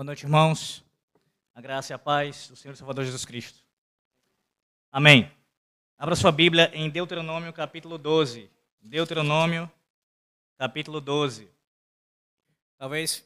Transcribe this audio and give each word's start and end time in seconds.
Boa 0.00 0.06
noite, 0.06 0.24
irmãos. 0.24 0.82
A 1.54 1.60
graça 1.60 1.92
e 1.92 1.94
a 1.94 1.98
paz 1.98 2.48
do 2.48 2.56
Senhor 2.56 2.72
e 2.72 2.76
Salvador 2.78 3.04
Jesus 3.04 3.26
Cristo. 3.26 3.58
Amém. 4.90 5.30
Abra 5.98 6.16
sua 6.16 6.32
Bíblia 6.32 6.70
em 6.72 6.88
Deuteronômio 6.88 7.52
capítulo 7.52 7.98
12. 7.98 8.50
Deuteronômio 8.80 9.70
capítulo 10.56 11.02
12. 11.02 11.50
Talvez 12.78 13.22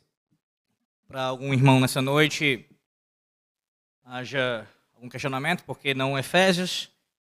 para 1.07 1.23
algum 1.23 1.55
irmão 1.55 1.79
nessa 1.79 2.03
noite 2.03 2.69
haja 4.03 4.67
algum 4.97 5.09
questionamento, 5.09 5.63
porque 5.63 5.95
não 5.95 6.19
Efésios? 6.19 6.91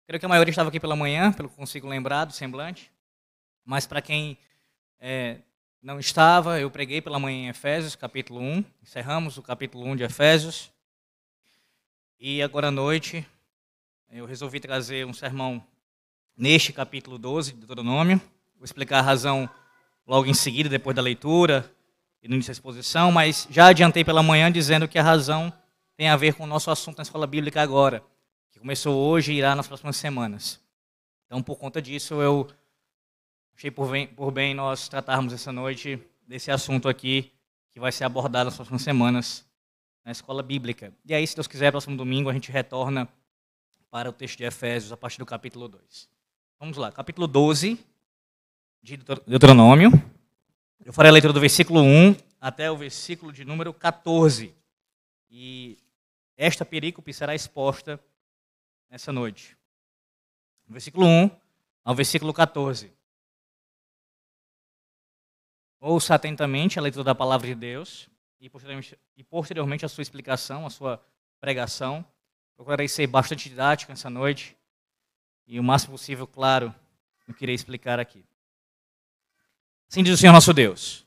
Creio 0.08 0.18
que 0.18 0.26
a 0.26 0.30
maioria 0.30 0.52
estava 0.52 0.70
aqui 0.70 0.80
pela 0.80 0.96
manhã, 0.96 1.34
pelo 1.34 1.50
que 1.50 1.58
consigo 1.58 1.90
lembrar 1.90 2.24
do 2.24 2.32
semblante. 2.32 2.90
Mas 3.66 3.86
para 3.86 4.02
quem 4.02 4.38
é, 4.98 5.42
não 5.86 6.00
estava, 6.00 6.60
eu 6.60 6.72
preguei 6.72 7.00
pela 7.00 7.20
manhã 7.20 7.46
em 7.46 7.48
Efésios, 7.48 7.96
capítulo 7.96 8.42
1. 8.42 8.66
Encerramos 8.82 9.38
o 9.38 9.44
capítulo 9.44 9.86
1 9.86 9.98
de 9.98 10.04
Efésios. 10.04 10.72
E 12.20 12.42
agora 12.42 12.70
à 12.70 12.72
noite, 12.72 13.24
eu 14.12 14.26
resolvi 14.26 14.60
trazer 14.60 15.06
um 15.06 15.14
sermão 15.14 15.64
neste 16.36 16.74
capítulo 16.74 17.20
12 17.20 17.54
de 17.54 17.60
Deuteronômio. 17.60 18.20
Vou 18.56 18.66
explicar 18.66 18.98
a 18.98 19.04
razão 19.04 19.48
logo 20.08 20.26
em 20.26 20.34
seguida, 20.34 20.68
depois 20.68 20.96
da 20.96 21.04
leitura 21.04 21.72
e 22.20 22.28
no 22.28 22.34
início 22.34 22.50
da 22.50 22.54
exposição, 22.54 23.12
mas 23.12 23.48
já 23.52 23.68
adiantei 23.68 24.04
pela 24.04 24.24
manhã 24.24 24.52
dizendo 24.52 24.88
que 24.88 24.98
a 24.98 25.04
razão 25.04 25.54
tem 25.96 26.10
a 26.10 26.18
ver 26.18 26.34
com 26.34 26.46
o 26.46 26.48
nosso 26.48 26.72
assunto 26.72 26.98
na 26.98 27.04
escola 27.04 27.28
bíblica 27.28 27.62
agora, 27.62 28.04
que 28.52 28.60
começou 28.60 28.96
hoje 29.08 29.34
e 29.34 29.38
irá 29.38 29.56
nas 29.56 29.68
próximas 29.68 29.98
semanas. 29.98 30.60
Então, 31.28 31.44
por 31.44 31.60
conta 31.60 31.80
disso, 31.80 32.16
eu 32.16 32.48
Achei 33.58 33.72
por 33.72 33.90
bem, 33.90 34.06
por 34.06 34.32
bem 34.32 34.54
nós 34.54 34.90
tratarmos 34.90 35.32
essa 35.32 35.50
noite 35.50 35.98
desse 36.28 36.52
assunto 36.52 36.90
aqui, 36.90 37.32
que 37.72 37.80
vai 37.80 37.90
ser 37.90 38.04
abordado 38.04 38.46
nas 38.46 38.56
próximas 38.56 38.82
semanas 38.82 39.46
na 40.04 40.12
escola 40.12 40.44
bíblica. 40.44 40.94
E 41.06 41.14
aí, 41.14 41.26
se 41.26 41.36
Deus 41.36 41.48
quiser, 41.48 41.72
próximo 41.72 41.96
domingo 41.96 42.30
a 42.30 42.34
gente 42.34 42.52
retorna 42.52 43.08
para 43.90 44.10
o 44.10 44.14
texto 44.14 44.40
de 44.40 44.44
Efésios, 44.44 44.92
a 44.92 44.98
partir 44.98 45.20
do 45.20 45.26
capítulo 45.26 45.70
2. 45.70 46.10
Vamos 46.60 46.76
lá, 46.76 46.92
capítulo 46.92 47.28
12 47.28 47.80
de 48.84 48.98
Deuteronômio. 49.26 49.90
Eu 50.84 50.92
farei 50.92 51.10
a 51.10 51.14
leitura 51.14 51.32
do 51.32 51.40
versículo 51.40 51.80
1 51.82 52.14
até 52.42 52.70
o 52.70 52.76
versículo 52.76 53.32
de 53.32 53.46
número 53.46 53.74
14. 53.74 54.54
E 55.32 55.78
esta 56.36 56.66
perícope 56.66 57.14
será 57.14 57.34
exposta 57.34 57.98
nessa 58.90 59.14
noite. 59.14 59.58
versículo 60.68 61.08
1 61.08 61.32
ao 61.86 61.96
versículo 61.96 62.34
14. 62.34 62.94
Ouça 65.80 66.16
atentamente 66.16 66.80
a 66.80 66.82
leitura 66.82 67.04
da 67.04 67.16
palavra 67.16 67.48
de 67.48 67.56
Deus 67.56 68.10
e 68.40 68.50
posteriormente, 68.50 69.00
e 69.16 69.24
posteriormente 69.24 69.86
a 69.86 69.90
sua 69.90 70.02
explicação, 70.02 70.66
a 70.66 70.70
sua 70.70 71.04
pregação. 71.40 72.06
Procurarei 72.56 72.88
ser 72.88 73.08
bastante 73.08 73.50
didático 73.50 73.92
essa 73.92 74.10
noite 74.10 74.56
e 75.46 75.60
o 75.60 75.64
máximo 75.64 75.92
possível, 75.92 76.26
claro, 76.26 76.74
no 77.28 77.34
que 77.34 77.44
irei 77.44 77.56
explicar 77.56 78.00
aqui. 78.00 78.24
Assim 79.90 80.04
diz 80.04 80.14
o 80.14 80.18
Senhor 80.18 80.34
nosso 80.34 80.54
Deus. 80.54 81.06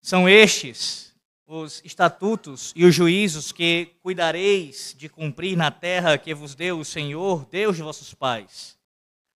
São 0.00 0.28
estes 0.28 1.08
os 1.46 1.80
estatutos 1.82 2.74
e 2.76 2.84
os 2.84 2.94
juízos 2.94 3.52
que 3.52 3.96
cuidareis 4.02 4.94
de 4.98 5.08
cumprir 5.08 5.56
na 5.56 5.70
terra 5.70 6.18
que 6.18 6.34
vos 6.34 6.54
deu 6.54 6.78
o 6.78 6.84
Senhor, 6.84 7.46
Deus 7.46 7.76
de 7.76 7.82
vossos 7.82 8.12
pais, 8.12 8.78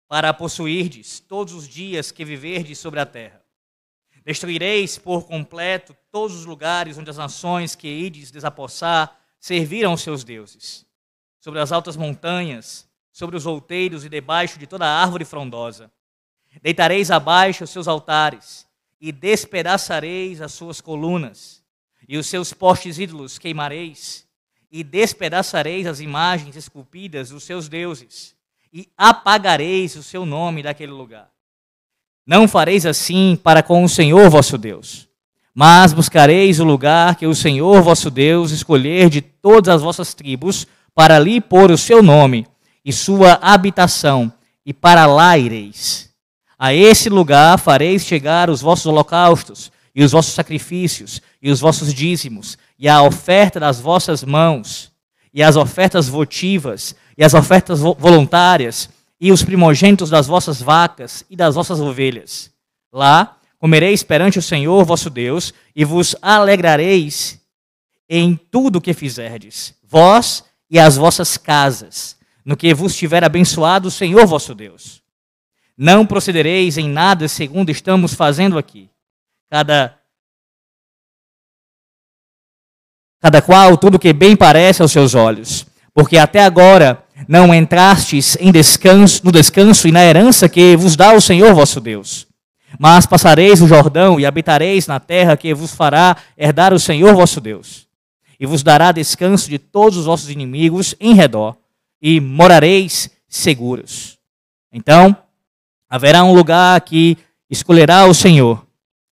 para 0.06 0.34
possuirdes 0.34 1.20
todos 1.20 1.54
os 1.54 1.66
dias 1.66 2.12
que 2.12 2.22
viverdes 2.22 2.78
sobre 2.78 3.00
a 3.00 3.06
terra 3.06 3.41
Destruireis 4.24 4.98
por 4.98 5.26
completo 5.26 5.96
todos 6.10 6.36
os 6.36 6.44
lugares 6.44 6.96
onde 6.96 7.10
as 7.10 7.16
nações 7.16 7.74
que 7.74 7.88
ides 7.88 8.30
desapossar 8.30 9.18
serviram 9.40 9.90
aos 9.90 10.02
seus 10.02 10.22
deuses. 10.22 10.86
Sobre 11.40 11.60
as 11.60 11.72
altas 11.72 11.96
montanhas, 11.96 12.88
sobre 13.10 13.36
os 13.36 13.46
outeiros 13.46 14.04
e 14.04 14.08
debaixo 14.08 14.58
de 14.58 14.66
toda 14.66 14.86
árvore 14.86 15.24
frondosa. 15.24 15.90
Deitareis 16.62 17.10
abaixo 17.10 17.64
os 17.64 17.70
seus 17.70 17.88
altares 17.88 18.66
e 19.00 19.10
despedaçareis 19.10 20.40
as 20.40 20.52
suas 20.52 20.80
colunas, 20.80 21.60
e 22.08 22.16
os 22.16 22.28
seus 22.28 22.52
postes 22.52 22.98
ídolos 22.98 23.36
queimareis, 23.36 24.26
e 24.70 24.84
despedaçareis 24.84 25.86
as 25.88 25.98
imagens 25.98 26.54
esculpidas 26.54 27.30
dos 27.30 27.42
seus 27.42 27.68
deuses, 27.68 28.36
e 28.72 28.88
apagareis 28.96 29.96
o 29.96 30.02
seu 30.02 30.24
nome 30.24 30.62
daquele 30.62 30.92
lugar. 30.92 31.32
Não 32.26 32.46
fareis 32.46 32.86
assim 32.86 33.38
para 33.42 33.62
com 33.62 33.82
o 33.82 33.88
Senhor 33.88 34.30
vosso 34.30 34.56
Deus, 34.56 35.08
mas 35.54 35.92
buscareis 35.92 36.60
o 36.60 36.64
lugar 36.64 37.16
que 37.16 37.26
o 37.26 37.34
Senhor 37.34 37.82
vosso 37.82 38.10
Deus 38.10 38.52
escolher 38.52 39.10
de 39.10 39.20
todas 39.20 39.74
as 39.74 39.82
vossas 39.82 40.14
tribos, 40.14 40.66
para 40.94 41.16
ali 41.16 41.40
pôr 41.40 41.70
o 41.70 41.78
seu 41.78 42.02
nome 42.02 42.46
e 42.84 42.92
sua 42.92 43.38
habitação, 43.42 44.32
e 44.64 44.72
para 44.72 45.06
lá 45.06 45.36
ireis. 45.36 46.10
A 46.58 46.72
esse 46.72 47.08
lugar 47.08 47.58
fareis 47.58 48.04
chegar 48.04 48.48
os 48.48 48.60
vossos 48.60 48.86
holocaustos, 48.86 49.72
e 49.94 50.02
os 50.02 50.12
vossos 50.12 50.32
sacrifícios, 50.32 51.20
e 51.40 51.50
os 51.50 51.60
vossos 51.60 51.92
dízimos, 51.92 52.56
e 52.78 52.88
a 52.88 53.02
oferta 53.02 53.60
das 53.60 53.80
vossas 53.80 54.24
mãos, 54.24 54.90
e 55.34 55.42
as 55.42 55.56
ofertas 55.56 56.08
votivas, 56.08 56.94
e 57.16 57.24
as 57.24 57.34
ofertas 57.34 57.80
voluntárias, 57.80 58.88
e 59.22 59.30
os 59.30 59.44
primogênitos 59.44 60.10
das 60.10 60.26
vossas 60.26 60.60
vacas 60.60 61.24
e 61.30 61.36
das 61.36 61.54
vossas 61.54 61.78
ovelhas. 61.78 62.50
Lá 62.92 63.36
comereis 63.56 64.02
perante 64.02 64.40
o 64.40 64.42
Senhor 64.42 64.84
vosso 64.84 65.08
Deus 65.08 65.54
e 65.76 65.84
vos 65.84 66.16
alegrareis 66.20 67.40
em 68.08 68.34
tudo 68.34 68.76
o 68.76 68.80
que 68.80 68.92
fizerdes, 68.92 69.74
vós 69.80 70.42
e 70.68 70.76
as 70.76 70.96
vossas 70.96 71.36
casas, 71.36 72.16
no 72.44 72.56
que 72.56 72.74
vos 72.74 72.96
tiver 72.96 73.22
abençoado 73.22 73.86
o 73.86 73.92
Senhor 73.92 74.26
vosso 74.26 74.56
Deus. 74.56 75.00
Não 75.78 76.04
procedereis 76.04 76.76
em 76.76 76.88
nada 76.88 77.28
segundo 77.28 77.70
estamos 77.70 78.14
fazendo 78.14 78.58
aqui. 78.58 78.90
Cada 79.48 79.96
cada 83.20 83.40
qual 83.40 83.78
tudo 83.78 84.00
que 84.00 84.12
bem 84.12 84.34
parece 84.34 84.82
aos 84.82 84.90
seus 84.90 85.14
olhos, 85.14 85.64
porque 85.94 86.18
até 86.18 86.42
agora 86.42 87.06
não 87.28 87.54
entrastes 87.54 88.36
em 88.40 88.50
descanso, 88.50 89.20
no 89.24 89.32
descanso 89.32 89.88
e 89.88 89.92
na 89.92 90.04
herança 90.04 90.48
que 90.48 90.76
vos 90.76 90.96
dá 90.96 91.12
o 91.12 91.20
Senhor 91.20 91.54
vosso 91.54 91.80
Deus. 91.80 92.26
Mas 92.78 93.06
passareis 93.06 93.60
o 93.60 93.68
Jordão 93.68 94.18
e 94.18 94.26
habitareis 94.26 94.86
na 94.86 94.98
terra 94.98 95.36
que 95.36 95.52
vos 95.54 95.74
fará 95.74 96.16
herdar 96.36 96.72
o 96.72 96.78
Senhor 96.78 97.14
vosso 97.14 97.40
Deus. 97.40 97.86
E 98.40 98.46
vos 98.46 98.62
dará 98.62 98.90
descanso 98.90 99.48
de 99.48 99.58
todos 99.58 99.98
os 99.98 100.06
vossos 100.06 100.30
inimigos 100.30 100.94
em 100.98 101.14
redor, 101.14 101.56
e 102.00 102.20
morareis 102.20 103.10
seguros. 103.28 104.18
Então, 104.72 105.16
haverá 105.88 106.24
um 106.24 106.34
lugar 106.34 106.80
que 106.80 107.16
escolherá 107.48 108.06
o 108.06 108.14
Senhor 108.14 108.66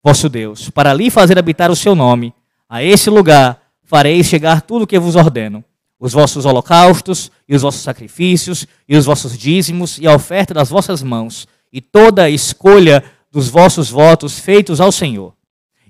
vosso 0.02 0.28
Deus, 0.28 0.70
para 0.70 0.90
ali 0.90 1.10
fazer 1.10 1.38
habitar 1.38 1.70
o 1.70 1.76
seu 1.76 1.94
nome. 1.94 2.32
A 2.68 2.82
esse 2.82 3.10
lugar 3.10 3.60
fareis 3.84 4.26
chegar 4.26 4.62
tudo 4.62 4.84
o 4.84 4.86
que 4.86 4.98
vos 4.98 5.16
ordeno 5.16 5.62
os 5.98 6.12
vossos 6.12 6.44
holocaustos, 6.44 7.30
e 7.48 7.56
os 7.56 7.62
vossos 7.62 7.82
sacrifícios, 7.82 8.66
e 8.88 8.96
os 8.96 9.04
vossos 9.04 9.36
dízimos, 9.36 9.98
e 9.98 10.06
a 10.06 10.14
oferta 10.14 10.54
das 10.54 10.68
vossas 10.68 11.02
mãos, 11.02 11.46
e 11.72 11.80
toda 11.80 12.24
a 12.24 12.30
escolha 12.30 13.04
dos 13.30 13.48
vossos 13.48 13.90
votos 13.90 14.38
feitos 14.38 14.80
ao 14.80 14.92
Senhor. 14.92 15.34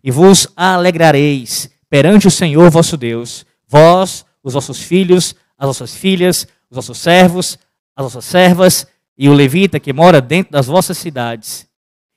E 0.02 0.10
vos 0.10 0.48
alegrareis 0.56 1.70
perante 1.90 2.26
o 2.26 2.30
Senhor 2.30 2.70
vosso 2.70 2.96
Deus, 2.96 3.44
vós, 3.66 4.24
os 4.42 4.54
vossos 4.54 4.80
filhos, 4.80 5.34
as 5.58 5.66
vossas 5.66 5.94
filhas, 5.94 6.46
os 6.70 6.76
vossos 6.76 6.98
servos, 6.98 7.58
as 7.94 8.04
vossas 8.04 8.24
servas, 8.24 8.86
e 9.16 9.28
o 9.28 9.32
levita 9.32 9.80
que 9.80 9.92
mora 9.92 10.20
dentro 10.20 10.52
das 10.52 10.66
vossas 10.66 10.96
cidades, 10.96 11.66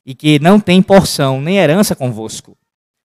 e 0.06 0.14
que 0.14 0.40
não 0.40 0.60
tem 0.60 0.82
porção 0.82 1.42
nem 1.42 1.58
herança 1.58 1.96
convosco. 1.96 2.58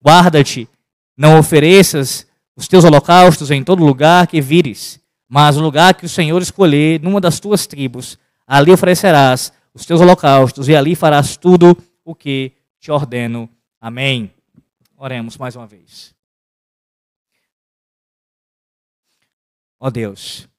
Guarda-te, 0.03 0.69
não 1.17 1.39
ofereças 1.39 2.26
os 2.57 2.67
teus 2.67 2.83
holocaustos 2.83 3.51
em 3.51 3.63
todo 3.63 3.85
lugar 3.85 4.25
que 4.25 4.41
vires, 4.41 4.99
mas 5.29 5.57
o 5.57 5.61
lugar 5.61 5.93
que 5.93 6.07
o 6.07 6.09
Senhor 6.09 6.41
escolher, 6.41 6.99
numa 6.99 7.21
das 7.21 7.39
tuas 7.39 7.67
tribos, 7.67 8.17
ali 8.47 8.71
oferecerás 8.71 9.53
os 9.75 9.85
teus 9.85 10.01
holocaustos 10.01 10.67
e 10.67 10.75
ali 10.75 10.95
farás 10.95 11.37
tudo 11.37 11.77
o 12.03 12.15
que 12.15 12.51
te 12.79 12.89
ordeno. 12.91 13.47
Amém. 13.79 14.33
Oremos 14.97 15.37
mais 15.37 15.55
uma 15.55 15.67
vez. 15.67 16.15
Ó 19.79 19.91
Deus, 19.91 20.49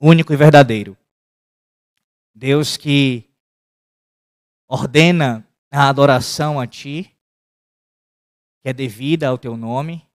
único 0.00 0.32
e 0.32 0.36
verdadeiro, 0.36 0.96
Deus 2.34 2.78
que 2.78 3.28
ordena 4.66 5.46
a 5.70 5.90
adoração 5.90 6.58
a 6.58 6.66
Ti, 6.66 7.14
que 8.62 8.70
é 8.70 8.72
devida 8.72 9.28
ao 9.28 9.36
Teu 9.36 9.54
nome, 9.54 10.07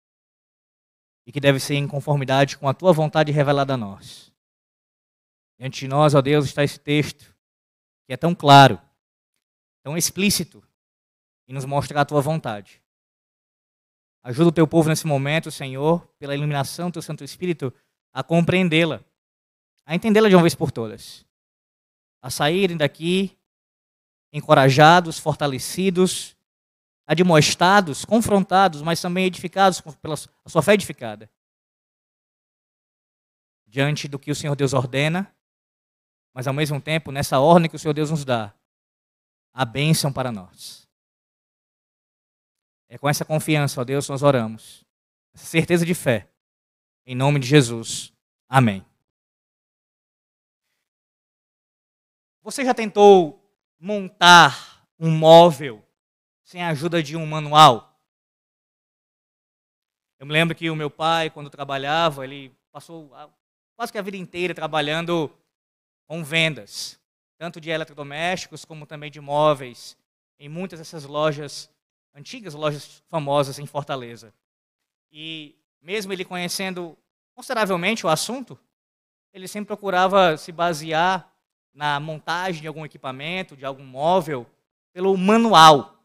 e 1.31 1.33
que 1.33 1.39
deve 1.39 1.61
ser 1.61 1.75
em 1.75 1.87
conformidade 1.87 2.57
com 2.57 2.67
a 2.67 2.73
tua 2.73 2.91
vontade 2.91 3.31
revelada 3.31 3.75
a 3.75 3.77
nós. 3.77 4.33
Diante 5.57 5.79
de 5.79 5.87
nós, 5.87 6.13
ó 6.13 6.21
Deus, 6.21 6.43
está 6.43 6.61
esse 6.61 6.77
texto 6.77 7.33
que 8.05 8.11
é 8.11 8.17
tão 8.17 8.35
claro, 8.35 8.77
tão 9.81 9.95
explícito 9.95 10.61
e 11.47 11.53
nos 11.53 11.63
mostra 11.63 12.01
a 12.01 12.05
tua 12.05 12.19
vontade. 12.19 12.81
Ajuda 14.21 14.49
o 14.49 14.51
teu 14.51 14.67
povo 14.67 14.89
nesse 14.89 15.07
momento, 15.07 15.49
Senhor, 15.49 16.05
pela 16.19 16.35
iluminação 16.35 16.89
do 16.89 16.93
teu 16.95 17.01
Santo 17.01 17.23
Espírito, 17.23 17.73
a 18.11 18.21
compreendê-la, 18.21 19.01
a 19.85 19.95
entendê-la 19.95 20.27
de 20.27 20.35
uma 20.35 20.41
vez 20.41 20.53
por 20.53 20.69
todas, 20.69 21.25
a 22.21 22.29
saírem 22.29 22.75
daqui 22.75 23.37
encorajados, 24.33 25.17
fortalecidos, 25.17 26.35
admoestados, 27.05 28.05
confrontados, 28.05 28.81
mas 28.81 29.01
também 29.01 29.25
edificados 29.25 29.81
pela 30.01 30.15
sua 30.47 30.61
fé 30.61 30.73
edificada. 30.73 31.29
Diante 33.67 34.07
do 34.07 34.19
que 34.19 34.31
o 34.31 34.35
Senhor 34.35 34.55
Deus 34.55 34.73
ordena, 34.73 35.33
mas 36.33 36.47
ao 36.47 36.53
mesmo 36.53 36.79
tempo, 36.79 37.11
nessa 37.11 37.39
ordem 37.39 37.69
que 37.69 37.75
o 37.75 37.79
Senhor 37.79 37.93
Deus 37.93 38.11
nos 38.11 38.23
dá, 38.23 38.53
a 39.53 39.65
bênção 39.65 40.11
para 40.11 40.31
nós. 40.31 40.87
É 42.87 42.97
com 42.97 43.09
essa 43.09 43.23
confiança, 43.23 43.81
ó 43.81 43.83
Deus, 43.83 44.07
nós 44.09 44.23
oramos. 44.23 44.85
Essa 45.33 45.45
certeza 45.45 45.85
de 45.85 45.93
fé. 45.93 46.29
Em 47.05 47.15
nome 47.15 47.39
de 47.39 47.47
Jesus. 47.47 48.13
Amém. 48.47 48.85
Você 52.43 52.65
já 52.65 52.73
tentou 52.73 53.41
montar 53.79 54.85
um 54.99 55.09
móvel 55.09 55.85
sem 56.51 56.61
a 56.61 56.67
ajuda 56.67 57.01
de 57.01 57.15
um 57.15 57.25
manual? 57.25 57.97
Eu 60.19 60.25
me 60.25 60.33
lembro 60.33 60.53
que 60.53 60.69
o 60.69 60.75
meu 60.75 60.89
pai, 60.89 61.29
quando 61.29 61.49
trabalhava, 61.49 62.25
ele 62.25 62.53
passou 62.73 63.09
quase 63.73 63.89
que 63.89 63.97
a 63.97 64.01
vida 64.01 64.17
inteira 64.17 64.53
trabalhando 64.53 65.31
com 66.05 66.21
vendas, 66.21 66.99
tanto 67.37 67.61
de 67.61 67.69
eletrodomésticos 67.69 68.65
como 68.65 68.85
também 68.85 69.09
de 69.09 69.21
móveis, 69.21 69.97
em 70.37 70.49
muitas 70.49 70.77
dessas 70.77 71.05
lojas, 71.05 71.69
antigas 72.13 72.53
lojas 72.53 73.01
famosas 73.07 73.57
em 73.57 73.65
Fortaleza. 73.65 74.33
E 75.09 75.55
mesmo 75.81 76.11
ele 76.11 76.25
conhecendo 76.25 76.97
consideravelmente 77.33 78.05
o 78.05 78.09
assunto, 78.09 78.59
ele 79.31 79.47
sempre 79.47 79.67
procurava 79.67 80.35
se 80.35 80.51
basear 80.51 81.33
na 81.73 81.97
montagem 81.97 82.61
de 82.61 82.67
algum 82.67 82.85
equipamento, 82.85 83.55
de 83.55 83.65
algum 83.65 83.85
móvel, 83.85 84.45
pelo 84.91 85.15
manual 85.15 86.00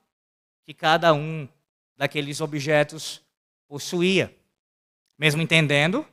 que 0.67 0.75
cada 0.75 1.15
um 1.15 1.49
daqueles 1.97 2.41
objetos 2.41 3.23
possuía. 3.69 4.35
Mesmo 5.17 5.41
entendendo, 5.41 6.05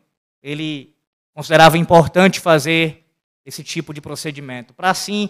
ele 0.43 0.95
considerava 1.33 1.75
importante 1.75 2.39
fazer 2.39 3.03
esse 3.43 3.63
tipo 3.63 3.91
de 3.95 3.99
procedimento, 3.99 4.71
para 4.71 4.91
assim 4.91 5.27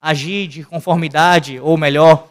agir 0.00 0.48
de 0.48 0.64
conformidade, 0.64 1.60
ou 1.60 1.78
melhor, 1.78 2.28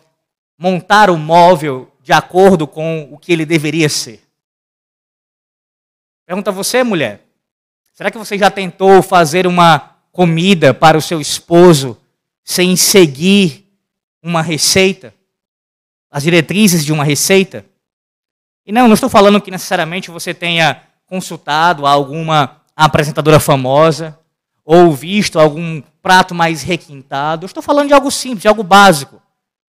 montar 0.57 1.09
o 1.09 1.17
móvel 1.17 1.89
de 2.01 2.11
acordo 2.11 2.67
com 2.67 3.07
o 3.13 3.17
que 3.17 3.31
ele 3.31 3.45
deveria 3.45 3.87
ser. 3.87 4.21
Pergunta 6.25 6.49
a 6.49 6.53
você, 6.53 6.83
mulher, 6.83 7.25
será 7.93 8.11
que 8.11 8.17
você 8.17 8.37
já 8.37 8.51
tentou 8.51 9.01
fazer 9.01 9.47
uma 9.47 9.95
comida 10.11 10.73
para 10.73 10.97
o 10.97 11.01
seu 11.01 11.21
esposo 11.21 11.97
sem 12.43 12.75
seguir 12.75 13.65
uma 14.21 14.41
receita? 14.41 15.13
As 16.11 16.23
diretrizes 16.23 16.85
de 16.85 16.91
uma 16.91 17.03
receita? 17.03 17.65
E 18.65 18.71
não, 18.71 18.87
não 18.87 18.93
estou 18.93 19.09
falando 19.09 19.41
que 19.41 19.51
necessariamente 19.51 20.11
você 20.11 20.33
tenha 20.33 20.81
consultado 21.05 21.85
alguma 21.85 22.61
apresentadora 22.75 23.39
famosa, 23.39 24.17
ou 24.63 24.93
visto 24.93 25.39
algum 25.39 25.81
prato 26.01 26.35
mais 26.35 26.61
requintado. 26.61 27.43
Eu 27.43 27.47
estou 27.47 27.63
falando 27.63 27.87
de 27.87 27.93
algo 27.93 28.11
simples, 28.11 28.43
de 28.43 28.47
algo 28.47 28.61
básico. 28.61 29.19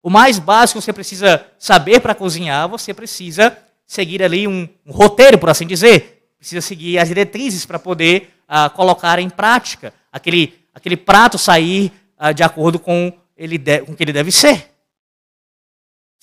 O 0.03 0.09
mais 0.09 0.39
básico 0.39 0.79
que 0.79 0.85
você 0.85 0.93
precisa 0.93 1.45
saber 1.59 2.01
para 2.01 2.15
cozinhar, 2.15 2.69
você 2.69 2.95
precisa 2.95 3.59
seguir 3.87 4.23
ali 4.23 4.47
um, 4.47 4.69
um, 4.87 4.93
roteiro, 4.93 5.39
por 5.39 5.51
assim 5.51 5.67
dizer. 5.67 6.29
Precisa 6.39 6.61
seguir 6.61 6.99
as 6.99 7.09
diretrizes 7.09 7.67
para 7.67 7.79
poder 7.79 8.35
uh, 8.49 8.71
colocar 8.71 9.19
em 9.19 9.29
prática 9.29 9.93
aquele, 10.13 10.55
aquele 10.73 10.97
prato 10.97 11.39
sair 11.39 11.93
uh, 12.21 12.33
de 12.33 12.43
acordo 12.43 12.79
com, 12.79 13.13
ele 13.37 13.59
de, 13.59 13.81
com 13.81 13.93
o 13.93 13.97
que 13.97 14.05
ele 14.05 14.13
deve 14.13 14.31
ser. 14.31 14.74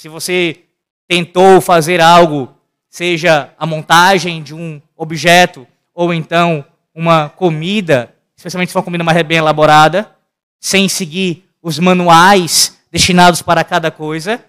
Se 0.02 0.10
você 0.10 0.64
tentou 1.08 1.62
fazer 1.62 2.02
algo, 2.02 2.52
seja 2.90 3.54
a 3.56 3.68
montagem 3.68 4.42
de 4.42 4.52
um 4.52 4.82
objeto 4.98 5.68
ou 5.94 6.12
então 6.12 6.66
uma 6.92 7.30
comida 7.30 8.12
especialmente 8.36 8.70
se 8.70 8.74
for 8.74 8.80
uma 8.80 8.86
comida 8.86 9.04
mais 9.04 9.22
bem 9.22 9.38
elaborada, 9.38 10.18
sem 10.60 10.90
seguir 10.90 11.48
os 11.62 11.78
manuais 11.78 12.82
destinados 12.92 13.44
para 13.44 13.64
cada 13.64 13.92
coisa. 13.92 14.44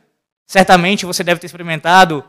Certamente 0.46 1.04
você 1.04 1.22
deve 1.22 1.38
ter 1.38 1.48
experimentado, 1.48 2.24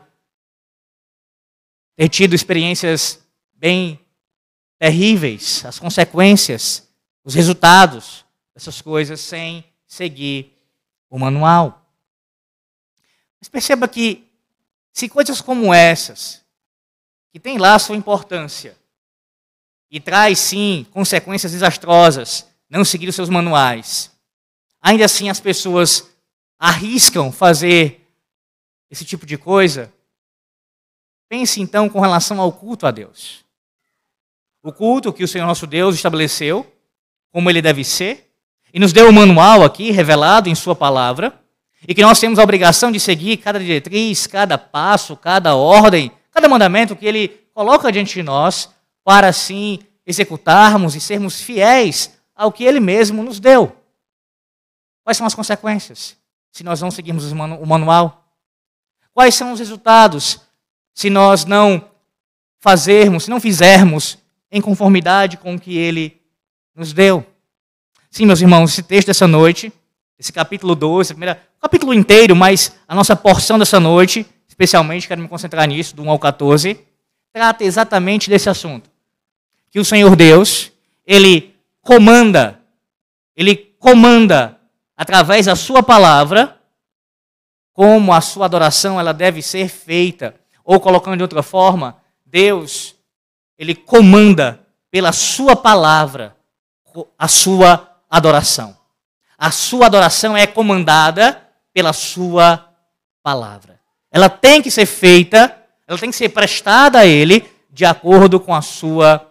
ter 1.96 2.10
tido 2.10 2.34
experiências 2.34 3.26
bem 3.54 3.98
terríveis, 4.78 5.64
as 5.64 5.78
consequências, 5.78 6.86
os 7.24 7.34
resultados 7.34 8.22
dessas 8.54 8.82
coisas 8.82 9.18
sem 9.18 9.64
seguir 9.86 10.52
o 11.08 11.18
manual. 11.18 11.83
Mas 13.44 13.48
perceba 13.50 13.86
que 13.86 14.24
se 14.90 15.06
coisas 15.06 15.42
como 15.42 15.74
essas, 15.74 16.42
que 17.30 17.38
têm 17.38 17.58
lá 17.58 17.78
sua 17.78 17.94
importância, 17.94 18.74
e 19.90 20.00
traz 20.00 20.38
sim 20.38 20.86
consequências 20.90 21.52
desastrosas 21.52 22.48
não 22.70 22.86
seguir 22.86 23.06
os 23.06 23.14
seus 23.14 23.28
manuais. 23.28 24.10
Ainda 24.80 25.04
assim, 25.04 25.28
as 25.28 25.40
pessoas 25.40 26.08
arriscam 26.58 27.30
fazer 27.30 28.08
esse 28.90 29.04
tipo 29.04 29.26
de 29.26 29.36
coisa. 29.36 29.92
Pense 31.28 31.60
então 31.60 31.86
com 31.86 32.00
relação 32.00 32.40
ao 32.40 32.50
culto 32.50 32.86
a 32.86 32.90
Deus. 32.90 33.44
O 34.62 34.72
culto 34.72 35.12
que 35.12 35.22
o 35.22 35.28
Senhor 35.28 35.46
nosso 35.46 35.66
Deus 35.66 35.94
estabeleceu, 35.94 36.66
como 37.30 37.50
ele 37.50 37.60
deve 37.60 37.84
ser, 37.84 38.34
e 38.72 38.80
nos 38.80 38.94
deu 38.94 39.04
o 39.04 39.10
um 39.10 39.12
manual 39.12 39.62
aqui, 39.62 39.90
revelado 39.90 40.48
em 40.48 40.54
Sua 40.54 40.74
palavra, 40.74 41.43
e 41.86 41.94
que 41.94 42.02
nós 42.02 42.18
temos 42.18 42.38
a 42.38 42.42
obrigação 42.42 42.90
de 42.90 42.98
seguir 42.98 43.38
cada 43.38 43.58
diretriz, 43.58 44.26
cada 44.26 44.56
passo, 44.56 45.16
cada 45.16 45.54
ordem, 45.54 46.10
cada 46.30 46.48
mandamento 46.48 46.96
que 46.96 47.06
ele 47.06 47.28
coloca 47.54 47.92
diante 47.92 48.14
de 48.14 48.22
nós, 48.22 48.68
para 49.04 49.28
assim 49.28 49.78
executarmos 50.06 50.94
e 50.94 51.00
sermos 51.00 51.40
fiéis 51.40 52.18
ao 52.34 52.52
que 52.52 52.64
Ele 52.64 52.80
mesmo 52.80 53.22
nos 53.22 53.38
deu. 53.38 53.76
Quais 55.02 55.16
são 55.16 55.26
as 55.26 55.34
consequências 55.34 56.16
se 56.50 56.64
nós 56.64 56.80
não 56.80 56.90
seguirmos 56.90 57.30
o 57.30 57.66
manual? 57.66 58.26
Quais 59.12 59.34
são 59.34 59.52
os 59.52 59.60
resultados 59.60 60.40
se 60.94 61.10
nós 61.10 61.44
não 61.44 61.90
fazermos, 62.60 63.24
se 63.24 63.30
não 63.30 63.40
fizermos 63.40 64.18
em 64.50 64.60
conformidade 64.60 65.36
com 65.36 65.54
o 65.54 65.60
que 65.60 65.76
Ele 65.76 66.20
nos 66.74 66.92
deu? 66.92 67.24
Sim, 68.10 68.26
meus 68.26 68.40
irmãos, 68.40 68.72
esse 68.72 68.82
texto 68.82 69.08
dessa 69.08 69.26
noite, 69.26 69.72
esse 70.18 70.32
capítulo 70.32 70.74
12, 70.74 71.14
primeira, 71.14 71.42
o 71.58 71.62
capítulo 71.62 71.92
inteiro, 71.92 72.36
mas 72.36 72.76
a 72.86 72.94
nossa 72.94 73.16
porção 73.16 73.58
dessa 73.58 73.80
noite, 73.80 74.26
especialmente, 74.48 75.08
quero 75.08 75.20
me 75.20 75.28
concentrar 75.28 75.66
nisso, 75.66 75.96
do 75.96 76.02
1 76.02 76.10
ao 76.10 76.18
14, 76.18 76.78
trata 77.32 77.64
exatamente 77.64 78.30
desse 78.30 78.48
assunto 78.48 78.94
que 79.74 79.80
o 79.80 79.84
Senhor 79.84 80.14
Deus, 80.14 80.70
ele 81.04 81.52
comanda, 81.82 82.60
ele 83.36 83.56
comanda 83.56 84.56
através 84.96 85.46
da 85.46 85.56
sua 85.56 85.82
palavra 85.82 86.60
como 87.72 88.12
a 88.12 88.20
sua 88.20 88.44
adoração 88.44 89.00
ela 89.00 89.12
deve 89.12 89.42
ser 89.42 89.68
feita, 89.68 90.36
ou 90.64 90.78
colocando 90.78 91.16
de 91.16 91.24
outra 91.24 91.42
forma, 91.42 91.96
Deus, 92.24 92.94
ele 93.58 93.74
comanda 93.74 94.64
pela 94.92 95.10
sua 95.10 95.56
palavra 95.56 96.36
a 97.18 97.26
sua 97.26 97.98
adoração. 98.08 98.76
A 99.44 99.50
sua 99.50 99.84
adoração 99.84 100.34
é 100.34 100.46
comandada 100.46 101.38
pela 101.74 101.92
sua 101.92 102.66
palavra. 103.22 103.78
Ela 104.10 104.30
tem 104.30 104.62
que 104.62 104.70
ser 104.70 104.86
feita, 104.86 105.54
ela 105.86 105.98
tem 105.98 106.08
que 106.10 106.16
ser 106.16 106.30
prestada 106.30 107.00
a 107.00 107.06
ele 107.06 107.44
de 107.70 107.84
acordo 107.84 108.40
com 108.40 108.54
a 108.54 108.62
sua 108.62 109.30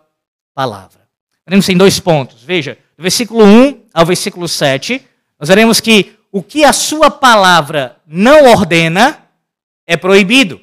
palavra. 0.53 1.01
Veremos 1.43 1.67
em 1.67 1.75
dois 1.75 1.99
pontos. 1.99 2.43
Veja, 2.43 2.77
do 2.95 3.01
versículo 3.01 3.43
1 3.43 3.85
ao 3.91 4.05
versículo 4.05 4.47
7, 4.47 5.03
nós 5.39 5.49
veremos 5.49 5.79
que 5.79 6.15
o 6.31 6.43
que 6.43 6.63
a 6.63 6.73
sua 6.73 7.09
palavra 7.09 7.97
não 8.05 8.51
ordena 8.51 9.17
é 9.87 9.97
proibido. 9.97 10.61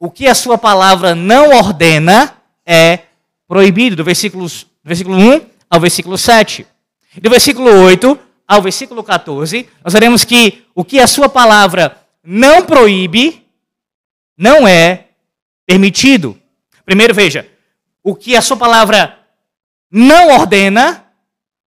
O 0.00 0.10
que 0.10 0.26
a 0.26 0.34
sua 0.34 0.56
palavra 0.56 1.14
não 1.14 1.50
ordena 1.58 2.38
é 2.64 3.00
proibido. 3.46 3.96
Do 3.96 4.02
do 4.02 4.04
versículo 4.04 4.48
1 5.14 5.42
ao 5.68 5.78
versículo 5.78 6.16
7. 6.16 6.66
E 7.14 7.20
do 7.20 7.28
versículo 7.28 7.70
8 7.82 8.25
ao 8.46 8.62
versículo 8.62 9.02
14, 9.02 9.68
nós 9.82 9.92
veremos 9.92 10.24
que 10.24 10.64
o 10.74 10.84
que 10.84 11.00
a 11.00 11.06
sua 11.06 11.28
palavra 11.28 12.00
não 12.22 12.64
proíbe 12.64 13.44
não 14.36 14.66
é 14.66 15.06
permitido. 15.66 16.38
Primeiro, 16.84 17.12
veja, 17.14 17.48
o 18.02 18.14
que 18.14 18.36
a 18.36 18.42
sua 18.42 18.56
palavra 18.56 19.18
não 19.90 20.30
ordena 20.30 21.06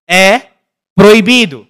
é 0.08 0.48
proibido. 0.94 1.66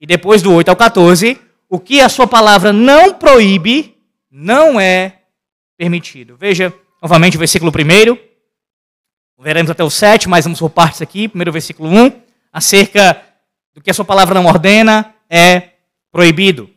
E 0.00 0.06
depois 0.06 0.42
do 0.42 0.52
8 0.52 0.68
ao 0.68 0.76
14, 0.76 1.40
o 1.68 1.80
que 1.80 2.00
a 2.00 2.08
sua 2.08 2.26
palavra 2.26 2.72
não 2.72 3.14
proíbe 3.14 3.96
não 4.30 4.78
é 4.78 5.20
permitido. 5.76 6.36
Veja 6.36 6.72
novamente 7.00 7.36
o 7.36 7.38
versículo 7.38 7.72
1. 7.72 8.18
Veremos 9.38 9.70
até 9.70 9.82
o 9.84 9.90
7, 9.90 10.28
mas 10.28 10.44
vamos 10.44 10.58
por 10.58 10.70
partes 10.70 11.02
aqui. 11.02 11.28
Primeiro 11.28 11.52
versículo 11.52 11.88
1. 11.88 12.12
Acerca 12.52 13.22
do 13.76 13.82
que 13.82 13.90
a 13.90 13.94
sua 13.94 14.06
palavra 14.06 14.34
não 14.34 14.46
ordena 14.46 15.14
é 15.28 15.68
proibido. 16.10 16.70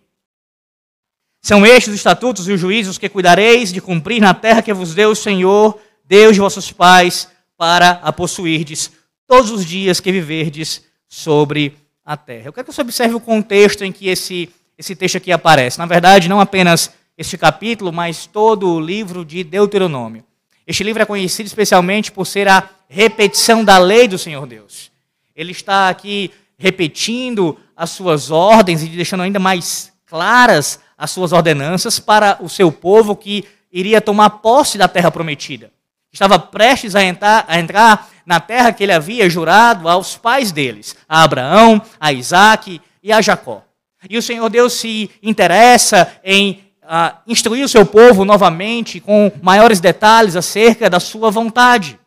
São 1.42 1.66
estes 1.66 1.94
os 1.94 1.96
estatutos 1.96 2.46
e 2.48 2.52
os 2.52 2.60
juízos 2.60 2.98
que 2.98 3.08
cuidareis 3.08 3.72
de 3.72 3.80
cumprir 3.80 4.20
na 4.22 4.34
terra 4.34 4.62
que 4.62 4.74
vos 4.74 4.94
deu 4.94 5.12
o 5.12 5.16
Senhor, 5.16 5.80
Deus 6.04 6.34
de 6.34 6.42
vossos 6.42 6.74
pais, 6.74 7.30
para 7.58 7.92
a 8.04 8.12
possuirdes 8.12 8.92
todos 9.26 9.50
os 9.50 9.66
dias 9.66 10.02
que 10.02 10.12
viverdes 10.12 10.84
sobre 11.08 11.78
a 12.06 12.18
terra. 12.18 12.48
Eu 12.48 12.54
quero 12.54 12.68
que 12.68 12.74
você 12.74 12.82
observe 12.82 13.16
o 13.16 13.20
contexto 13.22 13.86
em 13.86 13.94
que 13.94 14.10
esse, 14.10 14.50
esse 14.78 14.94
texto 14.94 15.16
aqui 15.16 15.32
aparece. 15.32 15.80
Na 15.80 15.86
verdade, 15.86 16.28
não 16.28 16.42
apenas 16.42 16.92
este 17.18 17.38
capítulo, 17.38 17.94
mas 17.94 18.26
todo 18.26 18.74
o 18.74 18.80
livro 18.80 19.24
de 19.24 19.42
Deuteronômio. 19.46 20.26
Este 20.68 20.84
livro 20.84 21.02
é 21.02 21.06
conhecido 21.06 21.48
especialmente 21.48 22.12
por 22.12 22.28
ser 22.28 22.50
a 22.50 22.70
repetição 22.90 23.64
da 23.64 23.78
lei 23.78 24.06
do 24.06 24.18
Senhor 24.18 24.46
Deus. 24.46 24.92
Ele 25.34 25.52
está 25.54 25.88
aqui 25.88 26.32
repetindo 26.60 27.58
as 27.76 27.90
suas 27.90 28.30
ordens 28.30 28.84
e 28.84 28.88
deixando 28.88 29.24
ainda 29.24 29.40
mais 29.40 29.92
claras 30.06 30.80
as 30.98 31.10
suas 31.10 31.32
ordenanças 31.32 31.98
para 31.98 32.38
o 32.42 32.50
seu 32.50 32.72
povo 32.72 33.16
que 33.16 33.46
iria 33.72 34.02
tomar 34.02 34.30
posse 34.30 34.78
da 34.78 34.88
terra 34.88 35.10
prometida. 35.10 35.72
Estava 36.12 36.38
prestes 36.38 36.96
a 36.96 37.04
entrar, 37.04 37.46
a 37.48 37.60
entrar 37.60 38.10
na 38.26 38.40
terra 38.40 38.74
que 38.74 38.84
ele 38.84 38.92
havia 38.92 39.30
jurado 39.30 39.88
aos 39.88 40.18
pais 40.18 40.52
deles, 40.52 40.96
a 41.08 41.24
Abraão, 41.24 41.82
a 42.00 42.12
Isaac 42.12 42.82
e 43.02 43.12
a 43.12 43.22
Jacó. 43.22 43.64
E 44.10 44.18
o 44.18 44.22
Senhor 44.22 44.50
Deus 44.50 44.74
se 44.74 45.10
interessa 45.24 46.12
em 46.24 46.64
uh, 46.84 47.16
instruir 47.28 47.64
o 47.64 47.70
seu 47.70 47.86
povo 47.86 48.26
novamente 48.26 49.00
com 49.00 49.32
maiores 49.42 49.80
detalhes 49.80 50.36
acerca 50.36 50.90
da 50.90 51.00
sua 51.00 51.30
vontade. 51.30 52.00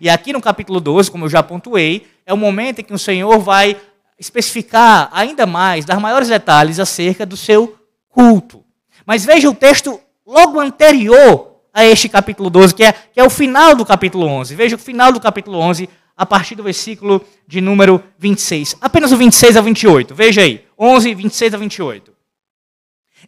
E 0.00 0.08
aqui 0.08 0.32
no 0.32 0.40
capítulo 0.40 0.80
12, 0.80 1.10
como 1.10 1.26
eu 1.26 1.28
já 1.28 1.42
pontuei, 1.42 2.06
é 2.26 2.32
o 2.32 2.36
momento 2.36 2.80
em 2.80 2.84
que 2.84 2.92
o 2.92 2.98
Senhor 2.98 3.38
vai 3.38 3.76
especificar 4.18 5.08
ainda 5.12 5.46
mais, 5.46 5.84
dar 5.84 6.00
maiores 6.00 6.28
detalhes 6.28 6.78
acerca 6.78 7.26
do 7.26 7.36
seu 7.36 7.76
culto. 8.08 8.64
Mas 9.04 9.24
veja 9.24 9.48
o 9.50 9.54
texto 9.54 10.00
logo 10.26 10.58
anterior 10.60 11.56
a 11.72 11.84
este 11.84 12.08
capítulo 12.08 12.48
12, 12.48 12.74
que 12.74 12.84
é, 12.84 12.92
que 12.92 13.20
é 13.20 13.24
o 13.24 13.30
final 13.30 13.74
do 13.74 13.84
capítulo 13.84 14.26
11. 14.26 14.54
Veja 14.54 14.76
o 14.76 14.78
final 14.78 15.12
do 15.12 15.20
capítulo 15.20 15.58
11, 15.58 15.88
a 16.16 16.24
partir 16.24 16.54
do 16.54 16.62
versículo 16.62 17.24
de 17.46 17.60
número 17.60 18.02
26. 18.18 18.76
Apenas 18.80 19.10
o 19.12 19.16
26 19.16 19.56
a 19.56 19.60
28. 19.60 20.14
Veja 20.14 20.42
aí. 20.42 20.64
11, 20.78 21.14
26 21.14 21.54
a 21.54 21.56
28. 21.58 22.12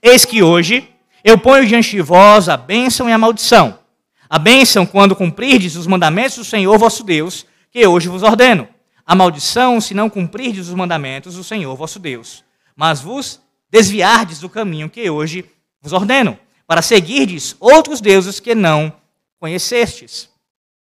Eis 0.02 0.24
que 0.24 0.42
hoje 0.42 0.88
eu 1.24 1.36
ponho 1.36 1.66
diante 1.66 1.90
de 1.90 2.00
vós 2.00 2.48
a 2.48 2.56
bênção 2.56 3.08
e 3.08 3.12
a 3.12 3.18
maldição. 3.18 3.80
A 4.28 4.38
bênção 4.38 4.86
quando 4.86 5.16
cumprirdes 5.16 5.74
os 5.74 5.86
mandamentos 5.86 6.36
do 6.36 6.44
Senhor 6.44 6.78
vosso 6.78 7.02
Deus, 7.02 7.44
que 7.70 7.86
hoje 7.86 8.08
vos 8.08 8.22
ordeno. 8.22 8.68
A 9.06 9.14
maldição 9.14 9.80
se 9.80 9.94
não 9.94 10.10
cumprirdes 10.10 10.68
os 10.68 10.74
mandamentos 10.74 11.36
do 11.36 11.44
Senhor 11.44 11.76
vosso 11.76 12.00
Deus. 12.00 12.44
Mas 12.74 13.00
vos 13.00 13.40
desviardes 13.70 14.40
do 14.40 14.48
caminho 14.48 14.90
que 14.90 15.08
hoje 15.08 15.48
vos 15.80 15.92
ordeno, 15.92 16.36
para 16.66 16.82
seguirdes 16.82 17.54
outros 17.60 18.00
deuses 18.00 18.40
que 18.40 18.54
não 18.54 18.92
conhecestes. 19.38 20.28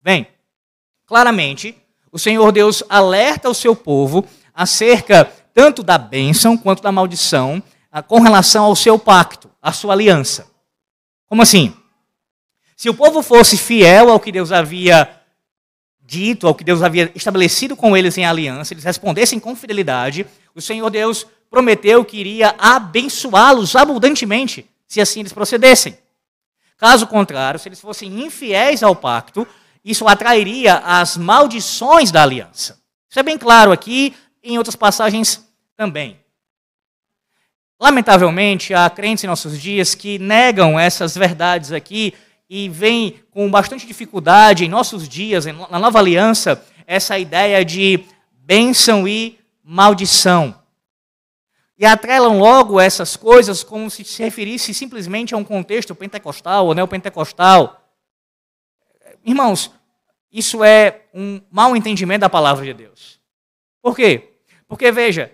Bem, 0.04 0.28
claramente, 1.08 1.76
o 2.12 2.20
Senhor 2.20 2.52
Deus 2.52 2.84
alerta 2.88 3.50
o 3.50 3.54
seu 3.56 3.76
povo 3.76 4.24
acerca 4.54 5.26
tanto 5.54 5.82
da 5.82 5.98
bênção 5.98 6.56
quanto 6.56 6.84
da 6.84 6.92
maldição 6.92 7.62
ah, 7.92 8.04
com 8.04 8.20
relação 8.20 8.66
ao 8.66 8.76
seu 8.76 9.00
pacto, 9.00 9.50
à 9.62 9.72
sua 9.72 9.94
aliança. 9.94 10.48
Como 11.28 11.42
assim? 11.42 11.74
Se 12.76 12.90
o 12.90 12.94
povo 12.94 13.22
fosse 13.22 13.58
fiel 13.58 14.10
ao 14.10 14.20
que 14.20 14.32
Deus 14.32 14.52
havia 14.52 15.21
dito, 16.12 16.46
ao 16.46 16.54
que 16.54 16.64
Deus 16.66 16.84
havia 16.84 17.10
estabelecido 17.16 17.74
com 17.74 17.96
eles 17.96 18.18
em 18.18 18.26
aliança, 18.26 18.74
eles 18.74 18.84
respondessem 18.84 19.40
com 19.40 19.56
fidelidade, 19.56 20.28
o 20.54 20.62
Senhor 20.62 20.90
Deus 20.90 21.26
prometeu 21.50 22.04
que 22.04 22.18
iria 22.18 22.54
abençoá-los 22.58 23.78
abundantemente, 23.78 24.70
se 24.86 25.00
assim 25.00 25.22
eles 25.22 25.32
procedessem. 25.32 25.98
Caso 26.76 27.08
contrário, 27.08 27.58
se 27.58 27.70
eles 27.70 27.80
fossem 27.80 28.26
infiéis 28.26 28.84
ao 28.84 28.94
pacto, 28.94 29.48
isso 29.86 30.06
atrairia 30.06 30.80
as 30.80 31.16
maldições 31.16 32.12
da 32.12 32.24
aliança. 32.24 32.78
Isso 33.10 33.20
é 33.20 33.24
bem 33.24 33.38
claro 33.38 33.72
aqui, 33.72 34.14
em 34.44 34.58
outras 34.58 34.76
passagens 34.76 35.48
também. 35.78 36.20
Lamentavelmente, 37.80 38.74
há 38.74 38.90
crentes 38.90 39.24
em 39.24 39.28
nossos 39.28 39.58
dias 39.58 39.96
que 39.96 40.20
negam 40.20 40.78
essas 40.78 41.16
verdades 41.16 41.72
aqui 41.72 42.14
e 42.54 42.68
vêm 42.68 43.24
com 43.32 43.50
bastante 43.50 43.88
dificuldade 43.88 44.66
em 44.66 44.68
nossos 44.68 45.08
dias, 45.08 45.46
na 45.46 45.80
nova 45.80 46.00
aliança, 46.00 46.62
essa 46.86 47.18
ideia 47.18 47.64
de 47.64 48.04
bênção 48.44 49.08
e 49.08 49.40
maldição 49.64 50.62
e 51.80 51.86
atrelam 51.86 52.38
logo 52.38 52.78
essas 52.78 53.16
coisas 53.16 53.64
como 53.64 53.90
se 53.90 54.04
se 54.04 54.22
referisse 54.22 54.74
simplesmente 54.74 55.34
a 55.34 55.38
um 55.38 55.46
contexto 55.46 55.96
pentecostal 55.96 56.68
ou 56.68 56.76
neopentecostal. 56.76 57.90
Irmãos, 59.26 59.72
isso 60.30 60.62
é 60.62 61.06
um 61.14 61.40
mau 61.50 61.74
entendimento 61.74 62.22
da 62.22 62.30
palavra 62.30 62.66
de 62.66 62.74
Deus. 62.74 63.18
Por 63.82 63.96
quê? 63.96 64.34
Porque, 64.68 64.92
veja, 64.92 65.32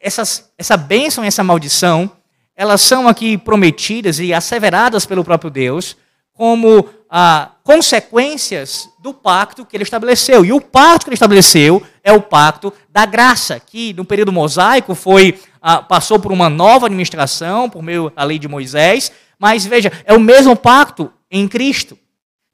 essas, 0.00 0.52
essa 0.58 0.76
bênção 0.76 1.24
e 1.24 1.28
essa 1.28 1.44
maldição, 1.44 2.10
elas 2.56 2.80
são 2.80 3.06
aqui 3.06 3.38
prometidas 3.38 4.18
e 4.18 4.34
asseveradas 4.34 5.06
pelo 5.06 5.24
próprio 5.24 5.50
Deus 5.50 5.96
como 6.40 6.88
ah, 7.10 7.50
consequências 7.62 8.88
do 8.98 9.12
pacto 9.12 9.66
que 9.66 9.76
ele 9.76 9.84
estabeleceu. 9.84 10.42
E 10.42 10.54
o 10.54 10.58
pacto 10.58 11.04
que 11.04 11.10
ele 11.10 11.14
estabeleceu 11.14 11.82
é 12.02 12.14
o 12.14 12.22
pacto 12.22 12.72
da 12.88 13.04
graça, 13.04 13.60
que 13.60 13.92
no 13.92 14.06
período 14.06 14.32
mosaico 14.32 14.94
foi 14.94 15.38
ah, 15.60 15.82
passou 15.82 16.18
por 16.18 16.32
uma 16.32 16.48
nova 16.48 16.86
administração 16.86 17.68
por 17.68 17.82
meio 17.82 18.08
da 18.08 18.24
lei 18.24 18.38
de 18.38 18.48
Moisés, 18.48 19.12
mas 19.38 19.66
veja, 19.66 19.92
é 20.06 20.14
o 20.14 20.18
mesmo 20.18 20.56
pacto 20.56 21.12
em 21.30 21.46
Cristo. 21.46 21.98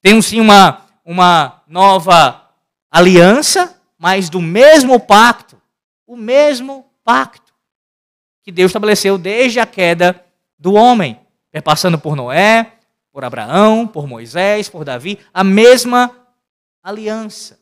Tem 0.03 0.21
sim 0.21 0.41
uma, 0.41 0.81
uma 1.05 1.63
nova 1.69 2.43
aliança, 2.91 3.81
mas 3.97 4.29
do 4.29 4.43
mesmo 4.43 4.99
pacto, 4.99 5.63
o 6.09 6.17
mesmo 6.17 6.87
pacto 7.05 7.55
que 8.43 8.51
Deus 8.51 8.71
estabeleceu 8.71 9.17
desde 9.17 9.61
a 9.61 9.67
queda 9.67 10.25
do 10.59 10.75
homem, 10.75 11.21
passando 11.63 11.97
por 12.01 12.17
Noé, 12.17 12.73
por 13.17 13.25
Abraão, 13.25 13.87
por 13.87 14.07
Moisés, 14.07 14.69
por 14.69 14.85
Davi, 14.85 15.19
a 15.33 15.43
mesma 15.43 16.11
aliança. 16.83 17.59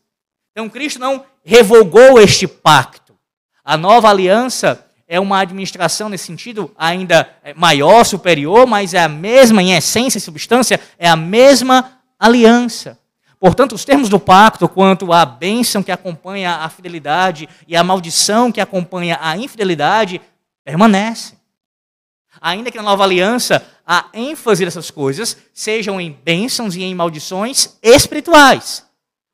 Então 0.51 0.69
Cristo 0.69 0.99
não 0.99 1.25
revogou 1.45 2.19
este 2.19 2.49
pacto. 2.49 3.17
A 3.65 3.77
nova 3.77 4.11
aliança 4.11 4.85
é 5.07 5.21
uma 5.21 5.39
administração 5.39 6.09
nesse 6.09 6.25
sentido 6.25 6.75
ainda 6.77 7.31
maior, 7.55 8.03
superior, 8.03 8.67
mas 8.67 8.95
é 8.95 9.05
a 9.05 9.09
mesma 9.09 9.63
em 9.63 9.77
essência 9.77 10.19
e 10.19 10.21
substância, 10.21 10.81
é 10.99 11.09
a 11.09 11.15
mesma 11.15 12.01
aliança. 12.19 12.99
Portanto, 13.39 13.77
os 13.77 13.85
termos 13.85 14.09
do 14.09 14.19
pacto, 14.19 14.69
quanto 14.69 15.13
à 15.13 15.25
bênção 15.25 15.85
que 15.85 15.93
acompanha 15.93 16.51
a 16.51 16.69
fidelidade 16.69 17.49
e 17.69 17.77
a 17.77 17.85
maldição 17.85 18.51
que 18.51 18.61
acompanha 18.61 19.21
a 19.23 19.37
infidelidade, 19.37 20.21
permanecem. 20.65 21.34
Ainda 22.45 22.71
que 22.71 22.77
na 22.77 22.83
nova 22.83 23.05
aliança 23.05 23.67
a 23.87 24.11
ênfase 24.13 24.67
dessas 24.67 24.91
coisas 24.91 25.35
sejam 25.55 25.99
em 25.99 26.13
bênçãos 26.13 26.77
e 26.77 26.83
em 26.83 26.95
maldições 26.95 27.79
espirituais, 27.83 28.85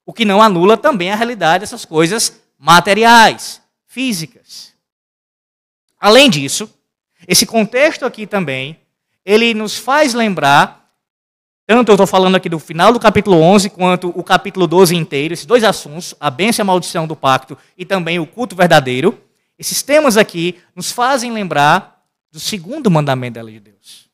o 0.07 0.13
que 0.13 0.25
não 0.25 0.41
anula 0.41 0.77
também 0.77 1.11
a 1.11 1.17
realidade 1.17 1.63
dessas 1.63 1.85
coisas 1.85 2.41
materiais, 2.57 3.61
físicas. 3.85 4.75
Além 5.99 6.31
disso, 6.31 6.73
esse 7.27 7.45
contexto 7.45 8.07
aqui 8.07 8.29
também, 8.29 8.79
ele 9.25 9.55
nos 9.55 9.77
faz 9.77 10.15
lembrar, 10.15 10.89
tanto 11.67 11.91
eu 11.91 11.95
estou 11.95 12.07
falando 12.07 12.37
aqui 12.37 12.49
do 12.49 12.61
final 12.61 12.93
do 12.93 13.01
capítulo 13.01 13.41
11, 13.41 13.71
quanto 13.71 14.11
o 14.11 14.23
capítulo 14.23 14.69
12 14.69 14.95
inteiro, 14.95 15.35
esses 15.35 15.47
dois 15.47 15.65
assuntos, 15.65 16.15
a 16.21 16.31
bênção 16.31 16.63
e 16.63 16.65
a 16.65 16.67
maldição 16.67 17.09
do 17.09 17.17
pacto 17.17 17.59
e 17.77 17.85
também 17.85 18.21
o 18.21 18.27
culto 18.27 18.55
verdadeiro, 18.55 19.21
esses 19.59 19.83
temas 19.83 20.17
aqui 20.17 20.61
nos 20.77 20.93
fazem 20.93 21.33
lembrar 21.33 22.00
do 22.31 22.39
segundo 22.39 22.91
mandamento 22.91 23.35
da 23.35 23.43
lei 23.43 23.55
de 23.55 23.71
Deus. 23.71 24.09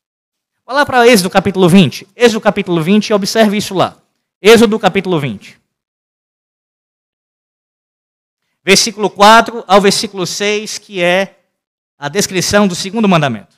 Vá 0.64 0.72
lá 0.72 0.86
para 0.86 1.06
Êxodo 1.06 1.30
capítulo 1.30 1.68
20. 1.68 2.08
Êxodo 2.16 2.40
capítulo 2.40 2.82
20 2.82 3.10
e 3.10 3.14
observe 3.14 3.56
isso 3.56 3.74
lá. 3.74 3.96
Êxodo 4.40 4.78
capítulo 4.78 5.20
20. 5.20 5.60
Versículo 8.64 9.08
4 9.08 9.64
ao 9.66 9.80
versículo 9.80 10.26
6, 10.26 10.78
que 10.78 11.00
é 11.00 11.38
a 11.98 12.08
descrição 12.08 12.66
do 12.66 12.74
segundo 12.74 13.08
mandamento. 13.08 13.56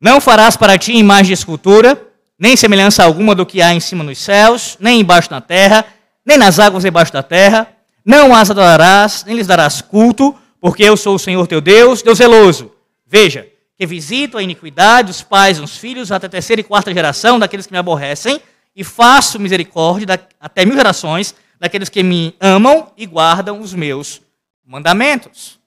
Não 0.00 0.20
farás 0.20 0.56
para 0.56 0.78
ti 0.78 0.92
imagem 0.92 1.26
de 1.26 1.32
escultura, 1.34 2.10
nem 2.38 2.56
semelhança 2.56 3.04
alguma 3.04 3.34
do 3.34 3.46
que 3.46 3.60
há 3.60 3.72
em 3.72 3.80
cima 3.80 4.02
nos 4.02 4.18
céus, 4.18 4.76
nem 4.80 5.00
embaixo 5.00 5.30
na 5.30 5.40
terra, 5.40 5.84
nem 6.24 6.38
nas 6.38 6.58
águas 6.58 6.84
debaixo 6.84 7.12
da 7.12 7.22
terra. 7.22 7.68
Não 8.04 8.34
as 8.34 8.50
adorarás, 8.50 9.24
nem 9.24 9.36
lhes 9.36 9.46
darás 9.46 9.80
culto, 9.80 10.34
porque 10.64 10.82
eu 10.82 10.96
sou 10.96 11.16
o 11.16 11.18
Senhor 11.18 11.46
teu 11.46 11.60
Deus, 11.60 12.00
Deus 12.00 12.16
zeloso. 12.16 12.72
Veja, 13.06 13.46
que 13.76 13.84
visito 13.84 14.38
a 14.38 14.42
iniquidade 14.42 15.08
dos 15.08 15.20
pais 15.20 15.58
dos 15.58 15.76
filhos 15.76 16.10
até 16.10 16.24
a 16.24 16.30
terceira 16.30 16.58
e 16.58 16.64
quarta 16.64 16.90
geração 16.90 17.38
daqueles 17.38 17.66
que 17.66 17.72
me 17.72 17.78
aborrecem, 17.78 18.40
e 18.74 18.82
faço 18.82 19.38
misericórdia 19.38 20.18
até 20.40 20.64
mil 20.64 20.74
gerações 20.74 21.34
daqueles 21.60 21.90
que 21.90 22.02
me 22.02 22.34
amam 22.40 22.90
e 22.96 23.04
guardam 23.04 23.60
os 23.60 23.74
meus 23.74 24.22
mandamentos. 24.66 25.58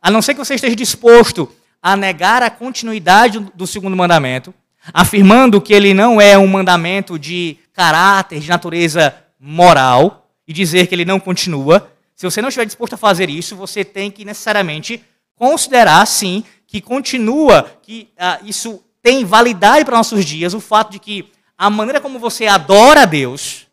A 0.00 0.10
não 0.10 0.20
ser 0.20 0.34
que 0.34 0.40
você 0.40 0.56
esteja 0.56 0.74
disposto 0.74 1.48
a 1.80 1.96
negar 1.96 2.42
a 2.42 2.50
continuidade 2.50 3.38
do 3.54 3.64
segundo 3.64 3.96
mandamento, 3.96 4.52
afirmando 4.92 5.60
que 5.60 5.72
ele 5.72 5.94
não 5.94 6.20
é 6.20 6.36
um 6.36 6.48
mandamento 6.48 7.16
de 7.16 7.58
caráter, 7.72 8.40
de 8.40 8.48
natureza 8.48 9.14
moral, 9.38 10.28
e 10.48 10.52
dizer 10.52 10.88
que 10.88 10.96
ele 10.96 11.04
não 11.04 11.20
continua, 11.20 11.92
se 12.14 12.24
você 12.24 12.40
não 12.40 12.48
estiver 12.48 12.66
disposto 12.66 12.94
a 12.94 12.98
fazer 12.98 13.28
isso, 13.28 13.56
você 13.56 13.84
tem 13.84 14.10
que 14.10 14.24
necessariamente 14.24 15.04
considerar, 15.34 16.06
sim, 16.06 16.44
que 16.66 16.80
continua, 16.80 17.64
que 17.82 18.08
ah, 18.16 18.38
isso 18.44 18.82
tem 19.02 19.24
validade 19.24 19.84
para 19.84 19.96
nossos 19.96 20.24
dias, 20.24 20.54
o 20.54 20.60
fato 20.60 20.92
de 20.92 20.98
que 20.98 21.30
a 21.58 21.68
maneira 21.68 22.00
como 22.00 22.18
você 22.18 22.46
adora 22.46 23.02
a 23.02 23.06
Deus 23.06 23.66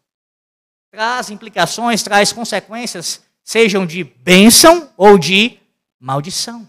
traz 0.92 1.30
implicações, 1.30 2.02
traz 2.02 2.34
consequências, 2.34 3.22
sejam 3.44 3.86
de 3.86 4.04
bênção 4.04 4.90
ou 4.98 5.18
de 5.18 5.60
maldição. 6.00 6.68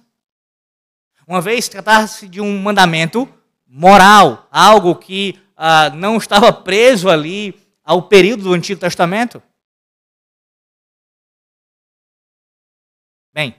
Uma 1.27 1.41
vez 1.41 1.69
tratar-se 1.69 2.29
de 2.29 2.41
um 2.41 2.59
mandamento 2.61 3.29
moral, 3.67 4.49
algo 4.51 4.95
que 4.97 5.39
ah, 5.57 5.91
não 5.91 6.17
estava 6.17 6.53
preso 6.53 7.09
ali 7.09 7.55
ao 7.85 8.03
período 8.03 8.45
do 8.45 8.53
Antigo 8.53 8.81
Testamento. 8.81 9.43
Bem, 13.33 13.55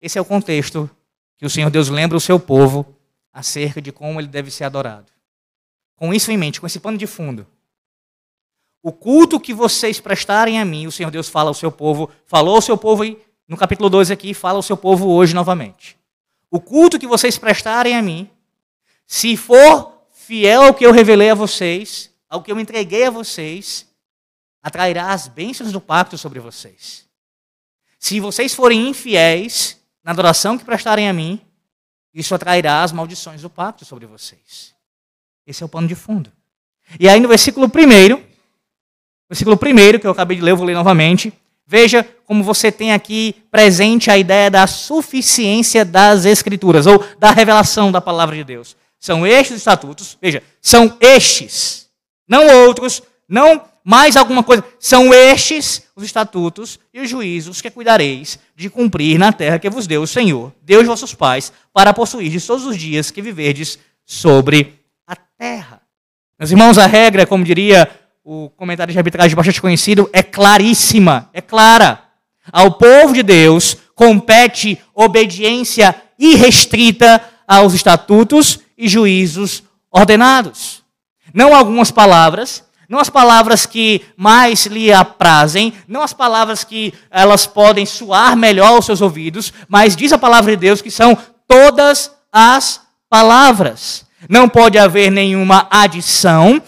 esse 0.00 0.18
é 0.18 0.20
o 0.20 0.24
contexto 0.24 0.90
que 1.36 1.46
o 1.46 1.50
Senhor 1.50 1.70
Deus 1.70 1.88
lembra 1.88 2.16
o 2.16 2.20
seu 2.20 2.38
povo 2.38 2.86
acerca 3.32 3.80
de 3.80 3.92
como 3.92 4.20
ele 4.20 4.28
deve 4.28 4.50
ser 4.50 4.64
adorado. 4.64 5.10
Com 5.96 6.12
isso 6.12 6.30
em 6.30 6.36
mente, 6.36 6.60
com 6.60 6.66
esse 6.66 6.80
pano 6.80 6.98
de 6.98 7.06
fundo, 7.06 7.46
o 8.82 8.92
culto 8.92 9.40
que 9.40 9.54
vocês 9.54 9.98
prestarem 9.98 10.60
a 10.60 10.64
mim, 10.64 10.86
o 10.86 10.92
Senhor 10.92 11.10
Deus 11.10 11.28
fala 11.28 11.48
ao 11.48 11.54
seu 11.54 11.72
povo, 11.72 12.10
falou 12.26 12.56
ao 12.56 12.60
seu 12.60 12.76
povo 12.76 13.02
no 13.48 13.56
capítulo 13.56 13.88
2 13.88 14.10
aqui, 14.10 14.34
fala 14.34 14.58
ao 14.58 14.62
seu 14.62 14.76
povo 14.76 15.08
hoje 15.08 15.34
novamente. 15.34 15.96
O 16.50 16.60
culto 16.60 16.98
que 16.98 17.06
vocês 17.06 17.38
prestarem 17.38 17.96
a 17.96 18.02
mim, 18.02 18.28
se 19.06 19.36
for 19.36 20.06
fiel 20.10 20.64
ao 20.64 20.74
que 20.74 20.84
eu 20.84 20.92
revelei 20.92 21.30
a 21.30 21.34
vocês, 21.34 22.10
ao 22.28 22.42
que 22.42 22.52
eu 22.52 22.60
entreguei 22.60 23.06
a 23.06 23.10
vocês, 23.10 23.86
atrairá 24.62 25.12
as 25.12 25.28
bênçãos 25.28 25.72
do 25.72 25.80
pacto 25.80 26.18
sobre 26.18 26.38
vocês. 26.38 27.03
Se 28.04 28.20
vocês 28.20 28.52
forem 28.52 28.90
infiéis 28.90 29.80
na 30.04 30.12
adoração 30.12 30.58
que 30.58 30.64
prestarem 30.66 31.08
a 31.08 31.12
mim, 31.14 31.40
isso 32.12 32.34
atrairá 32.34 32.82
as 32.82 32.92
maldições 32.92 33.40
do 33.40 33.48
pacto 33.48 33.82
sobre 33.86 34.04
vocês. 34.04 34.74
Esse 35.46 35.62
é 35.62 35.66
o 35.66 35.70
pano 35.70 35.88
de 35.88 35.94
fundo. 35.94 36.30
E 37.00 37.08
aí 37.08 37.18
no 37.18 37.28
versículo 37.28 37.66
1, 37.66 38.22
Versículo 39.26 39.56
1 39.56 39.98
que 39.98 40.06
eu 40.06 40.10
acabei 40.10 40.36
de 40.36 40.42
ler, 40.42 40.50
eu 40.50 40.56
vou 40.58 40.66
ler 40.66 40.74
novamente. 40.74 41.32
Veja 41.66 42.06
como 42.26 42.44
você 42.44 42.70
tem 42.70 42.92
aqui 42.92 43.42
presente 43.50 44.10
a 44.10 44.18
ideia 44.18 44.50
da 44.50 44.66
suficiência 44.66 45.82
das 45.82 46.26
Escrituras, 46.26 46.86
ou 46.86 47.02
da 47.18 47.30
revelação 47.30 47.90
da 47.90 48.02
palavra 48.02 48.36
de 48.36 48.44
Deus. 48.44 48.76
São 49.00 49.26
estes 49.26 49.56
estatutos, 49.56 50.18
veja, 50.20 50.42
são 50.60 50.94
estes, 51.00 51.88
não 52.28 52.66
outros, 52.66 53.02
não 53.26 53.64
mais 53.84 54.16
alguma 54.16 54.42
coisa. 54.42 54.64
São 54.80 55.12
estes 55.12 55.82
os 55.94 56.02
estatutos 56.02 56.80
e 56.92 57.00
os 57.00 57.10
juízos 57.10 57.60
que 57.60 57.70
cuidareis 57.70 58.38
de 58.56 58.70
cumprir 58.70 59.18
na 59.18 59.32
terra 59.32 59.58
que 59.58 59.68
vos 59.68 59.86
deu 59.86 60.02
o 60.02 60.06
Senhor, 60.06 60.52
Deus 60.62 60.82
de 60.82 60.88
vossos 60.88 61.14
pais, 61.14 61.52
para 61.72 61.92
possuirdes 61.92 62.46
todos 62.46 62.64
os 62.64 62.76
dias 62.76 63.10
que 63.10 63.20
viverdes 63.20 63.78
sobre 64.06 64.80
a 65.06 65.14
terra. 65.14 65.82
Meus 66.38 66.50
irmãos, 66.50 66.78
a 66.78 66.86
regra, 66.86 67.26
como 67.26 67.44
diria 67.44 67.88
o 68.24 68.48
comentário 68.50 68.90
de 68.90 68.98
arbitragem 68.98 69.36
bastante 69.36 69.60
conhecido, 69.60 70.08
é 70.12 70.22
claríssima, 70.22 71.28
é 71.32 71.42
clara. 71.42 72.02
Ao 72.50 72.72
povo 72.72 73.12
de 73.12 73.22
Deus 73.22 73.76
compete 73.94 74.80
obediência 74.94 75.94
irrestrita 76.18 77.22
aos 77.46 77.74
estatutos 77.74 78.60
e 78.76 78.88
juízos 78.88 79.62
ordenados. 79.90 80.82
Não 81.32 81.54
algumas 81.54 81.90
palavras, 81.90 82.64
não 82.94 83.00
as 83.00 83.10
palavras 83.10 83.66
que 83.66 84.02
mais 84.16 84.66
lhe 84.66 84.92
aprazem, 84.92 85.72
não 85.88 86.00
as 86.00 86.12
palavras 86.12 86.62
que 86.62 86.94
elas 87.10 87.44
podem 87.44 87.84
soar 87.84 88.36
melhor 88.36 88.68
aos 88.68 88.86
seus 88.86 89.00
ouvidos, 89.00 89.52
mas 89.68 89.96
diz 89.96 90.12
a 90.12 90.18
palavra 90.18 90.52
de 90.52 90.58
Deus 90.58 90.80
que 90.80 90.92
são 90.92 91.18
todas 91.48 92.12
as 92.30 92.82
palavras. 93.10 94.06
Não 94.28 94.48
pode 94.48 94.78
haver 94.78 95.10
nenhuma 95.10 95.66
adição, 95.72 96.62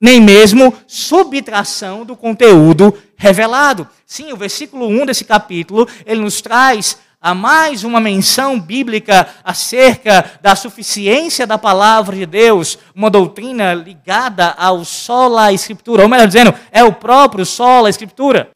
nem 0.00 0.20
mesmo 0.20 0.72
subtração 0.86 2.04
do 2.04 2.14
conteúdo 2.14 2.96
revelado. 3.16 3.88
Sim, 4.06 4.32
o 4.32 4.36
versículo 4.36 4.86
1 4.86 5.06
desse 5.06 5.24
capítulo, 5.24 5.88
ele 6.06 6.20
nos 6.20 6.40
traz 6.40 6.96
a 7.22 7.36
mais 7.36 7.84
uma 7.84 8.00
menção 8.00 8.60
bíblica 8.60 9.28
acerca 9.44 10.28
da 10.42 10.56
suficiência 10.56 11.46
da 11.46 11.56
palavra 11.56 12.16
de 12.16 12.26
Deus, 12.26 12.76
uma 12.92 13.08
doutrina 13.08 13.72
ligada 13.72 14.50
ao 14.50 14.84
sola 14.84 15.52
escritura, 15.52 16.02
ou 16.02 16.08
melhor 16.08 16.26
dizendo, 16.26 16.52
é 16.72 16.82
o 16.82 16.92
próprio 16.92 17.46
sola 17.46 17.88
escritura. 17.88 18.50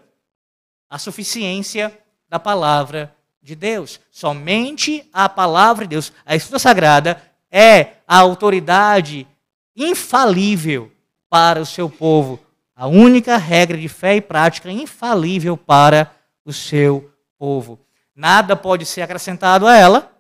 A 0.91 0.99
suficiência 0.99 1.97
da 2.29 2.41
palavra 2.41 3.15
de 3.41 3.55
Deus. 3.55 4.01
Somente 4.11 5.09
a 5.13 5.29
palavra 5.29 5.85
de 5.85 5.91
Deus, 5.91 6.13
a 6.25 6.35
escritura 6.35 6.59
sagrada 6.59 7.23
é 7.49 7.93
a 8.07 8.19
autoridade 8.19 9.29
infalível 9.77 10.91
para 11.31 11.61
o 11.61 11.67
seu 11.67 11.89
povo, 11.89 12.41
a 12.75 12.89
única 12.89 13.37
regra 13.37 13.79
de 13.79 13.89
fé 13.89 14.17
e 14.17 14.21
prática 14.21 14.73
infalível 14.73 15.57
para 15.57 16.11
o 16.45 16.53
seu 16.53 17.09
povo. 17.39 17.86
Nada 18.17 18.57
pode 18.57 18.87
ser 18.87 19.03
acrescentado 19.03 19.67
a 19.67 19.77
ela, 19.77 20.11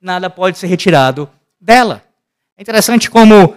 nada 0.00 0.28
pode 0.28 0.58
ser 0.58 0.66
retirado 0.66 1.30
dela. 1.60 2.02
É 2.58 2.62
interessante 2.62 3.08
como, 3.08 3.56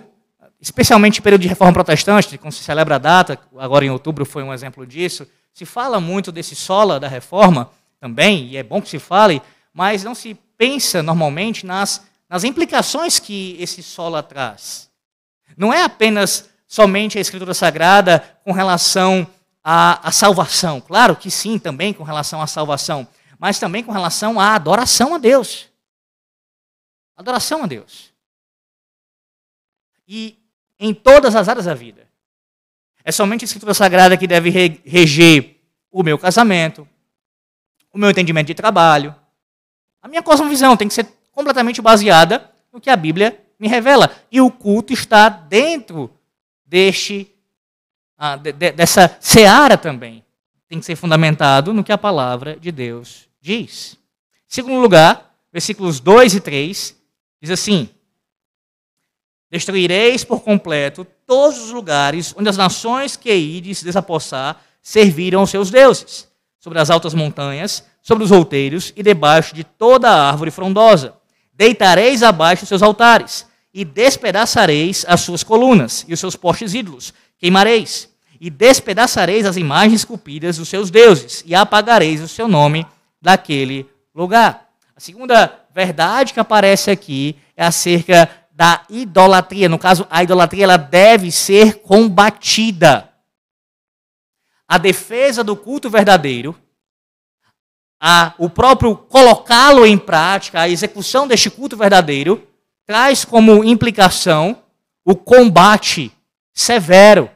especialmente 0.62 1.20
no 1.20 1.24
período 1.24 1.41
de 1.41 1.48
reforma 1.48 1.74
protestante, 1.74 2.38
quando 2.38 2.54
se 2.54 2.63
celebra 2.63 2.96
a 2.96 3.00
data, 3.00 3.39
agora 3.58 3.84
em 3.84 3.89
outubro 3.89 4.26
foi 4.26 4.43
um 4.43 4.54
exemplo 4.54 4.86
disso, 4.86 5.28
se 5.52 5.65
fala 5.65 6.00
muito 6.00 6.32
desse 6.32 6.56
sola 6.56 7.00
da 7.00 7.08
reforma 7.08 7.72
também, 8.00 8.46
e 8.50 8.58
é 8.58 8.62
bom 8.62 8.80
que 8.80 8.89
se 8.89 9.00
fale, 9.00 9.41
mas 9.74 10.04
não 10.04 10.13
se 10.13 10.36
pensa 10.56 11.02
normalmente 11.02 11.65
nas, 11.65 12.06
nas 12.30 12.43
implicações 12.43 13.17
que 13.17 13.58
esse 13.60 13.82
sola 13.82 14.22
traz. 14.22 14.88
Não 15.58 15.74
é 15.74 15.84
apenas 15.84 16.48
somente 16.67 17.17
a 17.17 17.22
Escritura 17.22 17.56
Sagrada 17.56 18.24
com 18.43 18.52
relação 18.52 19.26
à, 19.63 20.08
à 20.08 20.12
salvação. 20.12 20.80
Claro 20.80 21.15
que 21.15 21.32
sim, 21.32 21.58
também 21.58 21.91
com 21.91 22.04
relação 22.04 22.39
à 22.39 22.46
salvação, 22.46 23.08
mas 23.39 23.60
também 23.60 23.84
com 23.84 23.91
relação 23.91 24.39
à 24.39 24.56
adoração 24.56 25.13
a 25.13 25.17
Deus. 25.17 25.69
Adoração 27.15 27.63
a 27.63 27.67
Deus. 27.67 28.13
E 30.08 30.38
em 30.80 30.93
todas 30.93 31.36
as 31.36 31.47
áreas 31.47 31.65
da 31.65 31.73
vida. 31.73 32.08
É 33.04 33.12
somente 33.12 33.43
a 33.43 33.45
Escritura 33.45 33.73
Sagrada 33.73 34.17
que 34.17 34.28
deve 34.28 34.50
reger 34.86 35.58
o 35.91 36.04
meu 36.04 36.17
casamento, 36.17 36.88
o 37.91 37.97
meu 37.97 38.10
entendimento 38.10 38.47
de 38.47 38.54
trabalho. 38.54 39.15
A 40.02 40.08
minha 40.08 40.21
cosmovisão 40.21 40.76
tem 40.76 40.88
que 40.88 40.93
ser 40.93 41.08
completamente 41.32 41.82
baseada 41.82 42.52
no 42.71 42.82
que 42.82 42.89
a 42.89 42.95
Bíblia 42.95 43.43
me 43.60 43.67
revela. 43.67 44.12
E 44.32 44.41
o 44.41 44.52
culto 44.52 44.93
está 44.93 45.30
dentro 45.30 46.12
deste, 46.65 47.34
ah, 48.17 48.36
de, 48.36 48.52
de, 48.52 48.71
dessa 48.71 49.17
seara 49.19 49.78
também. 49.78 50.23
Tem 50.67 50.80
que 50.80 50.86
ser 50.86 50.95
fundamentado 50.95 51.73
no 51.73 51.84
que 51.84 51.91
a 51.91 51.97
palavra 51.97 52.58
de 52.58 52.71
Deus 52.71 53.27
diz. 53.41 53.97
Segundo 54.47 54.80
lugar, 54.80 55.36
versículos 55.52 56.00
2 56.00 56.36
e 56.36 56.39
3, 56.39 56.95
diz 57.41 57.52
assim: 57.52 57.89
Destruireis 59.50 60.23
por 60.23 60.41
completo 60.41 61.06
todos 61.26 61.58
os 61.60 61.71
lugares 61.71 62.34
onde 62.38 62.50
as 62.50 62.58
nações 62.58 63.15
que 63.15 63.34
ides 63.34 63.82
desapossar 63.82 64.62
serviram 64.82 65.41
aos 65.41 65.50
seus 65.50 65.69
deuses, 65.69 66.28
sobre 66.60 66.80
as 66.80 66.89
altas 66.89 67.13
montanhas, 67.13 67.84
sobre 68.02 68.23
os 68.23 68.32
outeiros 68.32 68.93
e 68.95 69.04
debaixo 69.04 69.54
de 69.54 69.63
toda 69.63 70.10
a 70.10 70.30
árvore 70.30 70.52
frondosa. 70.52 71.13
Deitareis 71.54 72.23
abaixo 72.23 72.63
os 72.63 72.69
seus 72.69 72.82
altares, 72.82 73.45
e 73.73 73.86
despedaçareis 73.86 75.06
as 75.08 75.21
suas 75.21 75.43
colunas 75.43 76.04
e 76.08 76.13
os 76.13 76.19
seus 76.19 76.36
postes 76.36 76.73
ídolos, 76.73 77.13
queimareis, 77.38 78.10
e 78.39 78.50
despedaçareis 78.50 79.45
as 79.45 79.58
imagens 79.58 80.02
esculpidas 80.02 80.58
dos 80.58 80.69
seus 80.69 80.89
deuses, 80.89 81.43
e 81.45 81.54
apagareis 81.54 82.21
o 82.21 82.28
seu 82.28 82.47
nome 82.47 82.86
daquele 83.22 83.90
lugar. 84.14 84.70
A 84.96 85.00
segunda 85.00 85.66
verdade 85.74 86.34
que 86.34 86.40
aparece 86.40 86.90
aqui 86.90 87.36
é 87.56 87.64
acerca 87.64 88.30
da 88.52 88.84
idolatria. 88.90 89.70
No 89.70 89.78
caso, 89.78 90.08
a 90.10 90.24
idolatria 90.24 90.64
ela 90.64 90.78
deve 90.78 91.32
ser 91.32 91.82
combatida. 91.82 93.14
A 94.68 94.78
defesa 94.80 95.44
do 95.44 95.56
culto 95.56 95.90
verdadeiro, 95.90 96.56
a, 98.00 98.34
o 98.38 98.50
próprio 98.50 98.96
colocá-lo 98.96 99.86
em 99.86 99.98
prática, 99.98 100.62
a 100.62 100.70
execução 100.70 101.28
deste 101.28 101.50
culto 101.50 101.78
verdadeiro, 101.78 102.48
traz 102.86 103.24
como 103.24 103.64
implicação 103.64 104.64
o 105.06 105.16
combate 105.16 106.12
severo, 106.54 107.30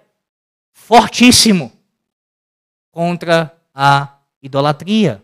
fortíssimo, 0.73 1.71
contra 2.91 3.55
a 3.73 4.17
idolatria. 4.41 5.23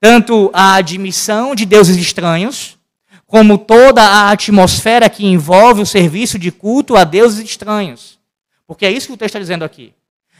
Tanto 0.00 0.50
a 0.52 0.74
admissão 0.74 1.54
de 1.54 1.66
deuses 1.66 1.96
estranhos, 1.96 2.78
como 3.26 3.58
toda 3.58 4.02
a 4.02 4.30
atmosfera 4.30 5.08
que 5.08 5.24
envolve 5.24 5.82
o 5.82 5.86
serviço 5.86 6.38
de 6.38 6.50
culto 6.50 6.96
a 6.96 7.04
deuses 7.04 7.38
estranhos. 7.38 8.18
Porque 8.66 8.86
é 8.86 8.90
isso 8.90 9.06
que 9.06 9.12
o 9.12 9.16
texto 9.16 9.36
está 9.36 9.38
dizendo 9.38 9.64
aqui. 9.64 9.94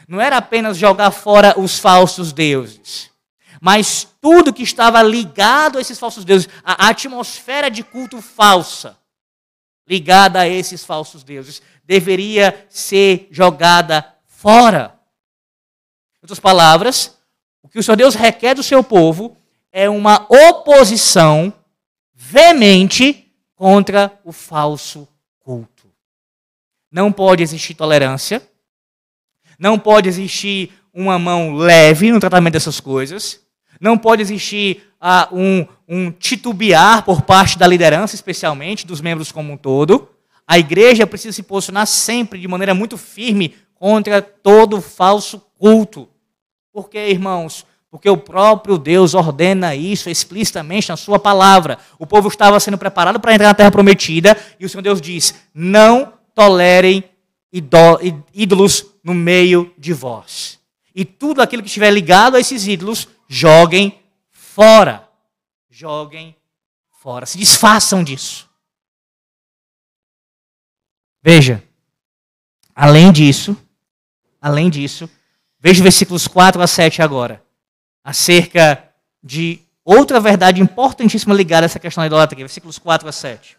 Não 0.08 0.20
era 0.20 0.38
apenas 0.38 0.76
jogar 0.76 1.12
fora 1.12 1.54
os 1.56 1.78
falsos 1.78 2.32
deuses, 2.32 3.10
mas 3.60 4.08
tudo 4.20 4.52
que 4.52 4.64
estava 4.64 5.02
ligado 5.02 5.78
a 5.78 5.80
esses 5.80 6.00
falsos 6.00 6.24
deuses, 6.24 6.48
a 6.64 6.88
atmosfera 6.88 7.70
de 7.70 7.84
culto 7.84 8.20
falsa 8.20 8.98
ligada 9.86 10.40
a 10.40 10.48
esses 10.48 10.84
falsos 10.84 11.22
deuses, 11.22 11.60
deveria 11.84 12.66
ser 12.68 13.28
jogada 13.30 14.06
fora. 14.26 14.94
Em 16.16 16.24
outras 16.24 16.38
palavras, 16.38 17.16
o 17.62 17.68
que 17.68 17.78
o 17.78 17.82
Senhor 17.82 17.96
Deus 17.96 18.14
requer 18.14 18.54
do 18.54 18.62
seu 18.62 18.82
povo 18.82 19.36
é 19.72 19.88
uma 19.88 20.26
oposição 20.28 21.52
veemente 22.14 23.32
contra 23.54 24.18
o 24.24 24.32
falso 24.32 25.06
culto. 25.38 25.88
Não 26.90 27.12
pode 27.12 27.42
existir 27.42 27.74
tolerância, 27.74 28.42
não 29.58 29.78
pode 29.78 30.08
existir 30.08 30.72
uma 30.92 31.18
mão 31.18 31.54
leve 31.54 32.10
no 32.10 32.18
tratamento 32.18 32.54
dessas 32.54 32.80
coisas, 32.80 33.40
não 33.80 33.96
pode 33.96 34.22
existir 34.22 34.82
ah, 35.00 35.28
um, 35.32 35.66
um 35.88 36.10
titubear 36.10 37.04
por 37.04 37.22
parte 37.22 37.58
da 37.58 37.66
liderança, 37.66 38.14
especialmente 38.14 38.86
dos 38.86 39.00
membros 39.00 39.32
como 39.32 39.52
um 39.52 39.56
todo. 39.56 40.10
A 40.46 40.58
igreja 40.58 41.06
precisa 41.06 41.32
se 41.32 41.42
posicionar 41.42 41.86
sempre 41.86 42.40
de 42.40 42.48
maneira 42.48 42.74
muito 42.74 42.98
firme 42.98 43.54
contra 43.74 44.20
todo 44.20 44.80
falso 44.80 45.40
culto. 45.58 46.08
Por 46.72 46.88
quê, 46.90 47.08
irmãos? 47.08 47.64
Porque 47.90 48.08
o 48.08 48.16
próprio 48.16 48.78
Deus 48.78 49.14
ordena 49.14 49.74
isso 49.74 50.08
explicitamente 50.08 50.88
na 50.88 50.96
sua 50.96 51.18
palavra. 51.18 51.78
O 51.98 52.06
povo 52.06 52.28
estava 52.28 52.60
sendo 52.60 52.78
preparado 52.78 53.18
para 53.18 53.34
entrar 53.34 53.48
na 53.48 53.54
terra 53.54 53.70
prometida 53.70 54.36
e 54.60 54.64
o 54.64 54.68
Senhor 54.68 54.82
Deus 54.82 55.00
diz: 55.00 55.34
não 55.52 56.12
tolerem 56.34 57.02
ídolos 58.32 58.86
no 59.02 59.12
meio 59.12 59.74
de 59.76 59.92
vós. 59.92 60.60
E 60.94 61.04
tudo 61.04 61.42
aquilo 61.42 61.62
que 61.62 61.68
estiver 61.68 61.90
ligado 61.90 62.36
a 62.36 62.40
esses 62.40 62.66
ídolos, 62.66 63.08
joguem 63.28 64.00
fora. 64.30 65.08
Joguem 65.68 66.36
fora. 67.00 67.26
Se 67.26 67.38
desfaçam 67.38 68.04
disso. 68.04 68.48
Veja, 71.22 71.62
além 72.74 73.12
disso, 73.12 73.56
além 74.40 74.70
disso, 74.70 75.08
veja 75.58 75.82
versículos 75.82 76.26
4 76.26 76.62
a 76.62 76.66
7 76.66 77.02
agora, 77.02 77.44
acerca 78.04 78.82
de 79.22 79.60
outra 79.84 80.20
verdade 80.20 80.60
importantíssima 80.60 81.34
ligada 81.34 81.64
a 81.64 81.66
essa 81.66 81.78
questão 81.78 82.02
da 82.02 82.06
idolatria. 82.06 82.44
Versículos 82.44 82.78
4 82.78 83.08
a 83.08 83.12
7. 83.12 83.56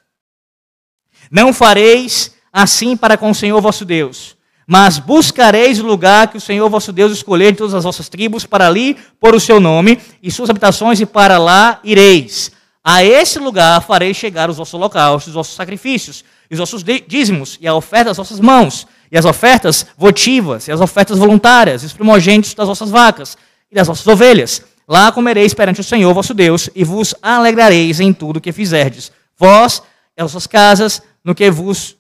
Não 1.30 1.54
fareis 1.54 2.36
assim 2.51 2.97
para 2.97 3.17
com 3.17 3.30
o 3.30 3.36
Senhor 3.36 3.60
vosso 3.62 3.86
Deus, 3.86 4.36
mas 4.67 4.97
buscareis 4.99 5.80
o 5.80 5.86
lugar 5.86 6.27
que 6.27 6.38
o 6.38 6.41
Senhor 6.41 6.69
vosso 6.69 6.91
Deus 6.91 7.12
escolher 7.12 7.51
de 7.51 7.60
todas 7.60 7.73
as 7.73 7.84
vossas 7.84 8.10
tribos 8.10 8.45
para 8.45 8.67
ali 8.67 8.97
pôr 9.19 9.36
o 9.36 9.39
seu 9.39 9.60
nome 9.60 9.99
e 10.21 10.32
suas 10.32 10.49
habitações, 10.49 10.99
e 10.99 11.06
para 11.06 11.38
lá 11.38 11.80
ireis. 11.84 12.51
A 12.84 13.04
esse 13.04 13.38
lugar 13.38 13.82
fareis 13.82 14.17
chegar 14.17 14.49
os 14.49 14.58
vossos 14.58 14.73
holocaustos, 14.73 15.27
os 15.30 15.36
vossos 15.36 15.56
sacrifícios, 15.56 16.25
os 16.49 16.58
vossos 16.58 16.84
dízimos, 16.84 17.58
e 17.62 17.67
a 17.67 17.75
oferta 17.75 18.06
das 18.06 18.17
vossas 18.17 18.39
mãos, 18.39 18.88
e 19.12 19.17
as 19.17 19.25
ofertas 19.25 19.86
votivas, 19.97 20.67
e 20.67 20.71
as 20.71 20.82
ofertas 20.82 21.17
voluntárias, 21.17 21.84
e 21.84 21.86
os 21.86 21.93
primogênitos 21.93 22.54
das 22.54 22.67
vossas 22.67 22.89
vacas 22.89 23.38
e 23.71 23.75
das 23.75 23.88
vossas 23.88 24.05
ovelhas. 24.05 24.62
Lá 24.88 25.12
comereis 25.12 25.53
perante 25.53 25.79
o 25.79 25.84
Senhor 25.84 26.13
vosso 26.13 26.34
Deus, 26.34 26.69
e 26.75 26.84
vos 26.84 27.15
alegrareis 27.21 27.99
em 27.99 28.12
tudo 28.12 28.41
que 28.41 28.51
fizerdes, 28.51 29.12
vós 29.38 29.81
e 30.17 30.21
as 30.21 30.31
vossas 30.31 30.45
casas, 30.45 31.01
no 31.23 31.34
que 31.34 31.49
vos 31.49 31.95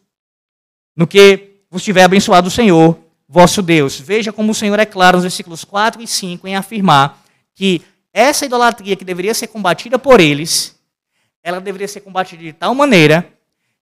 no 0.95 1.07
que 1.07 1.61
vos 1.69 1.81
tiver 1.81 2.03
abençoado 2.03 2.49
o 2.49 2.51
Senhor, 2.51 2.99
vosso 3.27 3.61
Deus. 3.61 3.97
Veja 3.97 4.33
como 4.33 4.51
o 4.51 4.55
Senhor 4.55 4.77
é 4.77 4.85
claro 4.85 5.17
nos 5.17 5.23
versículos 5.23 5.63
4 5.63 6.01
e 6.01 6.07
5 6.07 6.45
em 6.47 6.55
afirmar 6.57 7.23
que 7.55 7.81
essa 8.13 8.45
idolatria 8.45 8.97
que 8.97 9.05
deveria 9.05 9.33
ser 9.33 9.47
combatida 9.47 9.97
por 9.97 10.19
eles, 10.19 10.75
ela 11.41 11.61
deveria 11.61 11.87
ser 11.87 12.01
combatida 12.01 12.43
de 12.43 12.51
tal 12.51 12.75
maneira 12.75 13.25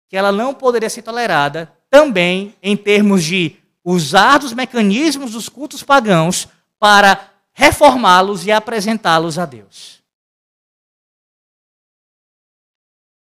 que 0.08 0.16
ela 0.16 0.32
não 0.32 0.52
poderia 0.52 0.90
ser 0.90 1.02
tolerada 1.02 1.72
também 1.88 2.54
em 2.60 2.76
termos 2.76 3.22
de 3.22 3.56
usar 3.84 4.38
dos 4.38 4.52
mecanismos 4.52 5.30
dos 5.30 5.48
cultos 5.48 5.82
pagãos 5.84 6.48
para 6.78 7.35
reformá-los 7.56 8.44
e 8.44 8.52
apresentá-los 8.52 9.38
a 9.38 9.46
Deus. 9.46 10.02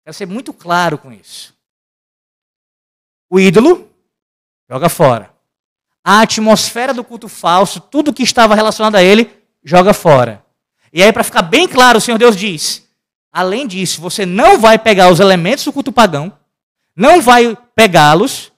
Quero 0.03 0.13
ser 0.13 0.27
muito 0.27 0.51
claro 0.53 0.97
com 0.97 1.13
isso. 1.13 1.55
O 3.29 3.39
ídolo 3.39 3.89
joga 4.69 4.89
fora. 4.89 5.33
A 6.03 6.21
atmosfera 6.21 6.93
do 6.93 7.05
culto 7.05 7.29
falso, 7.29 7.79
tudo 7.79 8.13
que 8.13 8.21
estava 8.21 8.53
relacionado 8.53 8.95
a 8.95 9.03
ele, 9.03 9.33
joga 9.63 9.93
fora. 9.93 10.45
E 10.91 11.01
aí, 11.01 11.11
para 11.11 11.23
ficar 11.23 11.41
bem 11.41 11.67
claro, 11.67 11.97
o 11.97 12.01
Senhor 12.01 12.17
Deus 12.17 12.35
diz: 12.35 12.85
além 13.31 13.65
disso, 13.65 14.01
você 14.01 14.25
não 14.25 14.59
vai 14.59 14.77
pegar 14.77 15.09
os 15.09 15.21
elementos 15.21 15.63
do 15.63 15.73
culto 15.73 15.91
pagão, 15.91 16.37
não 16.93 17.21
vai 17.21 17.57
pegá-los 17.73 18.51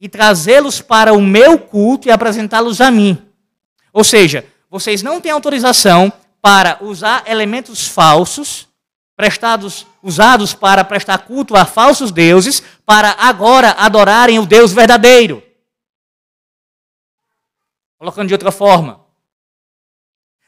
e 0.00 0.08
trazê-los 0.08 0.80
para 0.80 1.12
o 1.12 1.20
meu 1.20 1.58
culto 1.58 2.08
e 2.08 2.10
apresentá-los 2.10 2.80
a 2.80 2.90
mim. 2.90 3.30
Ou 3.92 4.04
seja, 4.04 4.46
vocês 4.70 5.02
não 5.02 5.20
têm 5.20 5.32
autorização 5.32 6.12
para 6.40 6.78
usar 6.80 7.24
elementos 7.26 7.88
falsos, 7.88 8.68
prestados, 9.16 9.84
usados 10.02 10.54
para 10.54 10.84
prestar 10.84 11.18
culto 11.18 11.56
a 11.56 11.64
falsos 11.64 12.12
deuses, 12.12 12.62
para 12.86 13.10
agora 13.18 13.72
adorarem 13.72 14.38
o 14.38 14.46
Deus 14.46 14.72
verdadeiro. 14.72 15.42
Colocando 17.98 18.28
de 18.28 18.34
outra 18.34 18.52
forma, 18.52 19.00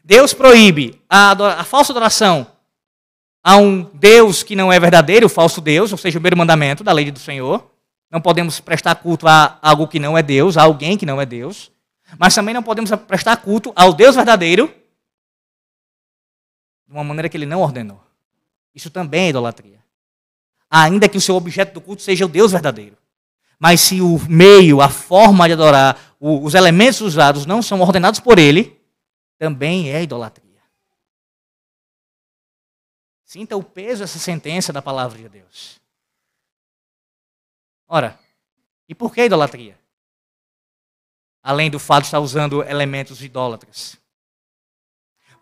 Deus 0.04 0.32
proíbe 0.32 1.02
a, 1.10 1.32
a 1.60 1.64
falsa 1.64 1.92
adoração 1.92 2.46
a 3.44 3.56
um 3.56 3.82
Deus 3.94 4.44
que 4.44 4.54
não 4.54 4.72
é 4.72 4.78
verdadeiro, 4.78 5.26
o 5.26 5.28
falso 5.28 5.60
Deus, 5.60 5.90
ou 5.90 5.98
seja, 5.98 6.16
o 6.16 6.20
primeiro 6.20 6.38
mandamento 6.38 6.84
da 6.84 6.92
lei 6.92 7.10
do 7.10 7.18
Senhor. 7.18 7.70
Não 8.08 8.20
podemos 8.20 8.60
prestar 8.60 8.94
culto 8.94 9.26
a 9.26 9.58
algo 9.60 9.88
que 9.88 9.98
não 9.98 10.16
é 10.16 10.22
Deus, 10.22 10.56
a 10.56 10.62
alguém 10.62 10.96
que 10.96 11.04
não 11.04 11.20
é 11.20 11.26
Deus. 11.26 11.71
Mas 12.18 12.34
também 12.34 12.54
não 12.54 12.62
podemos 12.62 12.90
prestar 13.06 13.36
culto 13.38 13.72
ao 13.74 13.92
Deus 13.92 14.14
verdadeiro 14.14 14.68
de 16.86 16.92
uma 16.92 17.04
maneira 17.04 17.28
que 17.28 17.36
ele 17.36 17.46
não 17.46 17.60
ordenou. 17.60 18.02
Isso 18.74 18.90
também 18.90 19.26
é 19.26 19.28
idolatria. 19.30 19.82
Ainda 20.70 21.08
que 21.08 21.18
o 21.18 21.20
seu 21.20 21.34
objeto 21.34 21.74
do 21.74 21.80
culto 21.80 22.02
seja 22.02 22.24
o 22.24 22.28
Deus 22.28 22.52
verdadeiro. 22.52 22.96
Mas 23.58 23.80
se 23.80 24.00
o 24.00 24.18
meio, 24.28 24.80
a 24.80 24.88
forma 24.88 25.46
de 25.46 25.52
adorar, 25.52 26.16
os 26.18 26.54
elementos 26.54 27.00
usados 27.00 27.46
não 27.46 27.62
são 27.62 27.80
ordenados 27.80 28.20
por 28.20 28.38
ele, 28.38 28.80
também 29.38 29.90
é 29.90 30.02
idolatria. 30.02 30.60
Sinta 33.24 33.56
o 33.56 33.62
peso 33.62 34.00
dessa 34.00 34.18
sentença 34.18 34.72
da 34.72 34.82
palavra 34.82 35.16
de 35.16 35.28
Deus. 35.28 35.80
Ora, 37.88 38.18
e 38.88 38.94
por 38.94 39.14
que 39.14 39.24
idolatria? 39.24 39.78
Além 41.42 41.70
do 41.70 41.78
fato 41.78 42.02
de 42.02 42.08
estar 42.08 42.20
usando 42.20 42.62
elementos 42.62 43.22
idólatras. 43.22 43.98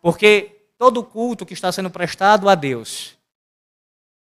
Porque 0.01 0.67
todo 0.79 1.05
culto 1.05 1.45
que 1.45 1.53
está 1.53 1.71
sendo 1.71 1.91
prestado 1.91 2.49
a 2.49 2.55
Deus, 2.55 3.17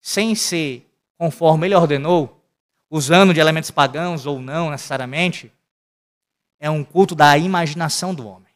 sem 0.01 0.35
ser 0.35 0.87
conforme 1.17 1.67
Ele 1.67 1.75
ordenou, 1.75 2.45
usando 2.91 3.33
de 3.33 3.41
elementos 3.41 3.71
pagãos 3.71 4.27
ou 4.27 4.39
não 4.39 4.71
necessariamente, 4.71 5.53
é 6.61 6.69
um 6.69 6.85
culto 6.85 7.15
da 7.15 7.37
imaginação 7.39 8.15
do 8.15 8.27
homem. 8.27 8.53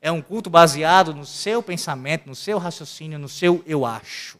É 0.00 0.12
um 0.12 0.22
culto 0.22 0.48
baseado 0.48 1.12
no 1.12 1.26
seu 1.26 1.62
pensamento, 1.62 2.26
no 2.26 2.34
seu 2.34 2.58
raciocínio, 2.58 3.18
no 3.18 3.28
seu 3.28 3.62
eu 3.66 3.84
acho. 3.84 4.38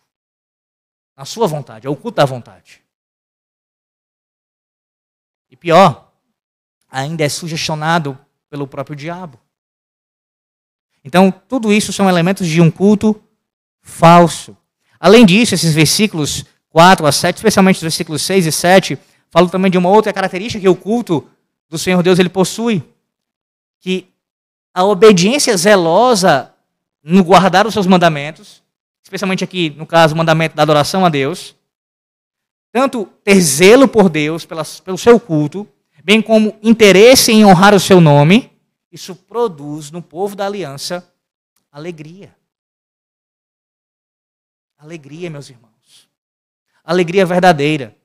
Na 1.17 1.25
sua 1.25 1.47
vontade. 1.47 1.87
É 1.87 1.91
o 1.91 1.97
culto 1.97 2.17
da 2.17 2.25
vontade. 2.25 2.83
E 5.51 5.57
pior, 5.57 6.06
ainda 6.91 7.25
é 7.25 7.29
sugestionado 7.29 8.19
pelo 8.49 8.67
próprio 8.67 8.97
diabo. 8.97 9.39
Então, 11.05 11.31
tudo 11.31 11.73
isso 11.73 11.93
são 11.93 12.09
elementos 12.09 12.47
de 12.47 12.61
um 12.61 12.71
culto 12.71 13.21
falso. 13.81 14.57
Além 14.99 15.25
disso, 15.25 15.55
esses 15.55 15.73
versículos 15.73 16.45
4 16.71 17.07
a 17.07 17.13
7, 17.13 17.37
especialmente 17.37 17.77
os 17.77 17.83
versículos 17.83 18.23
6 18.23 18.47
e 18.47 18.53
7, 18.53 18.99
falam 19.31 19.49
também 19.49 19.71
de 19.71 19.79
uma 19.79 19.89
outra 19.89 20.13
característica 20.13 20.61
que 20.61 20.69
o 20.69 20.75
culto 20.75 21.29
do 21.69 21.79
Senhor 21.79 22.03
Deus 22.03 22.19
ele 22.19 22.29
possui, 22.29 22.83
que 23.81 24.09
a 24.75 24.85
obediência 24.85 25.57
zelosa 25.57 26.53
no 27.03 27.23
guardar 27.23 27.67
os 27.67 27.73
seus 27.73 27.87
mandamentos, 27.87 28.63
especialmente 29.03 29.45
aqui, 29.45 29.71
no 29.71 29.87
caso, 29.87 30.15
o 30.15 30.19
mandamento 30.19 30.57
da 30.57 30.63
adoração 30.63 31.05
a 31.05 31.09
Deus, 31.09 31.55
tanto 32.73 33.07
ter 33.25 33.41
zelo 33.41 33.87
por 33.87 34.09
Deus, 34.09 34.45
pelo 34.45 34.99
seu 34.99 35.19
culto, 35.21 35.69
bem 36.07 36.23
como 36.23 36.57
interesse 36.63 37.33
em 37.33 37.45
honrar 37.45 37.75
o 37.75 37.81
seu 37.81 38.01
nome, 38.01 38.57
isso 38.93 39.17
produz 39.17 39.91
no 39.91 40.01
povo 40.01 40.37
da 40.37 40.47
aliança 40.47 41.13
alegria. 41.73 42.33
Alegria, 44.79 45.29
meus 45.29 45.51
irmãos. 45.51 46.09
Alegria 46.85 47.27
verdadeira. 47.27 47.97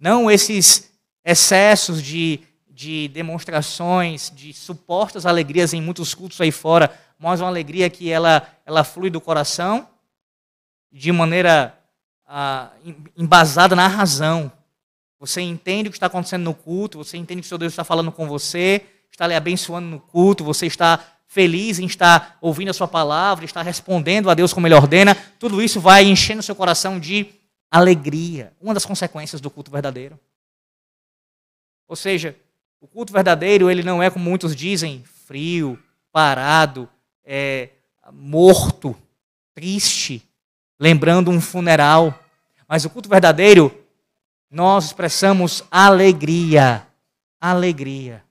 Não 0.00 0.30
esses 0.30 0.90
excessos 1.22 2.02
de, 2.02 2.40
de 2.70 3.06
demonstrações, 3.08 4.32
de 4.34 4.54
supostas 4.54 5.26
alegrias 5.26 5.74
em 5.74 5.82
muitos 5.82 6.14
cultos 6.14 6.40
aí 6.40 6.50
fora, 6.50 6.98
mas 7.18 7.42
uma 7.42 7.50
alegria 7.50 7.90
que 7.90 8.10
ela, 8.10 8.48
ela 8.64 8.82
flui 8.82 9.10
do 9.10 9.20
coração 9.20 9.86
de 10.90 11.12
maneira 11.12 11.78
ah, 12.26 12.70
embasada 13.14 13.76
na 13.76 13.86
razão. 13.86 14.50
Você 15.22 15.40
entende 15.40 15.88
o 15.88 15.92
que 15.92 15.96
está 15.96 16.06
acontecendo 16.06 16.42
no 16.42 16.52
culto, 16.52 16.98
você 16.98 17.16
entende 17.16 17.42
que 17.42 17.46
o 17.46 17.48
seu 17.48 17.56
Deus 17.56 17.72
está 17.72 17.84
falando 17.84 18.10
com 18.10 18.26
você, 18.26 18.84
está 19.08 19.24
lhe 19.24 19.36
abençoando 19.36 19.86
no 19.86 20.00
culto, 20.00 20.42
você 20.42 20.66
está 20.66 20.98
feliz 21.28 21.78
em 21.78 21.86
estar 21.86 22.38
ouvindo 22.40 22.70
a 22.70 22.74
sua 22.74 22.88
palavra, 22.88 23.44
estar 23.44 23.62
respondendo 23.62 24.28
a 24.28 24.34
Deus 24.34 24.52
como 24.52 24.66
Ele 24.66 24.74
ordena. 24.74 25.14
Tudo 25.38 25.62
isso 25.62 25.80
vai 25.80 26.02
enchendo 26.02 26.40
o 26.40 26.42
seu 26.42 26.56
coração 26.56 26.98
de 26.98 27.28
alegria. 27.70 28.52
Uma 28.60 28.74
das 28.74 28.84
consequências 28.84 29.40
do 29.40 29.48
culto 29.48 29.70
verdadeiro. 29.70 30.18
Ou 31.86 31.94
seja, 31.94 32.34
o 32.80 32.88
culto 32.88 33.12
verdadeiro 33.12 33.70
ele 33.70 33.84
não 33.84 34.02
é 34.02 34.10
como 34.10 34.28
muitos 34.28 34.56
dizem, 34.56 35.04
frio, 35.04 35.78
parado, 36.10 36.88
é, 37.24 37.68
morto, 38.12 38.96
triste, 39.54 40.20
lembrando 40.80 41.30
um 41.30 41.40
funeral. 41.40 42.12
Mas 42.66 42.84
o 42.84 42.90
culto 42.90 43.08
verdadeiro, 43.08 43.81
nós 44.52 44.84
expressamos 44.86 45.64
alegria. 45.70 46.86
Alegria. 47.40 48.22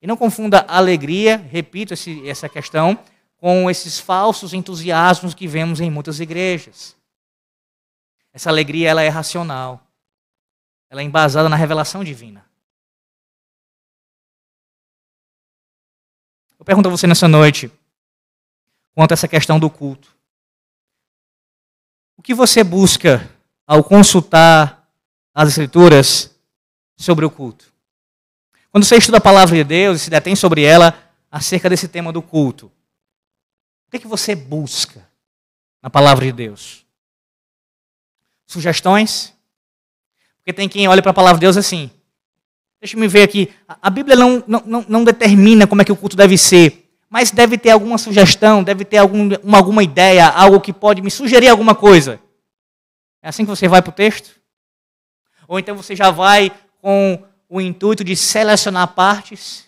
E 0.00 0.06
não 0.06 0.16
confunda 0.16 0.64
alegria, 0.66 1.36
repito 1.36 1.92
esse, 1.92 2.26
essa 2.26 2.48
questão, 2.48 2.98
com 3.36 3.70
esses 3.70 4.00
falsos 4.00 4.54
entusiasmos 4.54 5.34
que 5.34 5.46
vemos 5.46 5.80
em 5.80 5.90
muitas 5.90 6.20
igrejas. 6.20 6.96
Essa 8.32 8.48
alegria 8.48 8.88
ela 8.88 9.02
é 9.02 9.08
racional. 9.08 9.86
Ela 10.88 11.02
é 11.02 11.04
embasada 11.04 11.48
na 11.48 11.56
revelação 11.56 12.02
divina. 12.02 12.44
Eu 16.58 16.64
pergunto 16.64 16.88
a 16.88 16.90
você 16.90 17.06
nessa 17.06 17.28
noite, 17.28 17.70
quanto 18.94 19.12
a 19.12 19.14
essa 19.14 19.28
questão 19.28 19.60
do 19.60 19.68
culto. 19.68 20.16
O 22.16 22.22
que 22.22 22.34
você 22.34 22.64
busca 22.64 23.30
ao 23.66 23.84
consultar 23.84 24.77
as 25.38 25.50
Escrituras 25.50 26.36
sobre 26.96 27.24
o 27.24 27.30
culto? 27.30 27.72
Quando 28.72 28.82
você 28.82 28.96
estuda 28.96 29.18
a 29.18 29.20
palavra 29.20 29.54
de 29.54 29.62
Deus 29.62 30.00
e 30.00 30.04
se 30.04 30.10
detém 30.10 30.34
sobre 30.34 30.64
ela 30.64 30.98
acerca 31.30 31.70
desse 31.70 31.86
tema 31.86 32.12
do 32.12 32.20
culto, 32.20 32.66
o 32.66 33.90
que, 33.90 33.98
é 33.98 34.00
que 34.00 34.08
você 34.08 34.34
busca 34.34 35.08
na 35.80 35.88
palavra 35.88 36.24
de 36.24 36.32
Deus? 36.32 36.84
Sugestões? 38.48 39.32
Porque 40.38 40.52
tem 40.52 40.68
quem 40.68 40.88
olha 40.88 41.02
para 41.02 41.12
a 41.12 41.14
palavra 41.14 41.38
de 41.38 41.42
Deus 41.42 41.56
assim. 41.56 41.88
Deixa 42.80 42.96
eu 42.96 43.00
me 43.00 43.06
ver 43.06 43.22
aqui. 43.22 43.52
A 43.80 43.90
Bíblia 43.90 44.16
não, 44.16 44.42
não, 44.44 44.84
não 44.88 45.04
determina 45.04 45.68
como 45.68 45.82
é 45.82 45.84
que 45.84 45.92
o 45.92 45.96
culto 45.96 46.16
deve 46.16 46.36
ser, 46.36 46.90
mas 47.08 47.30
deve 47.30 47.56
ter 47.56 47.70
alguma 47.70 47.96
sugestão, 47.96 48.64
deve 48.64 48.84
ter 48.84 48.98
algum, 48.98 49.28
uma, 49.44 49.58
alguma 49.58 49.84
ideia, 49.84 50.26
algo 50.26 50.60
que 50.60 50.72
pode 50.72 51.00
me 51.00 51.12
sugerir 51.12 51.48
alguma 51.48 51.76
coisa. 51.76 52.20
É 53.22 53.28
assim 53.28 53.44
que 53.44 53.50
você 53.50 53.68
vai 53.68 53.80
para 53.80 53.90
o 53.90 53.94
texto? 53.94 54.37
Ou 55.48 55.58
então 55.58 55.74
você 55.74 55.96
já 55.96 56.10
vai 56.10 56.52
com 56.82 57.24
o 57.48 57.58
intuito 57.58 58.04
de 58.04 58.14
selecionar 58.14 58.88
partes? 58.88 59.66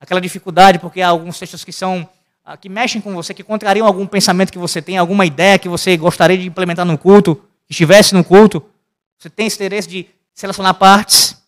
Aquela 0.00 0.20
dificuldade, 0.20 0.80
porque 0.80 1.00
há 1.00 1.08
alguns 1.08 1.38
textos 1.38 1.64
que 1.64 1.72
são 1.72 2.06
ah, 2.44 2.56
que 2.56 2.68
mexem 2.68 3.00
com 3.00 3.14
você, 3.14 3.32
que 3.32 3.44
contrariam 3.44 3.86
algum 3.86 4.06
pensamento 4.06 4.52
que 4.52 4.58
você 4.58 4.82
tem, 4.82 4.98
alguma 4.98 5.24
ideia 5.24 5.58
que 5.58 5.68
você 5.68 5.96
gostaria 5.96 6.36
de 6.36 6.46
implementar 6.46 6.84
no 6.84 6.98
culto, 6.98 7.36
que 7.66 7.72
estivesse 7.72 8.14
no 8.14 8.24
culto. 8.24 8.64
Você 9.16 9.30
tem 9.30 9.46
esse 9.46 9.56
interesse 9.56 9.88
de 9.88 10.06
selecionar 10.34 10.74
partes? 10.74 11.40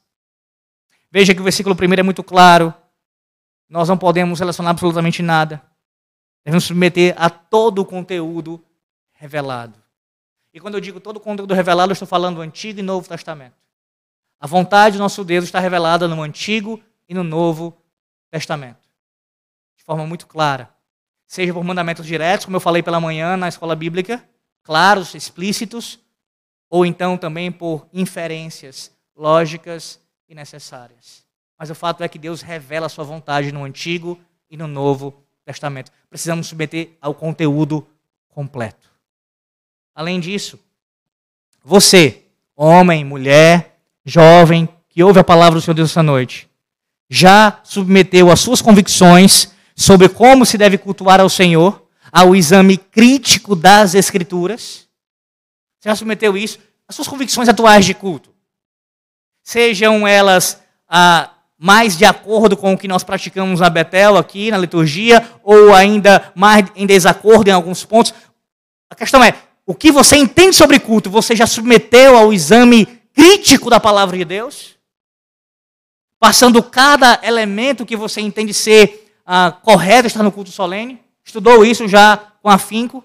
Veja 1.10 1.34
que 1.34 1.40
o 1.40 1.44
versículo 1.44 1.74
primeiro 1.74 2.00
é 2.00 2.02
muito 2.02 2.22
claro. 2.22 2.72
Nós 3.68 3.88
não 3.88 3.98
podemos 3.98 4.38
selecionar 4.38 4.70
absolutamente 4.70 5.20
nada. 5.20 5.62
Devemos 6.44 6.64
submeter 6.64 7.14
a 7.18 7.28
todo 7.28 7.80
o 7.80 7.84
conteúdo 7.84 8.64
revelado. 9.12 9.74
E 10.52 10.60
quando 10.60 10.74
eu 10.74 10.80
digo 10.80 11.00
todo 11.00 11.18
o 11.18 11.20
conteúdo 11.20 11.54
revelado, 11.54 11.90
eu 11.90 11.94
estou 11.94 12.08
falando 12.08 12.36
do 12.36 12.42
Antigo 12.42 12.80
e 12.80 12.82
Novo 12.82 13.08
Testamento. 13.08 13.56
A 14.40 14.46
vontade 14.46 14.96
do 14.96 15.02
nosso 15.02 15.24
Deus 15.24 15.44
está 15.44 15.58
revelada 15.58 16.06
no 16.06 16.22
Antigo 16.22 16.80
e 17.08 17.14
no 17.14 17.24
Novo 17.24 17.76
Testamento. 18.30 18.88
De 19.76 19.82
forma 19.82 20.06
muito 20.06 20.26
clara. 20.26 20.72
Seja 21.26 21.52
por 21.52 21.62
mandamentos 21.64 22.06
diretos, 22.06 22.44
como 22.44 22.56
eu 22.56 22.60
falei 22.60 22.82
pela 22.82 23.00
manhã 23.00 23.36
na 23.36 23.48
escola 23.48 23.76
bíblica, 23.76 24.26
claros, 24.62 25.14
explícitos, 25.14 25.98
ou 26.70 26.86
então 26.86 27.18
também 27.18 27.50
por 27.50 27.86
inferências 27.92 28.92
lógicas 29.14 30.00
e 30.28 30.34
necessárias. 30.34 31.26
Mas 31.58 31.70
o 31.70 31.74
fato 31.74 32.04
é 32.04 32.08
que 32.08 32.18
Deus 32.18 32.40
revela 32.40 32.86
a 32.86 32.88
sua 32.88 33.04
vontade 33.04 33.50
no 33.50 33.64
Antigo 33.64 34.18
e 34.48 34.56
no 34.56 34.68
Novo 34.68 35.22
Testamento. 35.44 35.90
Precisamos 36.08 36.46
submeter 36.46 36.96
ao 37.00 37.14
conteúdo 37.14 37.86
completo. 38.28 38.87
Além 39.98 40.20
disso, 40.20 40.60
você, 41.64 42.22
homem, 42.54 43.04
mulher, 43.04 43.80
jovem, 44.04 44.68
que 44.88 45.02
ouve 45.02 45.18
a 45.18 45.24
palavra 45.24 45.58
do 45.58 45.60
Senhor 45.60 45.74
Deus 45.74 45.90
essa 45.90 46.04
noite, 46.04 46.48
já 47.10 47.58
submeteu 47.64 48.30
as 48.30 48.38
suas 48.38 48.62
convicções 48.62 49.50
sobre 49.74 50.08
como 50.08 50.46
se 50.46 50.56
deve 50.56 50.78
cultuar 50.78 51.20
ao 51.20 51.28
Senhor 51.28 51.84
ao 52.12 52.36
exame 52.36 52.76
crítico 52.76 53.56
das 53.56 53.96
Escrituras? 53.96 54.86
Você 55.80 55.88
já 55.88 55.96
submeteu 55.96 56.36
isso? 56.36 56.60
As 56.86 56.94
suas 56.94 57.08
convicções 57.08 57.48
atuais 57.48 57.84
de 57.84 57.92
culto. 57.92 58.32
Sejam 59.42 60.06
elas 60.06 60.62
ah, 60.88 61.28
mais 61.58 61.98
de 61.98 62.04
acordo 62.04 62.56
com 62.56 62.72
o 62.72 62.78
que 62.78 62.86
nós 62.86 63.02
praticamos 63.02 63.58
na 63.58 63.68
Betel 63.68 64.16
aqui, 64.16 64.52
na 64.52 64.58
liturgia, 64.58 65.28
ou 65.42 65.74
ainda 65.74 66.30
mais 66.36 66.66
em 66.76 66.86
desacordo 66.86 67.48
em 67.50 67.52
alguns 67.52 67.84
pontos. 67.84 68.14
A 68.88 68.94
questão 68.94 69.22
é, 69.22 69.34
o 69.68 69.74
que 69.74 69.92
você 69.92 70.16
entende 70.16 70.56
sobre 70.56 70.80
culto, 70.80 71.10
você 71.10 71.36
já 71.36 71.46
submeteu 71.46 72.16
ao 72.16 72.32
exame 72.32 72.86
crítico 73.12 73.68
da 73.68 73.78
palavra 73.78 74.16
de 74.16 74.24
Deus? 74.24 74.78
Passando 76.18 76.62
cada 76.62 77.20
elemento 77.22 77.84
que 77.84 77.94
você 77.94 78.22
entende 78.22 78.54
ser 78.54 79.12
ah, 79.26 79.52
correto 79.52 80.06
estar 80.06 80.22
no 80.22 80.32
culto 80.32 80.50
solene? 80.50 80.98
Estudou 81.22 81.66
isso 81.66 81.86
já 81.86 82.16
com 82.42 82.48
afinco? 82.48 83.04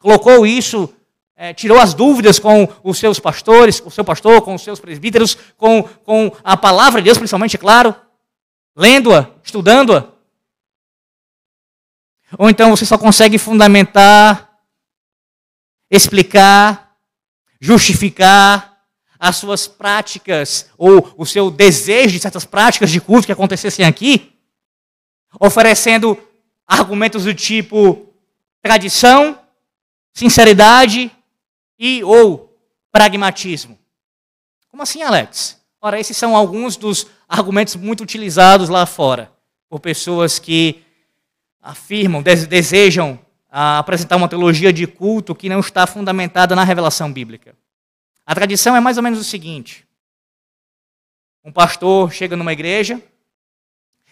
Colocou 0.00 0.46
isso, 0.46 0.90
é, 1.36 1.52
tirou 1.52 1.78
as 1.78 1.92
dúvidas 1.92 2.38
com 2.38 2.66
os 2.82 2.96
seus 2.96 3.20
pastores, 3.20 3.78
com 3.78 3.90
o 3.90 3.92
seu 3.92 4.06
pastor, 4.06 4.40
com 4.40 4.54
os 4.54 4.62
seus 4.62 4.80
presbíteros, 4.80 5.36
com, 5.58 5.82
com 5.82 6.32
a 6.42 6.56
palavra 6.56 7.02
de 7.02 7.04
Deus, 7.04 7.18
principalmente, 7.18 7.58
claro? 7.58 7.94
Lendo-a, 8.74 9.28
estudando-a? 9.42 10.08
Ou 12.38 12.48
então 12.48 12.70
você 12.70 12.86
só 12.86 12.96
consegue 12.96 13.36
fundamentar 13.36 14.43
explicar, 15.94 16.96
justificar 17.60 18.74
as 19.18 19.36
suas 19.36 19.66
práticas 19.66 20.68
ou 20.76 21.14
o 21.16 21.24
seu 21.24 21.50
desejo 21.50 22.12
de 22.12 22.20
certas 22.20 22.44
práticas 22.44 22.90
de 22.90 23.00
culto 23.00 23.26
que 23.26 23.32
acontecessem 23.32 23.86
aqui, 23.86 24.32
oferecendo 25.40 26.18
argumentos 26.66 27.24
do 27.24 27.34
tipo 27.34 28.12
tradição, 28.62 29.38
sinceridade 30.12 31.10
e 31.78 32.02
ou 32.04 32.58
pragmatismo. 32.90 33.78
Como 34.68 34.82
assim, 34.82 35.02
Alex? 35.02 35.60
Ora, 35.80 36.00
esses 36.00 36.16
são 36.16 36.36
alguns 36.36 36.76
dos 36.76 37.06
argumentos 37.28 37.76
muito 37.76 38.02
utilizados 38.02 38.68
lá 38.68 38.86
fora 38.86 39.32
por 39.68 39.80
pessoas 39.80 40.38
que 40.38 40.82
afirmam, 41.60 42.22
desejam 42.22 43.18
a 43.56 43.78
apresentar 43.78 44.16
uma 44.16 44.28
teologia 44.28 44.72
de 44.72 44.84
culto 44.84 45.32
que 45.32 45.48
não 45.48 45.60
está 45.60 45.86
fundamentada 45.86 46.56
na 46.56 46.64
revelação 46.64 47.12
bíblica. 47.12 47.54
A 48.26 48.34
tradição 48.34 48.74
é 48.74 48.80
mais 48.80 48.96
ou 48.96 49.02
menos 49.04 49.20
o 49.20 49.22
seguinte: 49.22 49.86
um 51.44 51.52
pastor 51.52 52.12
chega 52.12 52.34
numa 52.34 52.52
igreja, 52.52 53.00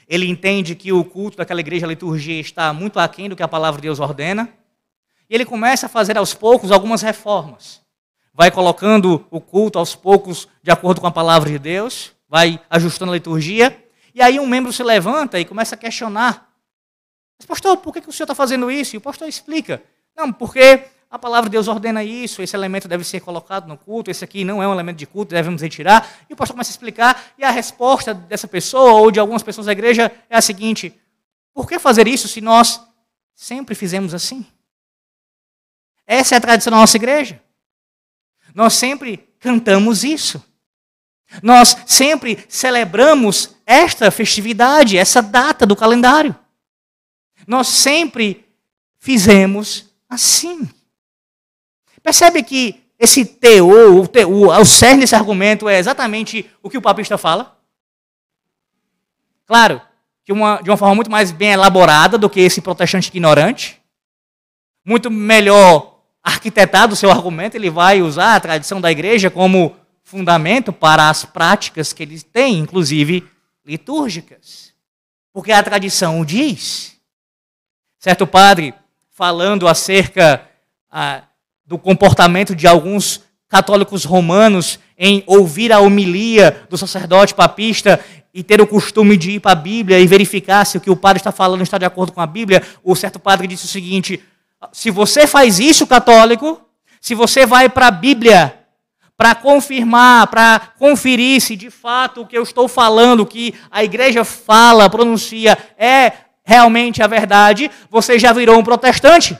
ele 0.06 0.28
entende 0.28 0.76
que 0.76 0.92
o 0.92 1.04
culto 1.04 1.38
daquela 1.38 1.58
igreja, 1.58 1.86
a 1.86 1.88
liturgia, 1.88 2.40
está 2.40 2.72
muito 2.72 3.00
aquém 3.00 3.28
do 3.28 3.34
que 3.34 3.42
a 3.42 3.48
palavra 3.48 3.80
de 3.80 3.88
Deus 3.88 3.98
ordena, 3.98 4.48
e 5.28 5.34
ele 5.34 5.44
começa 5.44 5.86
a 5.86 5.88
fazer 5.88 6.16
aos 6.16 6.32
poucos 6.34 6.70
algumas 6.70 7.02
reformas. 7.02 7.82
Vai 8.32 8.48
colocando 8.48 9.26
o 9.28 9.40
culto 9.40 9.76
aos 9.76 9.96
poucos 9.96 10.46
de 10.62 10.70
acordo 10.70 11.00
com 11.00 11.08
a 11.08 11.10
palavra 11.10 11.50
de 11.50 11.58
Deus, 11.58 12.12
vai 12.28 12.60
ajustando 12.70 13.10
a 13.10 13.16
liturgia, 13.16 13.76
E 14.14 14.20
aí 14.20 14.38
um 14.38 14.46
membro 14.46 14.72
se 14.72 14.82
levanta 14.82 15.40
e 15.40 15.44
começa 15.44 15.74
a 15.74 15.78
questionar. 15.78 16.51
Mas, 17.42 17.46
pastor, 17.46 17.76
por 17.78 17.92
que, 17.92 18.00
que 18.00 18.08
o 18.08 18.12
senhor 18.12 18.24
está 18.24 18.34
fazendo 18.34 18.70
isso? 18.70 18.94
E 18.94 18.98
o 18.98 19.00
pastor 19.00 19.28
explica. 19.28 19.82
Não, 20.16 20.32
porque 20.32 20.84
a 21.10 21.18
palavra 21.18 21.50
de 21.50 21.52
Deus 21.52 21.68
ordena 21.68 22.02
isso, 22.04 22.40
esse 22.40 22.54
elemento 22.54 22.88
deve 22.88 23.04
ser 23.04 23.20
colocado 23.20 23.66
no 23.66 23.76
culto, 23.76 24.10
esse 24.10 24.24
aqui 24.24 24.44
não 24.44 24.62
é 24.62 24.68
um 24.68 24.72
elemento 24.72 24.96
de 24.96 25.06
culto, 25.06 25.34
devemos 25.34 25.60
retirar. 25.60 26.08
E 26.30 26.32
o 26.32 26.36
pastor 26.36 26.54
começa 26.54 26.70
a 26.70 26.72
explicar, 26.72 27.32
e 27.36 27.44
a 27.44 27.50
resposta 27.50 28.14
dessa 28.14 28.48
pessoa, 28.48 28.92
ou 28.92 29.10
de 29.10 29.18
algumas 29.18 29.42
pessoas 29.42 29.66
da 29.66 29.72
igreja, 29.72 30.10
é 30.30 30.36
a 30.36 30.40
seguinte: 30.40 30.98
por 31.52 31.68
que 31.68 31.78
fazer 31.78 32.06
isso 32.06 32.28
se 32.28 32.40
nós 32.40 32.80
sempre 33.34 33.74
fizemos 33.74 34.14
assim? 34.14 34.46
Essa 36.06 36.34
é 36.34 36.38
a 36.38 36.40
tradição 36.40 36.70
da 36.70 36.78
nossa 36.78 36.96
igreja. 36.96 37.42
Nós 38.54 38.74
sempre 38.74 39.18
cantamos 39.38 40.04
isso. 40.04 40.42
Nós 41.42 41.76
sempre 41.86 42.44
celebramos 42.48 43.54
esta 43.64 44.10
festividade, 44.10 44.98
essa 44.98 45.22
data 45.22 45.64
do 45.64 45.76
calendário. 45.76 46.34
Nós 47.46 47.68
sempre 47.68 48.44
fizemos 48.98 49.86
assim. 50.08 50.68
Percebe 52.02 52.42
que 52.42 52.80
esse 52.98 53.24
teor, 53.24 53.96
o, 53.96 54.06
teor, 54.06 54.60
o 54.60 54.64
cerne 54.64 55.00
desse 55.00 55.14
argumento 55.14 55.68
é 55.68 55.78
exatamente 55.78 56.48
o 56.62 56.70
que 56.70 56.78
o 56.78 56.82
papista 56.82 57.18
fala? 57.18 57.58
Claro, 59.46 59.80
de 60.24 60.32
uma, 60.32 60.60
de 60.62 60.70
uma 60.70 60.76
forma 60.76 60.94
muito 60.94 61.10
mais 61.10 61.32
bem 61.32 61.50
elaborada 61.50 62.16
do 62.16 62.30
que 62.30 62.40
esse 62.40 62.60
protestante 62.60 63.08
ignorante. 63.08 63.80
Muito 64.84 65.10
melhor 65.10 66.00
arquitetado 66.22 66.94
o 66.94 66.96
seu 66.96 67.10
argumento, 67.10 67.56
ele 67.56 67.68
vai 67.68 68.00
usar 68.00 68.36
a 68.36 68.40
tradição 68.40 68.80
da 68.80 68.90
igreja 68.90 69.28
como 69.28 69.76
fundamento 70.04 70.72
para 70.72 71.08
as 71.08 71.24
práticas 71.24 71.92
que 71.92 72.02
ele 72.02 72.20
tem, 72.20 72.58
inclusive 72.58 73.28
litúrgicas. 73.66 74.72
Porque 75.32 75.50
a 75.50 75.62
tradição 75.62 76.24
diz. 76.24 76.96
Certo 78.02 78.26
padre, 78.26 78.74
falando 79.12 79.68
acerca 79.68 80.42
ah, 80.90 81.22
do 81.64 81.78
comportamento 81.78 82.52
de 82.52 82.66
alguns 82.66 83.22
católicos 83.48 84.04
romanos 84.04 84.80
em 84.98 85.22
ouvir 85.24 85.72
a 85.72 85.78
homilia 85.78 86.66
do 86.68 86.76
sacerdote 86.76 87.32
papista 87.32 88.04
e 88.34 88.42
ter 88.42 88.60
o 88.60 88.66
costume 88.66 89.16
de 89.16 89.30
ir 89.30 89.40
para 89.40 89.52
a 89.52 89.54
Bíblia 89.54 90.00
e 90.00 90.06
verificar 90.08 90.64
se 90.66 90.76
o 90.76 90.80
que 90.80 90.90
o 90.90 90.96
padre 90.96 91.20
está 91.20 91.30
falando 91.30 91.62
está 91.62 91.78
de 91.78 91.84
acordo 91.84 92.10
com 92.10 92.20
a 92.20 92.26
Bíblia, 92.26 92.60
o 92.82 92.96
certo 92.96 93.20
padre 93.20 93.46
disse 93.46 93.66
o 93.66 93.68
seguinte: 93.68 94.20
se 94.72 94.90
você 94.90 95.24
faz 95.24 95.60
isso, 95.60 95.86
católico, 95.86 96.60
se 97.00 97.14
você 97.14 97.46
vai 97.46 97.68
para 97.68 97.86
a 97.86 97.92
Bíblia 97.92 98.52
para 99.16 99.32
confirmar, 99.36 100.26
para 100.26 100.58
conferir 100.76 101.40
se 101.40 101.54
de 101.54 101.70
fato 101.70 102.22
o 102.22 102.26
que 102.26 102.36
eu 102.36 102.42
estou 102.42 102.66
falando, 102.66 103.24
que 103.24 103.54
a 103.70 103.84
igreja 103.84 104.24
fala, 104.24 104.90
pronuncia, 104.90 105.56
é 105.78 106.12
realmente 106.44 107.02
a 107.02 107.06
verdade, 107.06 107.70
você 107.88 108.18
já 108.18 108.32
virou 108.32 108.58
um 108.58 108.64
protestante. 108.64 109.38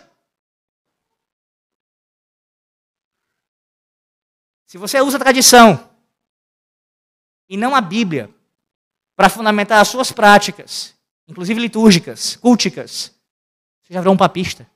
Se 4.67 4.79
você 4.79 5.01
usa 5.01 5.19
a 5.19 5.21
tradição 5.21 5.91
e 7.49 7.57
não 7.57 7.75
a 7.75 7.81
Bíblia 7.81 8.35
para 9.15 9.29
fundamentar 9.29 9.81
as 9.81 9.88
suas 9.88 10.11
práticas, 10.11 10.95
inclusive 11.29 11.61
litúrgicas, 11.61 12.37
culticas, 12.37 13.15
você 13.83 13.93
já 13.93 14.01
virou 14.01 14.15
um 14.15 14.17
papista. 14.19 14.67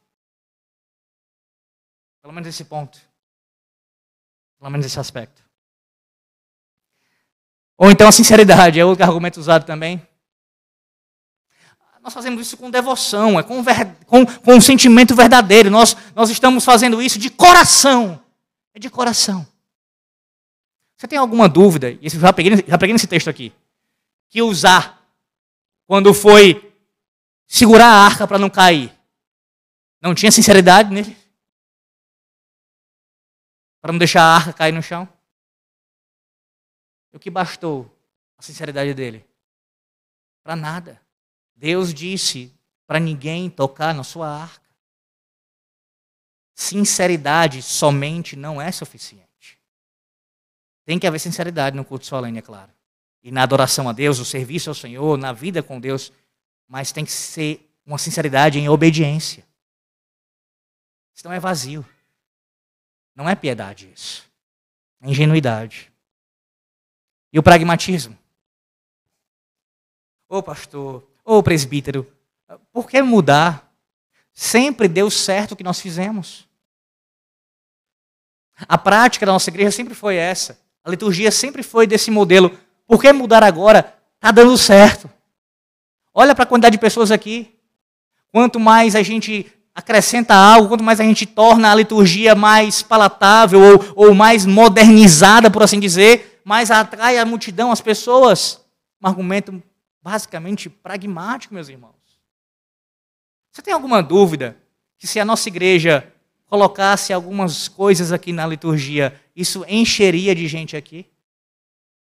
Pelo 2.20 2.34
menos 2.34 2.46
nesse 2.46 2.64
ponto. 2.64 3.00
Pelo 4.58 4.70
menos 4.70 4.84
nesse 4.84 5.00
aspecto. 5.00 5.42
Ou 7.78 7.90
então 7.90 8.08
a 8.08 8.12
sinceridade, 8.12 8.80
é 8.80 8.84
outro 8.84 9.04
argumento 9.04 9.38
usado 9.38 9.64
também. 9.64 10.06
Nós 12.06 12.14
fazemos 12.14 12.40
isso 12.40 12.56
com 12.56 12.70
devoção, 12.70 13.36
é 13.36 13.42
com, 13.42 13.60
ver, 13.64 13.96
com, 14.06 14.24
com 14.24 14.54
um 14.54 14.60
sentimento 14.60 15.12
verdadeiro. 15.12 15.68
Nós, 15.68 15.96
nós 16.14 16.30
estamos 16.30 16.64
fazendo 16.64 17.02
isso 17.02 17.18
de 17.18 17.28
coração. 17.28 18.24
É 18.72 18.78
de 18.78 18.88
coração. 18.88 19.44
Você 20.96 21.08
tem 21.08 21.18
alguma 21.18 21.48
dúvida? 21.48 21.90
E 22.00 22.08
já 22.08 22.32
peguei, 22.32 22.64
já 22.64 22.78
peguei 22.78 22.92
nesse 22.92 23.08
texto 23.08 23.28
aqui. 23.28 23.52
Que 24.30 24.40
usar 24.40 25.04
quando 25.84 26.14
foi 26.14 26.72
segurar 27.44 27.88
a 27.88 28.04
arca 28.04 28.24
para 28.24 28.38
não 28.38 28.48
cair. 28.48 28.96
Não 30.00 30.14
tinha 30.14 30.30
sinceridade 30.30 30.94
nele? 30.94 31.16
Para 33.80 33.90
não 33.90 33.98
deixar 33.98 34.22
a 34.22 34.36
arca 34.36 34.52
cair 34.52 34.70
no 34.70 34.80
chão? 34.80 35.08
O 37.12 37.18
que 37.18 37.30
bastou 37.30 37.92
a 38.38 38.42
sinceridade 38.42 38.94
dele? 38.94 39.26
Para 40.44 40.54
nada. 40.54 41.04
Deus 41.56 41.94
disse 41.94 42.52
para 42.86 43.00
ninguém 43.00 43.48
tocar 43.48 43.94
na 43.94 44.04
sua 44.04 44.28
arca. 44.28 44.66
Sinceridade 46.54 47.62
somente 47.62 48.36
não 48.36 48.60
é 48.60 48.70
suficiente. 48.70 49.58
Tem 50.84 50.98
que 50.98 51.06
haver 51.06 51.18
sinceridade 51.18 51.76
no 51.76 51.84
culto 51.84 52.06
solene, 52.06 52.38
é 52.38 52.42
claro. 52.42 52.70
E 53.22 53.30
na 53.30 53.42
adoração 53.42 53.88
a 53.88 53.92
Deus, 53.92 54.18
no 54.18 54.24
serviço 54.24 54.70
ao 54.70 54.74
Senhor, 54.74 55.18
na 55.18 55.32
vida 55.32 55.62
com 55.62 55.80
Deus. 55.80 56.12
Mas 56.68 56.92
tem 56.92 57.04
que 57.04 57.10
ser 57.10 57.68
uma 57.84 57.98
sinceridade 57.98 58.58
em 58.58 58.68
obediência. 58.68 59.44
Senão 61.12 61.34
é 61.34 61.40
vazio. 61.40 61.84
Não 63.14 63.28
é 63.28 63.34
piedade 63.34 63.90
isso. 63.92 64.30
É 65.00 65.08
ingenuidade. 65.08 65.90
E 67.32 67.38
o 67.38 67.42
pragmatismo? 67.42 68.16
Ô 70.28 70.42
pastor, 70.42 71.06
ô 71.26 71.42
presbítero, 71.42 72.06
por 72.72 72.88
que 72.88 73.02
mudar? 73.02 73.68
Sempre 74.32 74.86
deu 74.86 75.10
certo 75.10 75.52
o 75.52 75.56
que 75.56 75.64
nós 75.64 75.80
fizemos. 75.80 76.46
A 78.68 78.78
prática 78.78 79.26
da 79.26 79.32
nossa 79.32 79.50
igreja 79.50 79.70
sempre 79.70 79.94
foi 79.94 80.16
essa. 80.16 80.58
A 80.84 80.90
liturgia 80.90 81.30
sempre 81.30 81.62
foi 81.62 81.86
desse 81.86 82.10
modelo. 82.10 82.56
Por 82.86 83.00
que 83.00 83.12
mudar 83.12 83.42
agora? 83.42 83.94
Está 84.14 84.30
dando 84.30 84.56
certo. 84.56 85.10
Olha 86.14 86.34
para 86.34 86.44
a 86.44 86.46
quantidade 86.46 86.76
de 86.76 86.80
pessoas 86.80 87.10
aqui. 87.10 87.54
Quanto 88.30 88.60
mais 88.60 88.94
a 88.94 89.02
gente 89.02 89.50
acrescenta 89.74 90.34
algo, 90.34 90.68
quanto 90.68 90.84
mais 90.84 91.00
a 91.00 91.04
gente 91.04 91.26
torna 91.26 91.70
a 91.70 91.74
liturgia 91.74 92.34
mais 92.34 92.82
palatável 92.82 93.60
ou, 93.60 94.06
ou 94.08 94.14
mais 94.14 94.46
modernizada, 94.46 95.50
por 95.50 95.62
assim 95.62 95.78
dizer, 95.78 96.40
mais 96.44 96.70
atrai 96.70 97.18
a 97.18 97.26
multidão, 97.26 97.72
as 97.72 97.80
pessoas. 97.80 98.64
Um 99.02 99.08
argumento 99.08 99.62
basicamente 100.06 100.70
pragmático, 100.70 101.52
meus 101.52 101.68
irmãos. 101.68 101.96
Você 103.50 103.60
tem 103.60 103.74
alguma 103.74 104.00
dúvida 104.00 104.56
que 104.96 105.04
se 105.04 105.18
a 105.18 105.24
nossa 105.24 105.48
igreja 105.48 106.14
colocasse 106.46 107.12
algumas 107.12 107.66
coisas 107.66 108.12
aqui 108.12 108.32
na 108.32 108.46
liturgia, 108.46 109.20
isso 109.34 109.64
encheria 109.66 110.32
de 110.32 110.46
gente 110.46 110.76
aqui. 110.76 111.10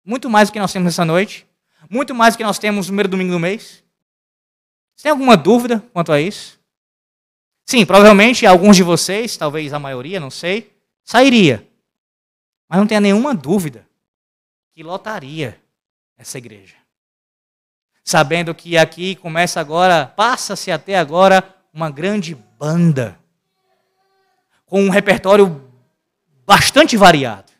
Muito 0.04 0.30
mais 0.30 0.48
do 0.48 0.52
que 0.52 0.60
nós 0.60 0.72
temos 0.72 0.84
nessa 0.84 1.04
noite. 1.04 1.44
Muito 1.90 2.14
mais 2.14 2.34
do 2.34 2.36
que 2.36 2.44
nós 2.44 2.56
temos 2.56 2.86
no 2.86 2.92
primeiro 2.92 3.08
domingo 3.08 3.32
do 3.32 3.40
mês. 3.40 3.82
Você 4.94 5.02
tem 5.02 5.10
alguma 5.10 5.36
dúvida 5.36 5.80
quanto 5.92 6.12
a 6.12 6.20
isso? 6.20 6.60
Sim, 7.66 7.84
provavelmente 7.84 8.46
alguns 8.46 8.76
de 8.76 8.84
vocês, 8.84 9.36
talvez 9.36 9.72
a 9.72 9.78
maioria, 9.80 10.20
não 10.20 10.30
sei, 10.30 10.72
sairia. 11.02 11.68
Mas 12.68 12.78
não 12.78 12.86
tenha 12.86 13.00
nenhuma 13.00 13.34
dúvida 13.34 13.88
que 14.72 14.84
lotaria 14.84 15.60
essa 16.16 16.38
igreja. 16.38 16.76
Sabendo 18.08 18.54
que 18.54 18.78
aqui 18.78 19.16
começa 19.16 19.60
agora, 19.60 20.06
passa-se 20.06 20.70
até 20.70 20.96
agora 20.96 21.44
uma 21.74 21.90
grande 21.90 22.34
banda 22.58 23.18
com 24.64 24.82
um 24.82 24.88
repertório 24.88 25.70
bastante 26.46 26.96
variado, 26.96 27.52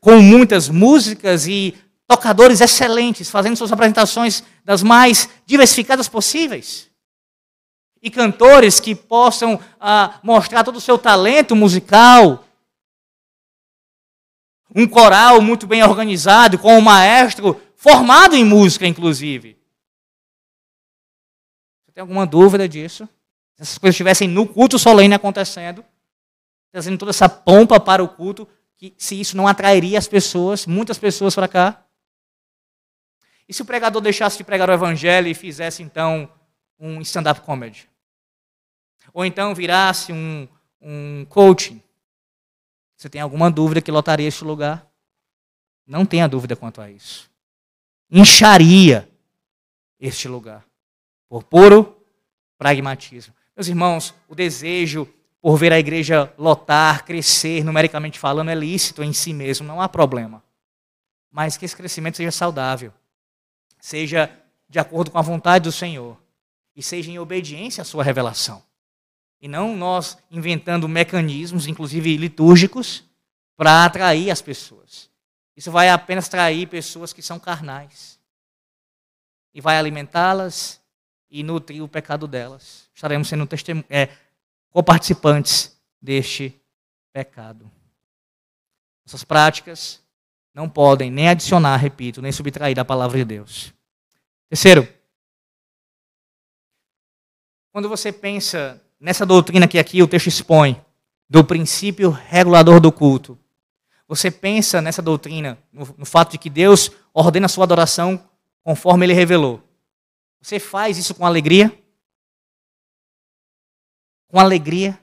com 0.00 0.22
muitas 0.22 0.70
músicas 0.70 1.46
e 1.46 1.76
tocadores 2.06 2.62
excelentes, 2.62 3.28
fazendo 3.28 3.54
suas 3.54 3.70
apresentações 3.70 4.42
das 4.64 4.82
mais 4.82 5.28
diversificadas 5.44 6.08
possíveis. 6.08 6.88
E 8.00 8.10
cantores 8.10 8.80
que 8.80 8.94
possam 8.94 9.60
ah, 9.78 10.20
mostrar 10.22 10.64
todo 10.64 10.76
o 10.76 10.80
seu 10.80 10.96
talento 10.96 11.54
musical. 11.54 12.46
Um 14.74 14.88
coral 14.88 15.42
muito 15.42 15.66
bem 15.66 15.82
organizado, 15.82 16.58
com 16.58 16.78
um 16.78 16.80
maestro 16.80 17.67
formado 17.78 18.34
em 18.34 18.44
música, 18.44 18.86
inclusive. 18.86 19.56
Você 21.84 21.92
tem 21.92 22.00
alguma 22.00 22.26
dúvida 22.26 22.68
disso? 22.68 23.08
Se 23.54 23.62
essas 23.62 23.78
coisas 23.78 23.94
estivessem 23.94 24.28
no 24.28 24.46
culto 24.46 24.78
solene 24.78 25.14
acontecendo, 25.14 25.84
trazendo 26.72 26.98
toda 26.98 27.10
essa 27.10 27.28
pompa 27.28 27.78
para 27.78 28.02
o 28.02 28.08
culto, 28.08 28.48
que 28.76 28.92
se 28.98 29.18
isso 29.18 29.36
não 29.36 29.46
atrairia 29.46 29.96
as 29.96 30.08
pessoas, 30.08 30.66
muitas 30.66 30.98
pessoas 30.98 31.36
para 31.36 31.46
cá? 31.46 31.84
E 33.48 33.54
se 33.54 33.62
o 33.62 33.64
pregador 33.64 34.02
deixasse 34.02 34.36
de 34.36 34.44
pregar 34.44 34.68
o 34.68 34.72
evangelho 34.72 35.28
e 35.28 35.34
fizesse 35.34 35.80
então 35.82 36.28
um 36.80 37.00
stand-up 37.00 37.40
comedy? 37.42 37.88
Ou 39.14 39.24
então 39.24 39.54
virasse 39.54 40.12
um, 40.12 40.48
um 40.80 41.24
coaching? 41.28 41.80
Você 42.96 43.08
tem 43.08 43.20
alguma 43.20 43.50
dúvida 43.52 43.80
que 43.80 43.90
lotaria 43.90 44.26
este 44.26 44.42
lugar? 44.42 44.84
Não 45.86 46.04
tenha 46.04 46.28
dúvida 46.28 46.56
quanto 46.56 46.80
a 46.80 46.90
isso. 46.90 47.27
Incharia 48.10 49.08
este 50.00 50.28
lugar. 50.28 50.64
Por 51.28 51.42
puro 51.42 51.96
pragmatismo. 52.56 53.34
Meus 53.56 53.68
irmãos, 53.68 54.14
o 54.28 54.34
desejo 54.34 55.08
por 55.40 55.56
ver 55.56 55.72
a 55.72 55.78
igreja 55.78 56.32
lotar, 56.36 57.04
crescer, 57.04 57.64
numericamente 57.64 58.18
falando, 58.18 58.50
é 58.50 58.54
lícito 58.54 59.02
em 59.02 59.12
si 59.12 59.32
mesmo, 59.32 59.66
não 59.66 59.80
há 59.80 59.88
problema. 59.88 60.42
Mas 61.30 61.56
que 61.56 61.64
esse 61.64 61.76
crescimento 61.76 62.16
seja 62.16 62.30
saudável, 62.30 62.92
seja 63.78 64.30
de 64.68 64.78
acordo 64.78 65.10
com 65.10 65.18
a 65.18 65.22
vontade 65.22 65.64
do 65.64 65.72
Senhor 65.72 66.16
e 66.74 66.82
seja 66.82 67.10
em 67.10 67.18
obediência 67.18 67.82
à 67.82 67.84
sua 67.84 68.02
revelação. 68.02 68.62
E 69.40 69.46
não 69.46 69.76
nós 69.76 70.18
inventando 70.30 70.88
mecanismos, 70.88 71.66
inclusive 71.66 72.16
litúrgicos, 72.16 73.04
para 73.56 73.84
atrair 73.84 74.30
as 74.30 74.42
pessoas. 74.42 75.08
Isso 75.58 75.72
vai 75.72 75.88
apenas 75.88 76.28
atrair 76.28 76.68
pessoas 76.68 77.12
que 77.12 77.20
são 77.20 77.36
carnais. 77.36 78.16
E 79.52 79.60
vai 79.60 79.76
alimentá-las 79.76 80.80
e 81.28 81.42
nutrir 81.42 81.82
o 81.82 81.88
pecado 81.88 82.28
delas. 82.28 82.88
Estaremos 82.94 83.26
sendo. 83.26 83.48
É, 83.90 84.08
coparticipantes 84.70 85.76
deste 86.00 86.54
pecado. 87.12 87.68
Essas 89.04 89.24
práticas 89.24 90.00
não 90.54 90.68
podem 90.68 91.10
nem 91.10 91.28
adicionar, 91.28 91.76
repito, 91.76 92.22
nem 92.22 92.30
subtrair 92.30 92.76
da 92.76 92.84
palavra 92.84 93.18
de 93.18 93.24
Deus. 93.24 93.74
Terceiro, 94.48 94.86
quando 97.72 97.88
você 97.88 98.12
pensa 98.12 98.80
nessa 99.00 99.26
doutrina 99.26 99.66
que 99.66 99.80
aqui 99.80 100.04
o 100.04 100.06
texto 100.06 100.28
expõe, 100.28 100.80
do 101.28 101.42
princípio 101.42 102.10
regulador 102.10 102.78
do 102.78 102.92
culto, 102.92 103.36
você 104.08 104.30
pensa 104.30 104.80
nessa 104.80 105.02
doutrina, 105.02 105.58
no, 105.72 105.94
no 105.98 106.06
fato 106.06 106.32
de 106.32 106.38
que 106.38 106.50
Deus 106.50 106.90
ordena 107.14 107.46
a 107.46 107.48
sua 107.48 107.64
adoração 107.64 108.28
conforme 108.64 109.06
ele 109.06 109.12
revelou. 109.12 109.62
Você 110.40 110.58
faz 110.58 110.98
isso 110.98 111.14
com 111.14 111.26
alegria? 111.26 111.72
com 114.28 114.38
alegria. 114.38 114.98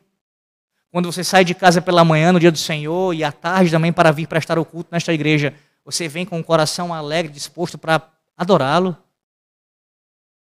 Quando 0.91 1.11
você 1.11 1.23
sai 1.23 1.43
de 1.43 1.53
casa 1.53 1.81
pela 1.81 2.05
manhã 2.05 2.31
no 2.31 2.39
dia 2.39 2.51
do 2.51 2.57
Senhor 2.57 3.13
e 3.13 3.23
à 3.23 3.31
tarde 3.31 3.71
também 3.71 3.91
para 3.91 4.11
vir 4.11 4.27
prestar 4.27 4.57
o 4.57 4.63
culto 4.63 4.89
nesta 4.91 5.13
igreja, 5.13 5.53
você 5.83 6.07
vem 6.07 6.25
com 6.25 6.39
o 6.39 6.43
coração 6.43 6.93
alegre, 6.93 7.31
disposto 7.31 7.77
para 7.77 8.09
adorá-lo, 8.37 8.95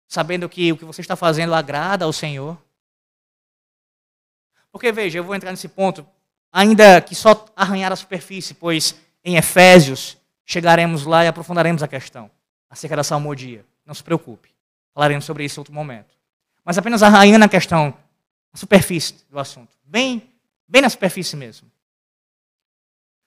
sabendo 0.07 0.49
que 0.49 0.71
o 0.71 0.77
que 0.77 0.85
você 0.85 1.01
está 1.01 1.15
fazendo 1.15 1.53
agrada 1.53 2.05
ao 2.05 2.13
Senhor. 2.13 2.57
Porque 4.71 4.91
veja, 4.91 5.19
eu 5.19 5.23
vou 5.23 5.35
entrar 5.35 5.51
nesse 5.51 5.67
ponto, 5.67 6.07
ainda 6.51 7.01
que 7.01 7.15
só 7.15 7.45
arranhar 7.55 7.91
a 7.91 7.95
superfície, 7.95 8.53
pois 8.53 8.95
em 9.23 9.37
Efésios 9.37 10.17
chegaremos 10.45 11.05
lá 11.05 11.23
e 11.23 11.27
aprofundaremos 11.27 11.81
a 11.81 11.87
questão 11.87 12.29
acerca 12.69 12.95
da 12.95 13.03
salmodia. 13.03 13.65
Não 13.85 13.93
se 13.93 14.03
preocupe, 14.03 14.49
falaremos 14.93 15.25
sobre 15.25 15.45
isso 15.45 15.59
em 15.59 15.61
outro 15.61 15.73
momento. 15.73 16.15
Mas 16.63 16.77
apenas 16.77 17.01
arranhando 17.01 17.45
a 17.45 17.49
questão 17.49 17.93
a 18.53 18.57
superfície 18.57 19.15
do 19.29 19.39
assunto, 19.39 19.77
bem, 19.85 20.29
bem 20.67 20.81
na 20.81 20.89
superfície 20.89 21.37
mesmo. 21.37 21.71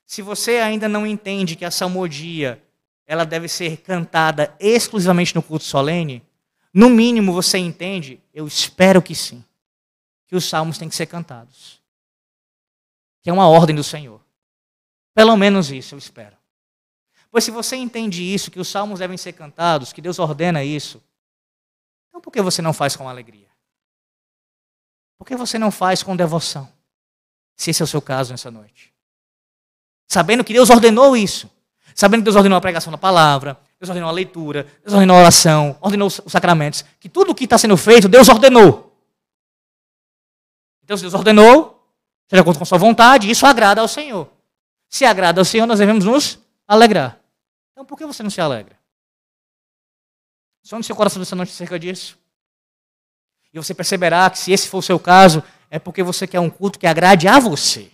Se 0.05 0.21
você 0.21 0.59
ainda 0.59 0.89
não 0.89 1.07
entende 1.07 1.57
que 1.57 1.65
a 1.65 1.71
salmodia 1.71 2.63
ela 3.07 3.25
deve 3.25 3.49
ser 3.49 3.79
cantada 3.79 4.55
exclusivamente 4.61 5.35
no 5.35 5.43
culto 5.43 5.65
solene, 5.65 6.23
no 6.73 6.91
mínimo 6.91 7.33
você 7.33 7.57
entende, 7.57 8.21
eu 8.33 8.47
espero 8.47 9.01
que 9.01 9.15
sim, 9.15 9.43
que 10.27 10.37
os 10.37 10.45
salmos 10.45 10.77
têm 10.77 10.89
que 10.89 10.95
ser 10.95 11.07
cantados. 11.07 11.84
Que 13.25 13.31
é 13.31 13.33
uma 13.33 13.49
ordem 13.49 13.75
do 13.75 13.83
Senhor. 13.83 14.21
Pelo 15.15 15.37
menos 15.37 15.73
isso 15.73 15.95
eu 15.95 15.99
espero. 15.99 16.37
Pois 17.31 17.43
se 17.43 17.51
você 17.51 17.75
entende 17.75 18.23
isso, 18.23 18.51
que 18.51 18.61
os 18.61 18.69
salmos 18.69 19.01
devem 19.01 19.17
ser 19.17 19.33
cantados, 19.33 19.93
que 19.93 20.01
Deus 20.01 20.21
ordena 20.21 20.63
isso, 20.63 21.03
então 22.09 22.21
por 22.21 22.31
que 22.31 22.41
você 22.41 22.63
não 22.63 22.73
faz 22.73 22.95
com 22.95 23.09
alegria? 23.09 23.49
Por 25.19 25.27
que 25.27 25.35
você 25.35 25.59
não 25.59 25.71
faz 25.71 26.03
com 26.03 26.15
devoção? 26.15 26.71
Se 27.57 27.71
esse 27.71 27.83
é 27.83 27.85
o 27.85 27.89
seu 27.89 28.03
caso 28.03 28.33
nessa 28.33 28.51
noite. 28.51 28.93
Sabendo 30.07 30.45
que 30.45 30.53
Deus 30.53 30.71
ordenou 30.71 31.17
isso. 31.17 31.51
Sabendo 31.95 32.21
que 32.21 32.25
Deus 32.25 32.37
ordenou 32.37 32.59
a 32.59 32.61
pregação 32.61 32.91
da 32.91 32.99
palavra, 32.99 33.59
Deus 33.81 33.89
ordenou 33.89 34.09
a 34.09 34.13
leitura, 34.13 34.65
Deus 34.83 34.93
ordenou 34.93 35.17
a 35.17 35.21
oração, 35.21 35.79
ordenou 35.81 36.09
os 36.09 36.21
sacramentos. 36.27 36.85
Que 37.01 37.09
tudo 37.09 37.31
o 37.33 37.35
que 37.35 37.45
está 37.45 37.57
sendo 37.57 37.77
feito, 37.77 38.09
Deus 38.09 38.29
ordenou. 38.29 38.97
Então, 40.83 40.97
se 40.97 41.03
Deus 41.03 41.15
ordenou, 41.15 41.74
seja 42.29 42.37
de 42.37 42.41
acordo 42.41 42.59
com 42.59 42.65
sua 42.65 42.79
vontade, 42.79 43.31
isso 43.31 43.47
agrada 43.47 43.81
ao 43.81 43.89
Senhor. 43.89 44.31
Se 44.89 45.05
agrada 45.05 45.41
ao 45.41 45.45
Senhor, 45.45 45.67
nós 45.67 45.79
devemos 45.79 46.05
nos 46.05 46.39
alegrar. 46.67 47.19
Então, 47.73 47.85
por 47.85 47.99
que 47.99 48.07
você 48.07 48.23
não 48.23 48.31
se 48.31 48.41
alegra? 48.41 48.77
Só 50.63 50.77
no 50.79 50.85
seu 50.85 50.97
coração 50.97 51.21
dessa 51.21 51.37
noite 51.37 51.51
acerca 51.51 51.79
disso. 51.79 52.19
E 53.53 53.59
você 53.59 53.75
perceberá 53.75 54.29
que 54.31 54.39
se 54.39 54.53
esse 54.53 54.69
for 54.69 54.79
o 54.79 54.83
seu 54.83 54.99
caso, 54.99 55.43
é 55.71 55.79
porque 55.79 56.03
você 56.03 56.27
quer 56.27 56.41
um 56.41 56.49
culto 56.49 56.79
que 56.79 56.87
agrade 56.87 57.29
a 57.29 57.39
você. 57.39 57.91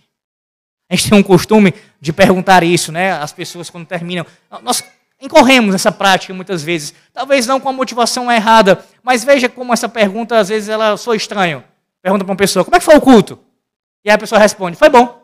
A 0.88 0.94
gente 0.94 1.10
tem 1.10 1.18
um 1.18 1.22
costume 1.22 1.74
de 2.00 2.12
perguntar 2.12 2.62
isso, 2.62 2.90
né? 2.92 3.12
As 3.12 3.32
pessoas 3.32 3.70
quando 3.70 3.86
terminam. 3.86 4.26
Nós 4.62 4.82
incorremos 5.20 5.72
nessa 5.72 5.92
prática 5.92 6.32
muitas 6.32 6.62
vezes. 6.62 6.94
Talvez 7.12 7.46
não 7.46 7.60
com 7.60 7.68
a 7.68 7.72
motivação 7.72 8.30
errada, 8.30 8.84
mas 9.02 9.24
veja 9.24 9.48
como 9.48 9.72
essa 9.72 9.88
pergunta 9.88 10.38
às 10.38 10.48
vezes 10.48 10.68
ela 10.68 10.96
soa 10.96 11.16
estranho. 11.16 11.64
Pergunta 12.02 12.24
para 12.24 12.32
uma 12.32 12.36
pessoa: 12.36 12.64
"Como 12.64 12.76
é 12.76 12.78
que 12.78 12.84
foi 12.84 12.96
o 12.96 13.00
culto?" 13.00 13.38
E 14.04 14.10
aí 14.10 14.14
a 14.14 14.18
pessoa 14.18 14.38
responde: 14.38 14.76
"Foi 14.76 14.88
bom." 14.88 15.22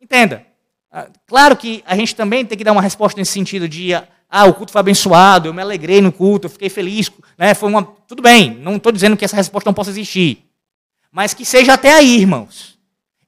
Entenda. 0.00 0.46
Ah, 0.90 1.08
claro 1.26 1.56
que 1.56 1.82
a 1.86 1.94
gente 1.96 2.14
também 2.14 2.44
tem 2.46 2.56
que 2.56 2.64
dar 2.64 2.72
uma 2.72 2.80
resposta 2.80 3.18
nesse 3.18 3.32
sentido 3.32 3.68
de 3.68 3.92
ah, 3.94 4.44
o 4.44 4.54
culto 4.54 4.72
foi 4.72 4.80
abençoado, 4.80 5.48
eu 5.48 5.54
me 5.54 5.62
alegrei 5.62 6.00
no 6.00 6.12
culto, 6.12 6.46
eu 6.46 6.50
fiquei 6.50 6.68
feliz, 6.68 7.10
né? 7.36 7.54
Foi 7.54 7.68
uma, 7.68 7.82
tudo 8.06 8.22
bem, 8.22 8.54
não 8.56 8.76
estou 8.76 8.92
dizendo 8.92 9.16
que 9.16 9.24
essa 9.24 9.36
resposta 9.36 9.68
não 9.68 9.74
possa 9.74 9.90
existir, 9.90 10.44
mas 11.10 11.34
que 11.34 11.44
seja 11.44 11.74
até 11.74 11.92
aí, 11.92 12.18
irmãos, 12.18 12.78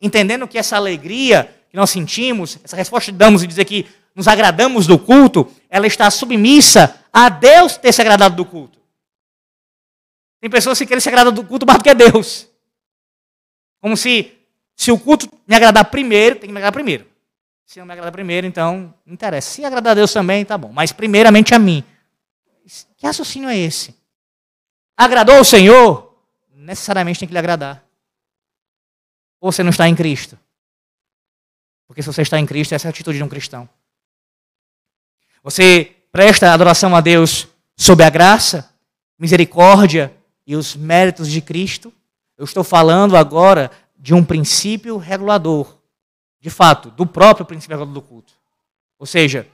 entendendo 0.00 0.46
que 0.46 0.58
essa 0.58 0.76
alegria 0.76 1.54
que 1.70 1.76
nós 1.76 1.90
sentimos, 1.90 2.58
essa 2.64 2.76
resposta 2.76 3.10
que 3.10 3.16
damos 3.16 3.42
e 3.42 3.46
dizer 3.46 3.64
que 3.64 3.86
nos 4.14 4.26
agradamos 4.28 4.86
do 4.86 4.98
culto, 4.98 5.50
ela 5.68 5.86
está 5.86 6.10
submissa 6.10 6.96
a 7.12 7.28
Deus 7.28 7.76
ter 7.76 7.92
se 7.92 8.00
agradado 8.00 8.36
do 8.36 8.44
culto. 8.44 8.78
Tem 10.40 10.50
pessoas 10.50 10.78
que 10.78 10.86
querem 10.86 11.00
se 11.00 11.08
agradar 11.08 11.32
do 11.32 11.44
culto 11.44 11.66
mais 11.66 11.78
do 11.78 11.84
que 11.84 11.94
Deus. 11.94 12.49
Como 13.80 13.96
se, 13.96 14.32
se 14.76 14.92
o 14.92 14.98
culto 14.98 15.30
me 15.46 15.54
agradar 15.54 15.84
primeiro, 15.86 16.36
tem 16.36 16.48
que 16.48 16.52
me 16.52 16.58
agradar 16.58 16.72
primeiro. 16.72 17.06
Se 17.64 17.78
não 17.78 17.86
me 17.86 17.92
agrada 17.92 18.10
primeiro, 18.10 18.46
então 18.46 18.94
não 19.06 19.14
interessa. 19.14 19.50
Se 19.50 19.64
agradar 19.64 19.92
a 19.92 19.94
Deus 19.94 20.12
também, 20.12 20.44
tá 20.44 20.58
bom. 20.58 20.72
Mas 20.72 20.90
primeiramente 20.92 21.54
a 21.54 21.58
mim. 21.58 21.84
Que 22.96 23.06
raciocínio 23.06 23.48
é 23.48 23.56
esse? 23.56 23.94
Agradou 24.96 25.40
o 25.40 25.44
Senhor? 25.44 26.14
Necessariamente 26.54 27.20
tem 27.20 27.28
que 27.28 27.32
lhe 27.32 27.38
agradar. 27.38 27.82
Ou 29.40 29.50
você 29.50 29.62
não 29.62 29.70
está 29.70 29.88
em 29.88 29.94
Cristo? 29.94 30.38
Porque 31.86 32.02
se 32.02 32.06
você 32.06 32.22
está 32.22 32.38
em 32.38 32.46
Cristo, 32.46 32.74
essa 32.74 32.86
é 32.86 32.88
a 32.88 32.90
atitude 32.90 33.18
de 33.18 33.24
um 33.24 33.28
cristão. 33.28 33.68
Você 35.42 35.96
presta 36.12 36.52
adoração 36.52 36.94
a 36.94 37.00
Deus 37.00 37.48
sob 37.76 38.04
a 38.04 38.10
graça, 38.10 38.72
misericórdia 39.18 40.14
e 40.46 40.54
os 40.54 40.76
méritos 40.76 41.28
de 41.28 41.40
Cristo. 41.40 41.92
Eu 42.40 42.44
estou 42.44 42.64
falando 42.64 43.18
agora 43.18 43.70
de 43.98 44.14
um 44.14 44.24
princípio 44.24 44.96
regulador 44.96 45.78
de 46.40 46.48
fato, 46.48 46.90
do 46.90 47.06
próprio 47.06 47.44
princípio 47.44 47.84
do 47.84 48.00
culto. 48.00 48.32
Ou 48.98 49.04
seja, 49.04 49.46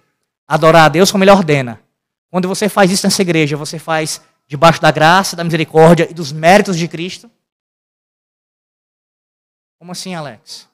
adorar 0.46 0.84
a 0.84 0.88
Deus 0.88 1.10
como 1.10 1.24
Ele 1.24 1.32
ordena. 1.32 1.82
Quando 2.30 2.46
você 2.46 2.68
faz 2.68 2.90
isso 2.92 3.04
nessa 3.04 3.22
igreja, 3.22 3.56
você 3.56 3.76
faz 3.76 4.22
debaixo 4.46 4.80
da 4.80 4.92
graça, 4.92 5.34
da 5.34 5.42
misericórdia 5.42 6.08
e 6.08 6.14
dos 6.14 6.30
méritos 6.30 6.78
de 6.78 6.86
Cristo? 6.86 7.28
Como 9.80 9.90
assim, 9.90 10.14
Alex? 10.14 10.68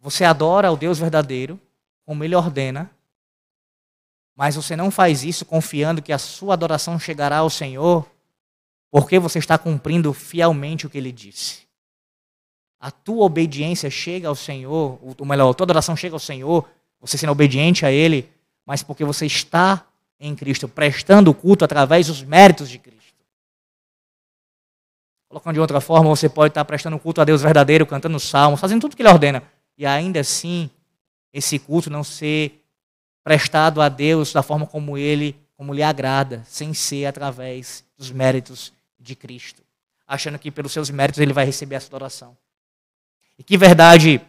Você 0.00 0.24
adora 0.24 0.72
o 0.72 0.76
Deus 0.76 0.98
verdadeiro, 0.98 1.60
como 2.04 2.24
Ele 2.24 2.34
ordena, 2.34 2.90
mas 4.34 4.56
você 4.56 4.74
não 4.74 4.90
faz 4.90 5.22
isso 5.22 5.44
confiando 5.44 6.02
que 6.02 6.12
a 6.12 6.18
sua 6.18 6.54
adoração 6.54 6.98
chegará 6.98 7.38
ao 7.38 7.50
Senhor, 7.50 8.10
porque 8.90 9.18
você 9.18 9.38
está 9.38 9.56
cumprindo 9.56 10.12
fielmente 10.12 10.86
o 10.86 10.90
que 10.90 10.98
Ele 10.98 11.12
disse 11.12 11.70
a 12.80 12.90
tua 12.90 13.26
obediência 13.26 13.90
chega 13.90 14.26
ao 14.26 14.34
Senhor, 14.34 14.98
ou 15.18 15.26
melhor, 15.26 15.50
a 15.50 15.54
tua 15.54 15.66
adoração 15.66 15.94
chega 15.94 16.16
ao 16.16 16.18
Senhor, 16.18 16.66
você 16.98 17.18
sendo 17.18 17.30
obediente 17.30 17.84
a 17.84 17.92
Ele, 17.92 18.28
mas 18.64 18.82
porque 18.82 19.04
você 19.04 19.26
está 19.26 19.86
em 20.18 20.34
Cristo, 20.34 20.66
prestando 20.66 21.34
culto 21.34 21.64
através 21.64 22.06
dos 22.06 22.22
méritos 22.22 22.70
de 22.70 22.78
Cristo. 22.78 22.98
Colocando 25.28 25.54
de 25.54 25.60
outra 25.60 25.80
forma, 25.80 26.08
você 26.08 26.28
pode 26.28 26.52
estar 26.52 26.64
prestando 26.64 26.98
culto 26.98 27.20
a 27.20 27.24
Deus 27.24 27.42
verdadeiro, 27.42 27.86
cantando 27.86 28.18
salmos, 28.18 28.58
fazendo 28.58 28.80
tudo 28.80 28.96
que 28.96 29.02
Ele 29.02 29.10
ordena, 29.10 29.42
e 29.76 29.84
ainda 29.84 30.20
assim, 30.20 30.70
esse 31.34 31.58
culto 31.58 31.90
não 31.90 32.02
ser 32.02 32.64
prestado 33.22 33.82
a 33.82 33.90
Deus 33.90 34.32
da 34.32 34.42
forma 34.42 34.66
como 34.66 34.96
Ele, 34.96 35.36
como 35.54 35.74
lhe 35.74 35.82
agrada, 35.82 36.42
sem 36.46 36.72
ser 36.72 37.04
através 37.04 37.84
dos 37.98 38.10
méritos 38.10 38.72
de 39.00 39.16
Cristo, 39.16 39.62
achando 40.06 40.38
que 40.38 40.50
pelos 40.50 40.72
seus 40.72 40.90
méritos 40.90 41.20
Ele 41.20 41.32
vai 41.32 41.44
receber 41.44 41.76
a 41.76 41.80
sua 41.80 41.88
adoração. 41.88 42.36
E 43.38 43.42
que 43.42 43.56
verdade 43.56 44.20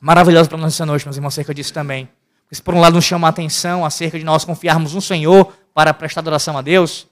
maravilhosa 0.00 0.48
para 0.48 0.58
nós 0.58 0.74
essa 0.74 0.84
noite, 0.84 1.04
meus 1.06 1.16
irmãos, 1.16 1.32
acerca 1.32 1.54
disso 1.54 1.72
também. 1.72 2.08
Porque 2.42 2.56
se 2.56 2.62
por 2.62 2.74
um 2.74 2.80
lado 2.80 2.94
nos 2.94 3.04
chama 3.04 3.28
a 3.28 3.30
atenção 3.30 3.84
acerca 3.84 4.18
de 4.18 4.24
nós 4.24 4.44
confiarmos 4.44 4.94
no 4.94 5.00
Senhor 5.00 5.52
para 5.72 5.94
prestar 5.94 6.20
adoração 6.20 6.58
a 6.58 6.60
Deus, 6.62 7.06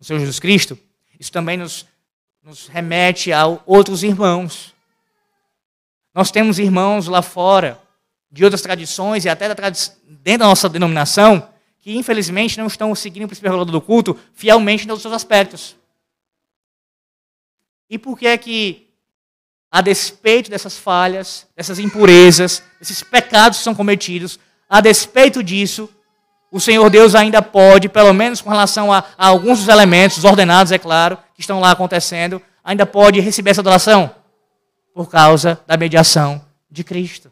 o 0.00 0.04
Senhor 0.04 0.18
Jesus 0.18 0.40
Cristo, 0.40 0.78
isso 1.20 1.30
também 1.30 1.56
nos, 1.56 1.86
nos 2.42 2.66
remete 2.68 3.32
a 3.32 3.46
outros 3.66 4.02
irmãos. 4.02 4.74
Nós 6.14 6.30
temos 6.30 6.58
irmãos 6.58 7.06
lá 7.06 7.22
fora, 7.22 7.80
de 8.30 8.44
outras 8.44 8.62
tradições 8.62 9.26
e 9.26 9.28
até 9.28 9.46
da 9.46 9.54
tradi 9.54 9.92
dentro 10.04 10.40
da 10.40 10.46
nossa 10.46 10.68
denominação, 10.68 11.48
que 11.80 11.94
infelizmente 11.96 12.56
não 12.56 12.66
estão 12.66 12.94
seguindo 12.94 13.24
o 13.24 13.28
princípio 13.28 13.50
regulador 13.50 13.72
do 13.72 13.80
culto 13.80 14.18
fielmente 14.32 14.84
em 14.84 14.86
todos 14.86 15.00
os 15.00 15.02
seus 15.02 15.14
aspectos. 15.14 15.76
E 17.92 17.98
por 17.98 18.18
que 18.18 18.26
é 18.26 18.38
que, 18.38 18.88
a 19.70 19.82
despeito 19.82 20.48
dessas 20.48 20.78
falhas, 20.78 21.46
dessas 21.54 21.78
impurezas, 21.78 22.62
desses 22.78 23.02
pecados 23.02 23.58
que 23.58 23.64
são 23.64 23.74
cometidos, 23.74 24.40
a 24.66 24.80
despeito 24.80 25.42
disso, 25.42 25.90
o 26.50 26.58
Senhor 26.58 26.88
Deus 26.88 27.14
ainda 27.14 27.42
pode, 27.42 27.90
pelo 27.90 28.14
menos 28.14 28.40
com 28.40 28.48
relação 28.48 28.90
a, 28.90 29.04
a 29.18 29.26
alguns 29.26 29.58
dos 29.58 29.68
elementos, 29.68 30.24
ordenados, 30.24 30.72
é 30.72 30.78
claro, 30.78 31.18
que 31.34 31.42
estão 31.42 31.60
lá 31.60 31.70
acontecendo, 31.72 32.40
ainda 32.64 32.86
pode 32.86 33.20
receber 33.20 33.50
essa 33.50 33.60
adoração? 33.60 34.14
Por 34.94 35.10
causa 35.10 35.60
da 35.66 35.76
mediação 35.76 36.42
de 36.70 36.82
Cristo. 36.82 37.30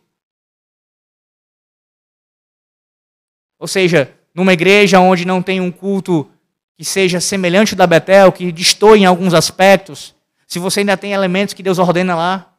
Ou 3.58 3.66
seja, 3.66 4.12
numa 4.34 4.52
igreja 4.52 5.00
onde 5.00 5.24
não 5.24 5.40
tem 5.40 5.58
um 5.58 5.72
culto 5.72 6.30
que 6.76 6.84
seja 6.84 7.18
semelhante 7.18 7.72
ao 7.72 7.78
da 7.78 7.86
Betel, 7.86 8.30
que 8.30 8.52
destoie 8.52 9.00
em 9.00 9.06
alguns 9.06 9.32
aspectos, 9.32 10.14
se 10.50 10.58
você 10.58 10.80
ainda 10.80 10.96
tem 10.96 11.12
elementos 11.12 11.54
que 11.54 11.62
Deus 11.62 11.78
ordena 11.78 12.16
lá, 12.16 12.52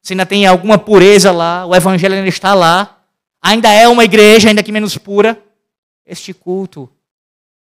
se 0.00 0.14
ainda 0.14 0.24
tem 0.24 0.46
alguma 0.46 0.78
pureza 0.78 1.30
lá, 1.30 1.66
o 1.66 1.76
evangelho 1.76 2.14
ainda 2.14 2.26
está 2.26 2.54
lá, 2.54 2.98
ainda 3.42 3.70
é 3.70 3.86
uma 3.86 4.04
igreja, 4.04 4.48
ainda 4.48 4.62
que 4.62 4.72
menos 4.72 4.96
pura, 4.96 5.38
este 6.06 6.32
culto 6.32 6.90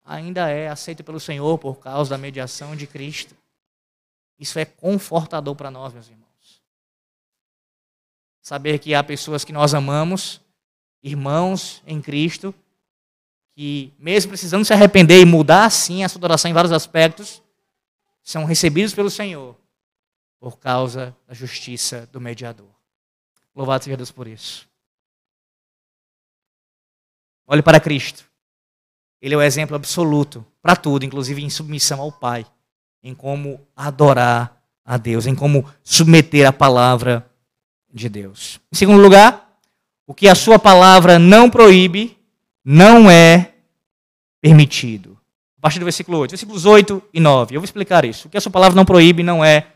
ainda 0.05 0.49
é 0.49 0.69
aceito 0.69 1.03
pelo 1.03 1.19
Senhor 1.19 1.59
por 1.59 1.81
causa 1.81 2.11
da 2.11 2.17
mediação 2.17 2.77
de 2.77 2.87
Cristo. 2.87 3.35
Isso 4.39 4.61
é 4.61 4.65
confortador 4.65 5.57
para 5.57 5.73
nós, 5.73 5.93
meus 5.93 6.07
irmãos. 6.07 6.63
Saber 8.41 8.79
que 8.79 8.95
há 8.95 9.03
pessoas 9.03 9.45
que 9.45 9.53
nós 9.53 9.75
amamos, 9.75 10.41
irmãos 11.03 11.83
em 11.85 12.01
Cristo, 12.01 12.55
que, 13.57 13.93
mesmo 13.99 14.29
precisando 14.29 14.65
se 14.65 14.73
arrepender 14.73 15.21
e 15.21 15.25
mudar, 15.25 15.69
sim, 15.69 16.05
a 16.05 16.09
sua 16.09 16.21
adoração 16.21 16.49
em 16.49 16.55
vários 16.55 16.71
aspectos, 16.71 17.43
são 18.23 18.45
recebidos 18.45 18.95
pelo 18.95 19.11
Senhor 19.11 19.64
por 20.45 20.59
causa 20.59 21.17
da 21.27 21.33
justiça 21.33 22.07
do 22.13 22.21
mediador. 22.21 22.69
Louvado 23.57 23.83
seja 23.83 23.97
Deus 23.97 24.11
por 24.11 24.27
isso. 24.27 24.69
Olhe 27.47 27.63
para 27.63 27.81
Cristo. 27.81 28.27
Ele 29.23 29.33
é 29.33 29.39
o 29.39 29.43
exemplo 29.43 29.75
absoluto 29.75 30.45
para 30.61 30.77
tudo, 30.77 31.03
inclusive 31.03 31.43
em 31.43 31.49
submissão 31.49 31.99
ao 31.99 32.13
Pai, 32.13 32.45
em 33.03 33.15
como 33.15 33.59
adorar 33.75 34.63
a 34.85 34.99
Deus, 34.99 35.27
em 35.27 35.35
como 35.35 35.67
submeter 35.83 36.47
a 36.47 36.53
palavra 36.53 37.27
de 37.91 38.11
Deus. 38.11 38.61
Em 38.71 38.77
segundo 38.77 39.01
lugar, 39.01 39.59
o 40.07 40.13
que 40.13 40.29
a 40.29 40.35
sua 40.35 40.59
palavra 40.59 41.19
não 41.19 41.49
proíbe, 41.49 42.19
não 42.63 43.11
é 43.11 43.55
permitido. 44.43 45.19
A 45.57 45.63
partir 45.63 45.79
do 45.79 45.87
versículo 45.87 46.19
8, 46.19 46.33
versículos 46.33 46.67
8 46.67 47.03
e 47.15 47.19
9. 47.19 47.57
Eu 47.57 47.63
vou 47.63 47.65
explicar 47.65 48.05
isso. 48.05 48.29
O 48.29 48.31
que 48.31 48.37
a 48.37 48.43
sua 48.43 48.53
palavra 48.53 48.77
não 48.77 48.85
proíbe 48.85 49.23
não 49.23 49.43
é 49.43 49.63
permitido. 49.63 49.74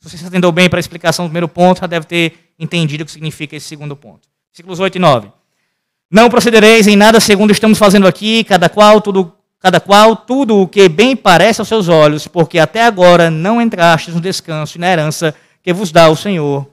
Se 0.00 0.10
você 0.10 0.18
se 0.18 0.26
atendeu 0.26 0.50
bem 0.50 0.68
para 0.68 0.78
a 0.78 0.80
explicação 0.80 1.24
do 1.24 1.28
primeiro 1.28 1.48
ponto, 1.48 1.80
já 1.80 1.86
deve 1.86 2.06
ter 2.06 2.52
entendido 2.58 3.02
o 3.02 3.06
que 3.06 3.12
significa 3.12 3.56
esse 3.56 3.66
segundo 3.66 3.96
ponto. 3.96 4.28
Versículos 4.50 4.80
8 4.80 4.96
e 4.96 4.98
9. 4.98 5.28
Não 6.10 6.28
procedereis 6.28 6.86
em 6.86 6.96
nada 6.96 7.20
segundo 7.20 7.52
estamos 7.52 7.78
fazendo 7.78 8.06
aqui, 8.06 8.44
cada 8.44 8.68
qual 8.68 9.00
tudo, 9.00 9.32
cada 9.58 9.80
qual 9.80 10.14
tudo 10.14 10.60
o 10.60 10.68
que 10.68 10.88
bem 10.88 11.16
parece 11.16 11.60
aos 11.60 11.68
seus 11.68 11.88
olhos, 11.88 12.28
porque 12.28 12.58
até 12.58 12.82
agora 12.82 13.30
não 13.30 13.62
entrastes 13.62 14.14
no 14.14 14.20
descanso 14.20 14.76
e 14.76 14.80
na 14.80 14.90
herança 14.90 15.34
que 15.62 15.72
vos 15.72 15.90
dá 15.90 16.08
o 16.08 16.16
Senhor, 16.16 16.68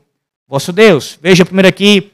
vosso 0.48 0.74
Deus. 0.74 1.18
Veja 1.22 1.46
primeiro 1.46 1.70
aqui 1.70 2.12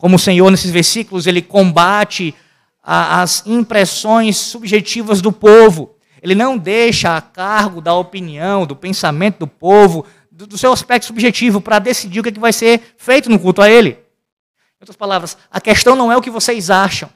como 0.00 0.16
o 0.16 0.18
Senhor, 0.18 0.50
nesses 0.50 0.70
versículos, 0.70 1.26
ele 1.26 1.42
combate 1.42 2.34
a, 2.82 3.20
as 3.20 3.46
impressões 3.46 4.38
subjetivas 4.38 5.20
do 5.20 5.30
povo. 5.30 5.94
Ele 6.22 6.34
não 6.34 6.58
deixa 6.58 7.16
a 7.16 7.20
cargo 7.20 7.80
da 7.80 7.94
opinião, 7.94 8.66
do 8.66 8.76
pensamento 8.76 9.40
do 9.40 9.46
povo, 9.46 10.04
do, 10.30 10.46
do 10.46 10.58
seu 10.58 10.72
aspecto 10.72 11.06
subjetivo, 11.06 11.60
para 11.60 11.78
decidir 11.78 12.20
o 12.20 12.22
que, 12.22 12.28
é 12.28 12.32
que 12.32 12.40
vai 12.40 12.52
ser 12.52 12.94
feito 12.96 13.30
no 13.30 13.38
culto 13.38 13.62
a 13.62 13.70
ele. 13.70 13.90
Em 13.90 14.82
outras 14.82 14.96
palavras, 14.96 15.36
a 15.50 15.60
questão 15.60 15.94
não 15.94 16.10
é 16.10 16.16
o 16.16 16.22
que 16.22 16.30
vocês 16.30 16.70
acham, 16.70 17.10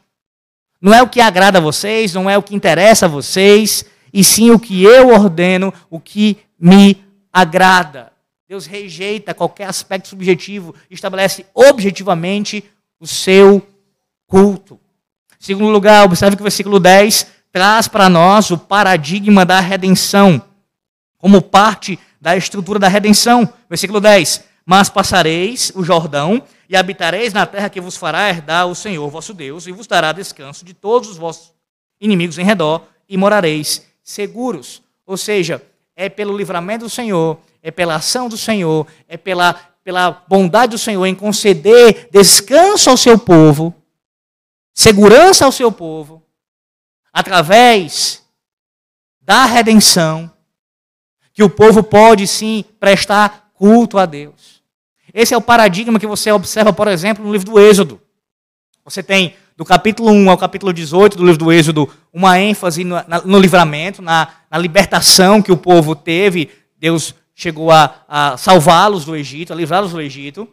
não 0.80 0.92
é 0.92 1.02
o 1.02 1.08
que 1.08 1.20
agrada 1.20 1.58
a 1.58 1.62
vocês, 1.62 2.12
não 2.12 2.28
é 2.28 2.36
o 2.36 2.42
que 2.42 2.54
interessa 2.54 3.06
a 3.06 3.08
vocês, 3.08 3.84
e 4.12 4.22
sim 4.22 4.50
o 4.50 4.58
que 4.58 4.82
eu 4.84 5.08
ordeno, 5.08 5.72
o 5.90 5.98
que 5.98 6.38
me 6.58 7.02
agrada. 7.32 8.12
Deus 8.46 8.66
rejeita 8.66 9.34
qualquer 9.34 9.68
aspecto 9.68 10.08
subjetivo 10.08 10.74
estabelece 10.90 11.46
objetivamente 11.54 12.62
o 13.00 13.06
seu 13.06 13.66
culto. 14.26 14.78
Segundo 15.38 15.70
lugar, 15.70 16.04
observe 16.04 16.36
que 16.36 16.42
o 16.42 16.44
versículo 16.44 16.78
10 16.78 17.26
traz 17.54 17.86
para 17.86 18.08
nós 18.08 18.50
o 18.50 18.58
paradigma 18.58 19.46
da 19.46 19.60
redenção, 19.60 20.42
como 21.16 21.40
parte 21.40 21.96
da 22.20 22.36
estrutura 22.36 22.80
da 22.80 22.88
redenção. 22.88 23.48
Versículo 23.70 24.00
10: 24.00 24.42
Mas 24.66 24.88
passareis 24.90 25.70
o 25.76 25.84
Jordão 25.84 26.42
e 26.68 26.74
habitareis 26.74 27.32
na 27.32 27.46
terra 27.46 27.70
que 27.70 27.80
vos 27.80 27.96
fará 27.96 28.28
herdar 28.28 28.66
o 28.66 28.74
Senhor 28.74 29.08
vosso 29.08 29.32
Deus, 29.32 29.68
e 29.68 29.72
vos 29.72 29.86
dará 29.86 30.10
descanso 30.10 30.64
de 30.64 30.74
todos 30.74 31.08
os 31.08 31.16
vossos 31.16 31.52
inimigos 32.00 32.38
em 32.38 32.44
redor, 32.44 32.88
e 33.08 33.16
morareis 33.16 33.86
seguros. 34.02 34.82
Ou 35.06 35.16
seja, 35.16 35.62
é 35.94 36.08
pelo 36.08 36.36
livramento 36.36 36.86
do 36.86 36.90
Senhor, 36.90 37.38
é 37.62 37.70
pela 37.70 37.94
ação 37.94 38.28
do 38.28 38.36
Senhor, 38.36 38.84
é 39.06 39.16
pela, 39.16 39.54
pela 39.84 40.24
bondade 40.26 40.72
do 40.72 40.78
Senhor 40.78 41.06
em 41.06 41.14
conceder 41.14 42.08
descanso 42.10 42.90
ao 42.90 42.96
seu 42.96 43.16
povo, 43.16 43.72
segurança 44.74 45.44
ao 45.44 45.52
seu 45.52 45.70
povo, 45.70 46.23
através 47.14 48.24
da 49.22 49.44
redenção, 49.46 50.28
que 51.32 51.44
o 51.44 51.48
povo 51.48 51.82
pode 51.82 52.26
sim 52.26 52.64
prestar 52.80 53.50
culto 53.54 53.96
a 53.98 54.04
Deus. 54.04 54.62
Esse 55.12 55.32
é 55.32 55.36
o 55.36 55.40
paradigma 55.40 56.00
que 56.00 56.06
você 56.08 56.32
observa, 56.32 56.72
por 56.72 56.88
exemplo, 56.88 57.24
no 57.24 57.32
livro 57.32 57.52
do 57.52 57.60
Êxodo. 57.60 58.00
Você 58.84 59.00
tem 59.00 59.36
do 59.56 59.64
capítulo 59.64 60.10
1 60.10 60.30
ao 60.30 60.36
capítulo 60.36 60.72
18 60.72 61.16
do 61.16 61.24
livro 61.24 61.38
do 61.38 61.52
Êxodo 61.52 61.88
uma 62.12 62.40
ênfase 62.40 62.82
no, 62.82 62.96
no 63.24 63.38
livramento, 63.38 64.02
na, 64.02 64.28
na 64.50 64.58
libertação 64.58 65.40
que 65.40 65.52
o 65.52 65.56
povo 65.56 65.94
teve. 65.94 66.50
Deus 66.76 67.14
chegou 67.34 67.70
a, 67.70 67.94
a 68.08 68.36
salvá-los 68.36 69.04
do 69.04 69.14
Egito, 69.14 69.52
a 69.52 69.56
livrá-los 69.56 69.92
do 69.92 70.00
Egito. 70.00 70.48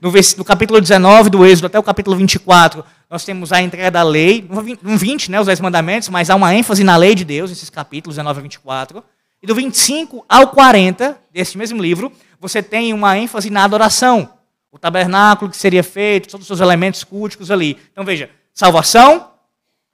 No, 0.00 0.10
no, 0.10 0.44
capítulo 0.44 0.80
19 0.80 1.30
do 1.30 1.46
Êxodo 1.46 1.68
até 1.68 1.78
o 1.78 1.82
capítulo 1.82 2.16
24, 2.16 2.84
nós 3.08 3.24
temos 3.24 3.52
a 3.52 3.62
entrega 3.62 3.90
da 3.90 4.02
lei, 4.02 4.46
no 4.82 4.96
20, 4.96 5.30
né, 5.30 5.40
os 5.40 5.46
10 5.46 5.60
mandamentos, 5.60 6.08
mas 6.08 6.28
há 6.28 6.34
uma 6.34 6.54
ênfase 6.54 6.82
na 6.84 6.96
lei 6.96 7.14
de 7.14 7.24
Deus, 7.24 7.50
nesses 7.50 7.70
capítulos 7.70 8.16
19 8.16 8.40
a 8.40 8.42
24. 8.42 9.04
E 9.42 9.46
do 9.46 9.54
25 9.54 10.24
ao 10.28 10.48
40, 10.48 11.18
desse 11.32 11.56
mesmo 11.56 11.80
livro, 11.80 12.12
você 12.40 12.62
tem 12.62 12.92
uma 12.92 13.16
ênfase 13.16 13.48
na 13.48 13.64
adoração. 13.64 14.34
O 14.70 14.78
tabernáculo 14.78 15.50
que 15.50 15.56
seria 15.56 15.82
feito, 15.82 16.28
todos 16.28 16.44
os 16.44 16.46
seus 16.48 16.60
elementos 16.60 17.04
culticos 17.04 17.50
ali. 17.50 17.78
Então 17.92 18.04
veja, 18.04 18.28
salvação, 18.52 19.30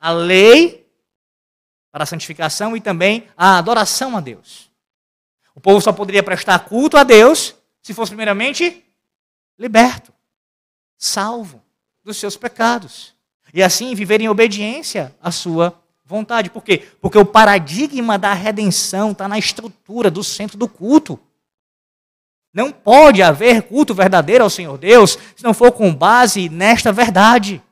a 0.01 0.11
lei 0.11 0.86
para 1.93 2.05
a 2.05 2.07
santificação 2.07 2.76
e 2.76 2.80
também 2.80 3.28
a 3.36 3.59
adoração 3.59 4.16
a 4.16 4.20
Deus. 4.20 4.70
O 5.55 5.61
povo 5.61 5.80
só 5.80 5.93
poderia 5.93 6.22
prestar 6.22 6.59
culto 6.61 6.97
a 6.97 7.05
Deus 7.05 7.55
se 7.82 7.93
fosse 7.93 8.11
primeiramente 8.11 8.82
liberto, 9.59 10.12
salvo 10.96 11.62
dos 12.05 12.16
seus 12.16 12.36
pecados. 12.36 13.14
E 13.55 13.62
assim 13.62 13.94
viver 13.94 14.20
em 14.20 14.28
obediência 14.28 15.14
à 15.20 15.30
sua 15.30 15.78
vontade. 16.05 16.50
Por 16.50 16.62
quê? 16.62 16.88
Porque 17.00 17.18
o 17.18 17.24
paradigma 17.24 18.18
da 18.18 18.32
redenção 18.32 19.12
está 19.12 19.28
na 19.28 19.38
estrutura 19.38 20.11
do 20.11 20.24
centro 20.24 20.57
do 20.57 20.68
culto. 20.68 21.18
Não 22.53 22.70
pode 22.70 23.22
haver 23.22 23.62
culto 23.62 23.94
verdadeiro 23.94 24.44
ao 24.44 24.50
Senhor 24.50 24.76
Deus 24.76 25.18
se 25.36 25.42
não 25.42 25.55
for 25.55 25.72
com 25.72 25.94
base 25.94 26.48
nesta 26.48 26.92
verdade. 26.92 27.62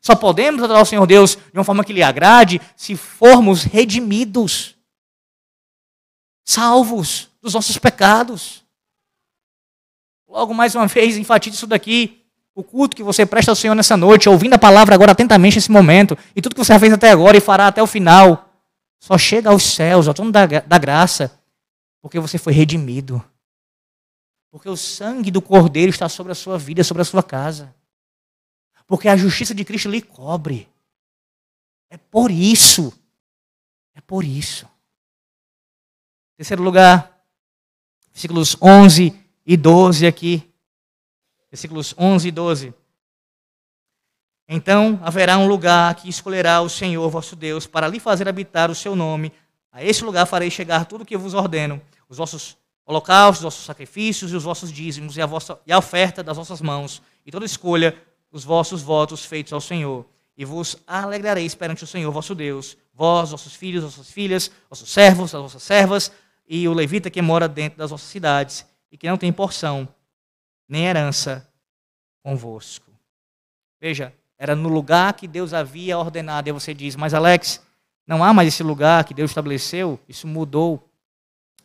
Só 0.00 0.16
podemos 0.16 0.62
adorar 0.62 0.82
o 0.82 0.86
Senhor 0.86 1.06
Deus 1.06 1.36
de 1.36 1.58
uma 1.58 1.64
forma 1.64 1.84
que 1.84 1.92
lhe 1.92 2.02
agrade 2.02 2.60
se 2.76 2.96
formos 2.96 3.62
redimidos 3.62 4.76
salvos 6.44 7.30
dos 7.40 7.54
nossos 7.54 7.78
pecados. 7.78 8.61
Logo, 10.32 10.54
mais 10.54 10.74
uma 10.74 10.86
vez, 10.88 11.18
enfatizo 11.18 11.56
isso 11.56 11.66
daqui. 11.66 12.24
O 12.54 12.62
culto 12.62 12.96
que 12.96 13.02
você 13.02 13.24
presta 13.24 13.52
ao 13.52 13.56
Senhor 13.56 13.74
nessa 13.74 13.96
noite, 13.96 14.28
ouvindo 14.28 14.54
a 14.54 14.58
palavra 14.58 14.94
agora 14.94 15.12
atentamente 15.12 15.56
nesse 15.56 15.70
momento, 15.70 16.16
e 16.34 16.40
tudo 16.42 16.54
que 16.54 16.64
você 16.64 16.78
fez 16.78 16.92
até 16.92 17.10
agora 17.10 17.36
e 17.36 17.40
fará 17.40 17.66
até 17.66 17.82
o 17.82 17.86
final, 17.86 18.50
só 18.98 19.16
chega 19.16 19.50
aos 19.50 19.62
céus, 19.62 20.08
ao 20.08 20.14
trono 20.14 20.30
da, 20.32 20.46
da 20.46 20.78
graça, 20.78 21.38
porque 22.00 22.18
você 22.18 22.36
foi 22.36 22.52
redimido. 22.52 23.24
Porque 24.50 24.68
o 24.68 24.76
sangue 24.76 25.30
do 25.30 25.40
Cordeiro 25.40 25.90
está 25.90 26.08
sobre 26.10 26.32
a 26.32 26.34
sua 26.34 26.58
vida, 26.58 26.84
sobre 26.84 27.00
a 27.00 27.06
sua 27.06 27.22
casa. 27.22 27.74
Porque 28.86 29.08
a 29.08 29.16
justiça 29.16 29.54
de 29.54 29.64
Cristo 29.64 29.88
lhe 29.88 30.02
cobre. 30.02 30.68
É 31.88 31.96
por 31.96 32.30
isso. 32.30 32.92
É 33.94 34.00
por 34.02 34.24
isso. 34.24 34.68
Terceiro 36.36 36.62
lugar, 36.62 37.18
versículos 38.12 38.56
11 38.60 39.21
e 39.46 39.56
12 39.56 40.06
aqui. 40.06 40.48
Versículos 41.50 41.94
11 41.98 42.28
e 42.28 42.30
12. 42.30 42.74
Então 44.48 45.00
haverá 45.02 45.38
um 45.38 45.46
lugar 45.46 45.94
que 45.94 46.08
escolherá 46.08 46.60
o 46.60 46.68
Senhor 46.68 47.08
vosso 47.08 47.36
Deus 47.36 47.66
para 47.66 47.88
lhe 47.88 48.00
fazer 48.00 48.28
habitar 48.28 48.70
o 48.70 48.74
seu 48.74 48.94
nome. 48.94 49.32
A 49.70 49.82
esse 49.82 50.04
lugar 50.04 50.26
farei 50.26 50.50
chegar 50.50 50.84
tudo 50.84 51.02
o 51.02 51.06
que 51.06 51.16
vos 51.16 51.32
ordeno, 51.32 51.80
os 52.08 52.18
vossos 52.18 52.56
holocaustos, 52.84 53.38
os 53.38 53.44
vossos 53.44 53.64
sacrifícios 53.64 54.32
e 54.32 54.36
os 54.36 54.44
vossos 54.44 54.70
dízimos 54.70 55.16
e 55.16 55.22
a, 55.22 55.26
vossa, 55.26 55.58
e 55.66 55.72
a 55.72 55.78
oferta 55.78 56.22
das 56.22 56.36
vossas 56.36 56.60
mãos, 56.60 57.00
e 57.24 57.30
toda 57.30 57.46
escolha 57.46 57.96
os 58.30 58.44
vossos 58.44 58.82
votos 58.82 59.24
feitos 59.24 59.52
ao 59.52 59.60
Senhor. 59.60 60.04
E 60.36 60.44
vos 60.44 60.76
alegrareis 60.86 61.54
perante 61.54 61.84
o 61.84 61.86
Senhor 61.86 62.10
vosso 62.10 62.34
Deus, 62.34 62.76
vós, 62.92 63.30
vossos 63.30 63.54
filhos, 63.54 63.84
vossas 63.84 64.10
filhas, 64.10 64.50
vossos 64.68 64.90
servos, 64.90 65.34
as 65.34 65.40
vossas 65.40 65.62
servas, 65.62 66.12
e 66.48 66.66
o 66.68 66.74
levita 66.74 67.10
que 67.10 67.22
mora 67.22 67.48
dentro 67.48 67.78
das 67.78 67.90
vossas 67.90 68.08
cidades, 68.08 68.66
e 68.92 68.98
que 68.98 69.08
não 69.08 69.16
tem 69.16 69.32
porção, 69.32 69.88
nem 70.68 70.84
herança 70.84 71.50
convosco. 72.22 72.92
Veja, 73.80 74.14
era 74.38 74.54
no 74.54 74.68
lugar 74.68 75.14
que 75.14 75.26
Deus 75.26 75.54
havia 75.54 75.98
ordenado. 75.98 76.48
E 76.48 76.52
você 76.52 76.74
diz, 76.74 76.94
mas 76.94 77.14
Alex, 77.14 77.62
não 78.06 78.22
há 78.22 78.34
mais 78.34 78.48
esse 78.48 78.62
lugar 78.62 79.04
que 79.04 79.14
Deus 79.14 79.30
estabeleceu, 79.30 79.98
isso 80.06 80.26
mudou. 80.28 80.88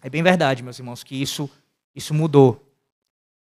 É 0.01 0.09
bem 0.09 0.23
verdade, 0.23 0.63
meus 0.63 0.80
irmãos, 0.80 1.03
que 1.03 1.21
isso, 1.21 1.49
isso 1.93 2.13
mudou. 2.13 2.63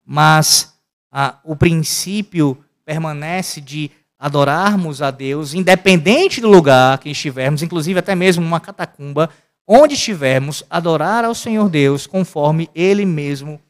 Mas 0.05 0.77
ah, 1.11 1.39
o 1.43 1.55
princípio 1.55 2.63
permanece 2.83 3.61
de 3.61 3.89
adorarmos 4.17 5.01
a 5.01 5.09
Deus, 5.09 5.53
independente 5.53 6.41
do 6.41 6.49
lugar 6.49 6.97
que 6.97 7.09
estivermos, 7.09 7.63
inclusive 7.63 7.99
até 7.99 8.13
mesmo 8.13 8.45
uma 8.45 8.59
catacumba, 8.59 9.29
onde 9.65 9.93
estivermos, 9.93 10.63
adorar 10.69 11.23
ao 11.23 11.33
Senhor 11.33 11.69
Deus 11.69 12.05
conforme 12.05 12.69
Ele 12.75 13.05
mesmo 13.05 13.61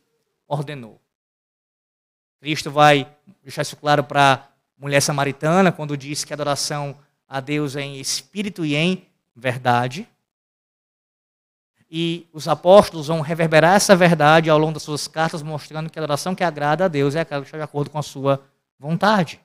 ordenou. 0.50 1.00
Cristo 2.42 2.72
vai 2.72 3.08
deixar 3.44 3.62
isso 3.62 3.78
claro 3.78 4.04
para 4.04 4.50
mulher 4.78 5.02
samaritana, 5.02 5.72
quando 5.72 5.96
diz 5.96 6.24
que 6.26 6.34
a 6.34 6.36
adoração 6.36 6.98
a 7.28 7.40
Deus 7.40 7.76
é 7.76 7.82
em 7.82 8.00
espírito 8.00 8.66
e 8.66 8.76
em 8.76 9.06
verdade. 9.36 10.08
E 11.92 12.28
os 12.34 12.48
apóstolos 12.48 13.08
vão 13.08 13.22
reverberar 13.22 13.76
essa 13.76 13.96
verdade 13.96 14.50
ao 14.50 14.58
longo 14.58 14.74
das 14.74 14.84
suas 14.84 15.08
cartas, 15.08 15.42
mostrando 15.42 15.90
que 15.90 16.00
a 16.00 16.02
adoração 16.02 16.34
que 16.34 16.44
agrada 16.44 16.86
a 16.86 16.88
Deus 16.88 17.16
é 17.16 17.22
aquela 17.22 17.42
que 17.42 17.48
está 17.48 17.58
de 17.58 17.64
acordo 17.64 17.90
com 17.90 18.00
a 18.00 18.04
sua 18.04 18.42
vontade. 18.80 19.40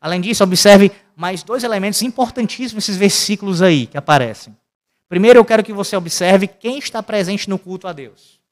Além 0.00 0.20
disso, 0.20 0.44
observe 0.44 0.92
mais 1.16 1.42
dois 1.42 1.64
elementos 1.64 2.02
importantíssimos 2.02 2.74
nesses 2.74 2.96
versículos 2.96 3.62
aí 3.62 3.86
que 3.86 3.96
aparecem. 3.96 4.54
Primeiro, 5.08 5.38
eu 5.38 5.44
quero 5.44 5.62
que 5.62 5.72
você 5.72 5.96
observe 5.96 6.46
quem 6.46 6.78
está 6.78 7.02
presente 7.02 7.48
no 7.48 7.58
culto 7.58 7.86
a 7.86 7.92
Deus. 7.92 8.43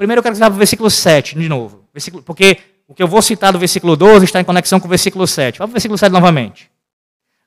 Primeiro, 0.00 0.20
eu 0.20 0.22
quero 0.22 0.32
que 0.32 0.38
você 0.38 0.44
vá 0.44 0.48
para 0.48 0.54
o 0.54 0.58
versículo 0.58 0.90
7, 0.90 1.38
de 1.38 1.46
novo. 1.46 1.86
Porque 2.24 2.58
o 2.88 2.94
que 2.94 3.02
eu 3.02 3.06
vou 3.06 3.20
citar 3.20 3.52
do 3.52 3.58
versículo 3.58 3.94
12 3.96 4.24
está 4.24 4.40
em 4.40 4.44
conexão 4.44 4.80
com 4.80 4.86
o 4.86 4.88
versículo 4.88 5.26
7. 5.26 5.58
Vá 5.58 5.66
para 5.66 5.72
o 5.72 5.74
versículo 5.74 5.98
7 5.98 6.10
novamente. 6.10 6.70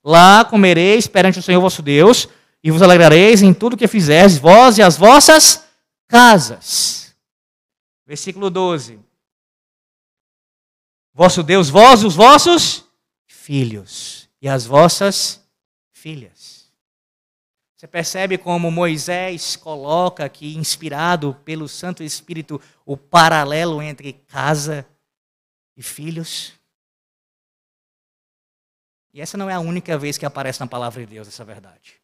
Lá 0.04 0.46
comereis 0.46 1.08
perante 1.08 1.40
o 1.40 1.42
Senhor 1.42 1.60
vosso 1.60 1.82
Deus, 1.82 2.30
e 2.64 2.70
vos 2.70 2.84
alegrareis 2.84 3.42
em 3.42 3.56
tudo 3.56 3.76
que 3.76 3.88
fizerdes, 3.88 4.38
vós 4.38 4.78
e 4.78 4.84
as 4.84 4.96
vossas 4.96 5.66
casas. 6.08 7.16
Versículo 8.06 8.52
12. 8.52 9.00
Vosso 11.12 11.42
Deus, 11.42 11.72
vós 11.72 12.04
e 12.04 12.06
os 12.06 12.16
vossos 12.16 12.86
filhos, 13.26 14.30
e 14.40 14.48
as 14.48 14.64
vossas 14.64 15.44
filhas. 15.92 16.33
Você 17.84 17.88
percebe 17.90 18.38
como 18.38 18.72
Moisés 18.72 19.58
coloca 19.58 20.24
aqui, 20.24 20.56
inspirado 20.56 21.36
pelo 21.44 21.68
Santo 21.68 22.02
Espírito, 22.02 22.62
o 22.86 22.96
paralelo 22.96 23.82
entre 23.82 24.14
casa 24.14 24.88
e 25.76 25.84
filhos. 25.84 26.54
E 29.14 29.20
essa 29.20 29.36
não 29.36 29.50
é 29.50 29.54
a 29.54 29.60
única 29.60 29.98
vez 29.98 30.18
que 30.18 30.26
aparece 30.26 30.62
na 30.62 30.68
palavra 30.68 31.06
de 31.06 31.12
Deus 31.12 31.28
essa 31.28 31.44
verdade. 31.44 32.00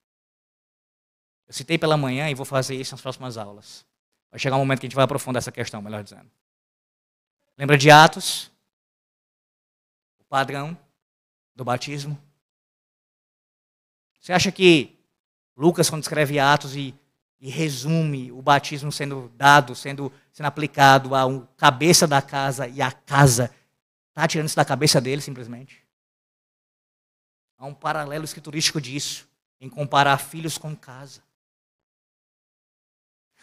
Eu 1.48 1.54
citei 1.54 1.78
pela 1.78 1.96
manhã 1.96 2.30
e 2.30 2.36
vou 2.36 2.46
fazer 2.46 2.76
isso 2.76 2.94
nas 2.94 3.02
próximas 3.02 3.38
aulas. 3.38 3.86
Vai 4.30 4.38
chegar 4.38 4.58
um 4.58 4.60
momento 4.60 4.82
que 4.82 4.86
a 4.86 4.90
gente 4.90 4.98
vai 4.98 5.06
aprofundar 5.06 5.40
essa 5.40 5.50
questão, 5.50 5.82
melhor 5.82 6.04
dizendo. 6.04 6.30
Lembra 7.58 7.78
de 7.78 7.90
Atos? 7.90 8.52
O 10.20 10.26
padrão 10.26 10.78
do 11.56 11.64
batismo? 11.64 12.22
Você 14.20 14.34
acha 14.34 14.52
que 14.52 14.99
Lucas, 15.60 15.90
quando 15.90 16.02
escreve 16.02 16.40
Atos 16.40 16.76
e, 16.76 16.96
e 17.40 17.50
resume 17.50 18.32
o 18.32 18.42
batismo 18.42 18.92
sendo 18.92 19.32
dado, 19.36 19.76
sendo, 19.76 20.12
sendo 20.32 20.46
aplicado 20.46 21.14
a 21.14 21.26
um 21.26 21.46
cabeça 21.58 22.08
da 22.08 22.22
casa 22.22 22.68
e 22.68 22.82
a 22.82 22.92
casa 22.92 23.54
Está 24.20 24.28
tirando 24.28 24.48
isso 24.48 24.56
da 24.58 24.66
cabeça 24.66 25.00
dele, 25.00 25.22
simplesmente. 25.22 25.82
Há 27.58 27.66
um 27.66 27.74
paralelo 27.74 28.26
escriturístico 28.26 28.82
disso, 28.82 29.26
em 29.62 29.70
comparar 29.70 30.18
filhos 30.18 30.58
com 30.58 30.76
casa. 30.76 31.24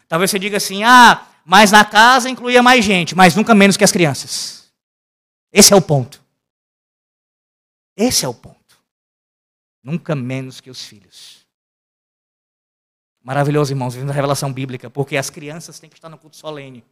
Talvez 0.07 0.31
você 0.31 0.39
diga 0.39 0.59
assim: 0.59 0.85
ah, 0.85 1.27
mas 1.47 1.73
na 1.73 1.83
casa 1.83 2.29
incluía 2.29 2.63
mais 2.63 2.85
gente, 2.85 3.15
mas 3.15 3.35
nunca 3.35 3.55
menos 3.55 3.79
que 3.79 3.85
as 3.85 3.93
crianças. 3.93 4.71
Esse 5.51 5.73
é 5.73 5.77
o 5.77 5.81
ponto. 5.81 6.23
Esse 7.97 8.27
é 8.27 8.29
o 8.29 8.35
ponto. 8.35 8.79
Nunca 9.83 10.15
menos 10.15 10.61
que 10.61 10.69
os 10.69 10.85
filhos. 10.85 11.46
Maravilhoso, 13.27 13.73
irmãos, 13.73 13.95
vivendo 13.95 14.11
a 14.11 14.15
revelação 14.15 14.53
bíblica, 14.53 14.89
porque 14.89 15.17
as 15.17 15.29
crianças 15.29 15.81
têm 15.81 15.91
que 15.91 15.97
estar 15.97 16.09
no 16.09 16.17
culto 16.17 16.37
solene 16.37 16.85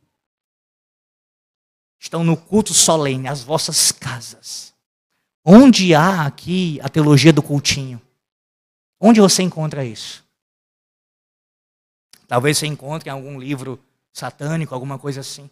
estão 2.04 2.22
no 2.22 2.36
culto 2.36 2.74
solene, 2.74 3.28
as 3.28 3.42
vossas 3.42 3.90
casas. 3.90 4.74
Onde 5.42 5.94
há 5.94 6.26
aqui 6.26 6.78
a 6.82 6.88
teologia 6.88 7.32
do 7.32 7.42
cultinho? 7.42 8.00
Onde 9.00 9.20
você 9.20 9.42
encontra 9.42 9.84
isso? 9.84 10.22
Talvez 12.28 12.58
você 12.58 12.66
encontre 12.66 13.08
em 13.08 13.12
algum 13.12 13.38
livro 13.38 13.82
satânico, 14.12 14.74
alguma 14.74 14.98
coisa 14.98 15.20
assim. 15.20 15.48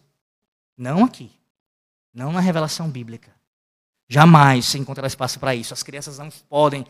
Não 0.77 1.03
aqui. 1.03 1.31
Não 2.13 2.31
na 2.31 2.39
revelação 2.39 2.89
bíblica. 2.89 3.31
Jamais 4.07 4.65
você 4.65 4.77
encontrará 4.77 5.07
espaço 5.07 5.39
para 5.39 5.55
isso. 5.55 5.73
As 5.73 5.81
crianças 5.81 6.19
não 6.19 6.29
podem 6.47 6.85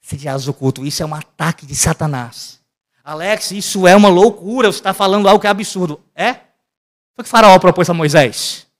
sediadas 0.00 0.44
do 0.44 0.54
culto. 0.54 0.86
Isso 0.86 1.02
é 1.02 1.06
um 1.06 1.14
ataque 1.14 1.66
de 1.66 1.74
Satanás. 1.74 2.59
Alex, 3.04 3.50
isso 3.50 3.86
é 3.86 3.96
uma 3.96 4.08
loucura. 4.08 4.70
Você 4.70 4.78
está 4.78 4.94
falando 4.94 5.28
algo 5.28 5.40
que 5.40 5.46
é 5.46 5.50
absurdo. 5.50 6.00
É? 6.14 6.34
Foi 6.34 7.20
o 7.20 7.24
que 7.24 7.28
Faraó 7.28 7.58
propôs 7.58 7.88
a 7.90 7.94
Moisés 7.94 8.70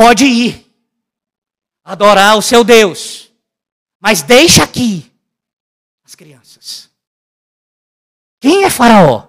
pode 0.00 0.24
ir 0.24 0.66
adorar 1.84 2.34
o 2.34 2.40
seu 2.40 2.64
Deus, 2.64 3.30
mas 4.00 4.22
deixa 4.22 4.64
aqui 4.64 5.12
as 6.02 6.14
crianças. 6.14 6.90
Quem 8.40 8.64
é 8.64 8.70
Faraó? 8.70 9.28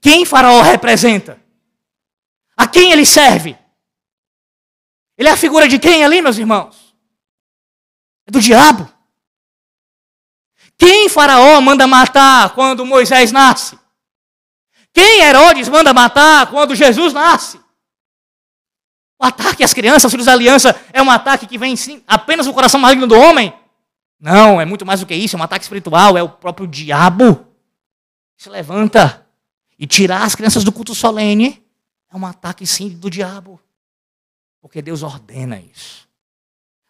Quem 0.00 0.26
Faraó 0.26 0.62
representa? 0.62 1.40
A 2.56 2.66
quem 2.66 2.90
ele 2.90 3.06
serve? 3.06 3.56
Ele 5.16 5.28
é 5.28 5.30
a 5.30 5.36
figura 5.36 5.68
de 5.68 5.78
quem 5.78 6.04
ali, 6.04 6.20
meus 6.20 6.38
irmãos? 6.38 6.92
É 8.26 8.32
do 8.32 8.40
diabo. 8.40 8.92
Quem 10.82 11.08
Faraó 11.08 11.60
manda 11.60 11.86
matar 11.86 12.52
quando 12.54 12.84
Moisés 12.84 13.30
nasce? 13.30 13.78
Quem 14.92 15.20
Herodes 15.20 15.68
manda 15.68 15.94
matar 15.94 16.50
quando 16.50 16.74
Jesus 16.74 17.12
nasce? 17.12 17.60
O 19.16 19.24
ataque 19.24 19.62
às 19.62 19.72
crianças, 19.72 20.06
aos 20.06 20.12
filhos 20.12 20.26
da 20.26 20.32
aliança, 20.32 20.74
é 20.92 21.00
um 21.00 21.08
ataque 21.08 21.46
que 21.46 21.56
vem 21.56 21.76
sim, 21.76 22.02
apenas 22.04 22.46
do 22.46 22.52
coração 22.52 22.80
maligno 22.80 23.06
do 23.06 23.14
homem? 23.14 23.54
Não, 24.18 24.60
é 24.60 24.64
muito 24.64 24.84
mais 24.84 24.98
do 24.98 25.06
que 25.06 25.14
isso, 25.14 25.36
é 25.36 25.38
um 25.38 25.44
ataque 25.44 25.62
espiritual, 25.64 26.18
é 26.18 26.22
o 26.24 26.28
próprio 26.28 26.66
diabo. 26.66 27.46
Se 28.36 28.50
levanta 28.50 29.24
e 29.78 29.86
tirar 29.86 30.24
as 30.24 30.34
crianças 30.34 30.64
do 30.64 30.72
culto 30.72 30.96
solene 30.96 31.64
é 32.10 32.16
um 32.16 32.26
ataque 32.26 32.66
sim 32.66 32.88
do 32.88 33.08
diabo. 33.08 33.60
Porque 34.60 34.82
Deus 34.82 35.04
ordena 35.04 35.60
isso. 35.60 36.08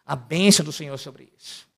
A 0.03 0.15
bênção 0.15 0.65
do 0.65 0.71
Senhor 0.71 0.97
sobre 0.97 1.31
isso. 1.37 1.71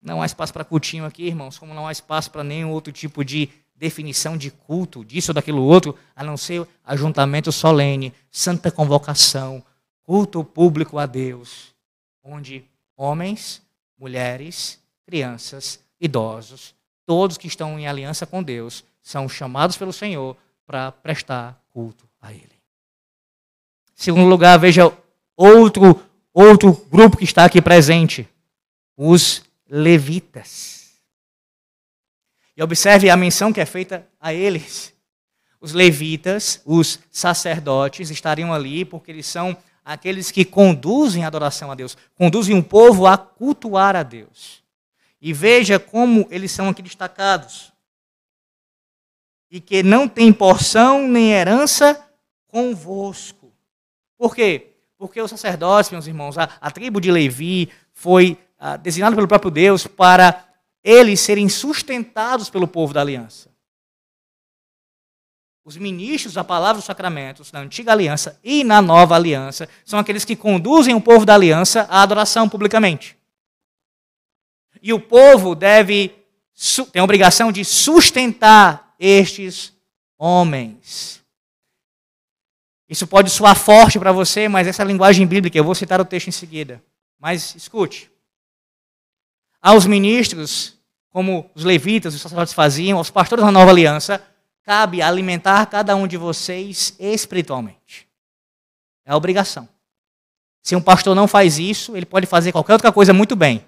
Não 0.00 0.22
há 0.22 0.26
espaço 0.26 0.52
para 0.52 0.64
cultinho 0.64 1.04
aqui, 1.04 1.24
irmãos, 1.24 1.58
como 1.58 1.74
não 1.74 1.86
há 1.86 1.92
espaço 1.92 2.30
para 2.30 2.44
nenhum 2.44 2.70
outro 2.70 2.92
tipo 2.92 3.24
de 3.24 3.48
definição 3.74 4.36
de 4.36 4.50
culto, 4.50 5.04
disso 5.04 5.30
ou 5.30 5.34
daquilo 5.34 5.62
outro, 5.62 5.96
a 6.14 6.24
não 6.24 6.36
ser 6.36 6.66
ajuntamento 6.84 7.52
solene, 7.52 8.12
santa 8.30 8.70
convocação, 8.70 9.62
culto 10.02 10.42
público 10.42 10.98
a 10.98 11.06
Deus, 11.06 11.74
onde 12.22 12.64
homens, 12.96 13.62
mulheres, 13.98 14.80
crianças, 15.04 15.80
idosos, 16.00 16.74
todos 17.06 17.38
que 17.38 17.46
estão 17.46 17.78
em 17.78 17.86
aliança 17.86 18.26
com 18.26 18.42
Deus, 18.42 18.84
são 19.02 19.28
chamados 19.28 19.76
pelo 19.76 19.92
Senhor 19.92 20.36
para 20.66 20.92
prestar 20.92 21.60
culto 21.70 22.08
a 22.20 22.32
Ele. 22.32 22.58
Segundo 23.94 24.28
lugar, 24.28 24.58
veja 24.58 24.92
outro 25.36 26.00
outro 26.32 26.72
grupo 26.88 27.16
que 27.16 27.24
está 27.24 27.44
aqui 27.44 27.60
presente. 27.60 28.28
os 28.96 29.42
levitas. 29.68 30.92
E 32.56 32.62
observe 32.62 33.08
a 33.08 33.16
menção 33.16 33.52
que 33.52 33.60
é 33.60 33.66
feita 33.66 34.06
a 34.20 34.32
eles. 34.32 34.92
Os 35.60 35.72
levitas, 35.72 36.60
os 36.64 36.98
sacerdotes, 37.10 38.10
estariam 38.10 38.52
ali 38.52 38.84
porque 38.84 39.10
eles 39.10 39.26
são 39.26 39.56
aqueles 39.84 40.30
que 40.30 40.44
conduzem 40.44 41.24
a 41.24 41.28
adoração 41.28 41.70
a 41.70 41.74
Deus, 41.74 41.96
conduzem 42.14 42.56
o 42.58 42.62
povo 42.62 43.06
a 43.06 43.16
cultuar 43.16 43.96
a 43.96 44.02
Deus. 44.02 44.62
E 45.20 45.32
veja 45.32 45.78
como 45.78 46.26
eles 46.30 46.52
são 46.52 46.68
aqui 46.68 46.82
destacados. 46.82 47.72
E 49.50 49.60
que 49.60 49.82
não 49.82 50.08
tem 50.08 50.32
porção 50.32 51.08
nem 51.08 51.32
herança 51.32 51.98
convosco. 52.48 53.52
Por 54.16 54.34
quê? 54.34 54.74
Porque 54.96 55.20
os 55.20 55.30
sacerdotes, 55.30 55.90
meus 55.90 56.06
irmãos, 56.06 56.36
a, 56.36 56.44
a 56.60 56.70
tribo 56.70 57.00
de 57.00 57.10
Levi 57.10 57.70
foi 57.92 58.36
ah, 58.58 58.78
pelo 58.78 59.28
próprio 59.28 59.50
Deus 59.50 59.86
para 59.86 60.44
eles 60.82 61.20
serem 61.20 61.48
sustentados 61.48 62.50
pelo 62.50 62.66
povo 62.66 62.92
da 62.92 63.00
aliança. 63.00 63.48
Os 65.64 65.76
ministros 65.76 66.32
da 66.32 66.42
palavra 66.42 66.76
dos 66.76 66.86
sacramentos, 66.86 67.52
na 67.52 67.60
antiga 67.60 67.92
aliança 67.92 68.40
e 68.42 68.64
na 68.64 68.80
nova 68.80 69.14
aliança, 69.14 69.68
são 69.84 69.98
aqueles 69.98 70.24
que 70.24 70.34
conduzem 70.34 70.94
o 70.94 71.00
povo 71.00 71.26
da 71.26 71.34
aliança 71.34 71.82
à 71.90 72.00
adoração 72.00 72.48
publicamente. 72.48 73.18
E 74.80 74.92
o 74.92 75.00
povo 75.00 75.54
deve, 75.54 76.14
tem 76.90 77.00
a 77.00 77.04
obrigação 77.04 77.52
de 77.52 77.64
sustentar 77.64 78.94
estes 78.98 79.74
homens. 80.16 81.22
Isso 82.88 83.06
pode 83.06 83.28
soar 83.28 83.54
forte 83.54 83.98
para 83.98 84.10
você, 84.10 84.48
mas 84.48 84.66
essa 84.66 84.80
é 84.80 84.84
a 84.84 84.88
linguagem 84.88 85.26
bíblica. 85.26 85.58
Eu 85.58 85.64
vou 85.64 85.74
citar 85.74 86.00
o 86.00 86.04
texto 86.04 86.28
em 86.28 86.32
seguida. 86.32 86.82
Mas 87.20 87.54
escute. 87.54 88.10
Aos 89.60 89.86
ministros, 89.86 90.76
como 91.10 91.50
os 91.54 91.64
levitas, 91.64 92.14
os 92.14 92.20
sacerdotes 92.20 92.54
faziam, 92.54 92.98
aos 92.98 93.10
pastores 93.10 93.44
da 93.44 93.50
nova 93.50 93.70
aliança, 93.70 94.22
cabe 94.62 95.02
alimentar 95.02 95.66
cada 95.66 95.96
um 95.96 96.06
de 96.06 96.16
vocês 96.16 96.94
espiritualmente. 96.98 98.08
É 99.04 99.12
a 99.12 99.16
obrigação. 99.16 99.68
Se 100.62 100.76
um 100.76 100.80
pastor 100.80 101.16
não 101.16 101.26
faz 101.26 101.58
isso, 101.58 101.96
ele 101.96 102.04
pode 102.04 102.26
fazer 102.26 102.52
qualquer 102.52 102.74
outra 102.74 102.92
coisa 102.92 103.12
muito 103.12 103.34
bem. 103.34 103.64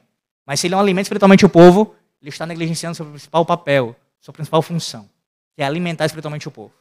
Mas 0.47 0.61
se 0.61 0.67
ele 0.67 0.75
não 0.75 0.81
alimenta 0.81 1.03
espiritualmente 1.03 1.47
o 1.47 1.49
povo, 1.49 1.95
ele 2.21 2.29
está 2.29 2.45
negligenciando 2.45 2.95
seu 2.95 3.07
principal 3.07 3.45
papel, 3.47 3.97
sua 4.21 4.35
principal 4.35 4.61
função, 4.61 5.09
que 5.57 5.63
é 5.63 5.65
alimentar 5.65 6.05
espiritualmente 6.05 6.47
o 6.47 6.51
povo. 6.51 6.75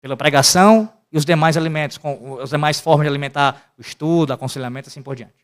Pela 0.00 0.16
pregação 0.16 0.90
e 1.12 1.18
os 1.18 1.24
demais 1.24 1.56
alimentos, 1.56 1.98
com 1.98 2.40
as 2.40 2.50
demais 2.50 2.80
formas 2.80 3.04
de 3.04 3.10
alimentar 3.10 3.72
o 3.76 3.82
estudo, 3.82 4.32
aconselhamento, 4.32 4.88
assim 4.88 5.02
por 5.02 5.14
diante. 5.14 5.41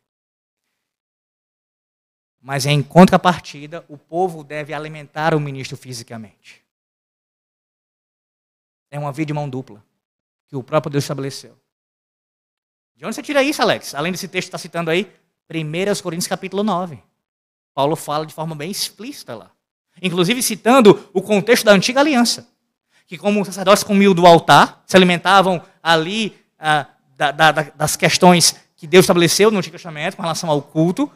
Mas 2.40 2.66
em 2.66 2.82
contrapartida, 2.82 3.84
o 3.88 3.98
povo 3.98 4.44
deve 4.44 4.72
alimentar 4.72 5.34
o 5.34 5.40
ministro 5.40 5.76
fisicamente. 5.76 6.62
É 8.90 8.98
uma 8.98 9.12
via 9.12 9.26
de 9.26 9.32
mão 9.32 9.48
dupla 9.48 9.84
que 10.46 10.56
o 10.56 10.62
próprio 10.62 10.90
Deus 10.90 11.04
estabeleceu. 11.04 11.58
De 12.96 13.04
onde 13.04 13.14
você 13.14 13.22
tira 13.22 13.42
isso, 13.42 13.60
Alex? 13.60 13.94
Além 13.94 14.12
desse 14.12 14.26
texto 14.26 14.46
que 14.46 14.56
está 14.56 14.58
citando 14.58 14.90
aí, 14.90 15.12
1 15.50 16.02
Coríntios 16.02 16.26
capítulo 16.26 16.62
9. 16.62 17.02
Paulo 17.74 17.94
fala 17.96 18.26
de 18.26 18.34
forma 18.34 18.54
bem 18.54 18.70
explícita 18.70 19.36
lá. 19.36 19.50
Inclusive 20.02 20.42
citando 20.42 21.08
o 21.12 21.22
contexto 21.22 21.64
da 21.64 21.72
antiga 21.72 22.00
aliança. 22.00 22.48
Que 23.06 23.16
como 23.16 23.40
os 23.40 23.46
sacerdotes 23.46 23.84
comiam 23.84 24.14
do 24.14 24.26
altar, 24.26 24.82
se 24.86 24.96
alimentavam 24.96 25.62
ali 25.82 26.36
ah, 26.58 26.86
da, 27.16 27.30
da, 27.30 27.52
das 27.52 27.96
questões 27.96 28.56
que 28.76 28.86
Deus 28.86 29.04
estabeleceu 29.04 29.50
no 29.50 29.58
Antigo 29.58 29.76
Testamento 29.76 30.16
com 30.16 30.22
relação 30.22 30.50
ao 30.50 30.62
culto, 30.62 31.10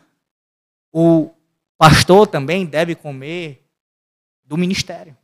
o 0.92 1.30
pastor 1.78 2.26
também 2.26 2.66
deve 2.66 2.94
comer 2.94 3.66
do 4.44 4.56
ministério. 4.56 5.16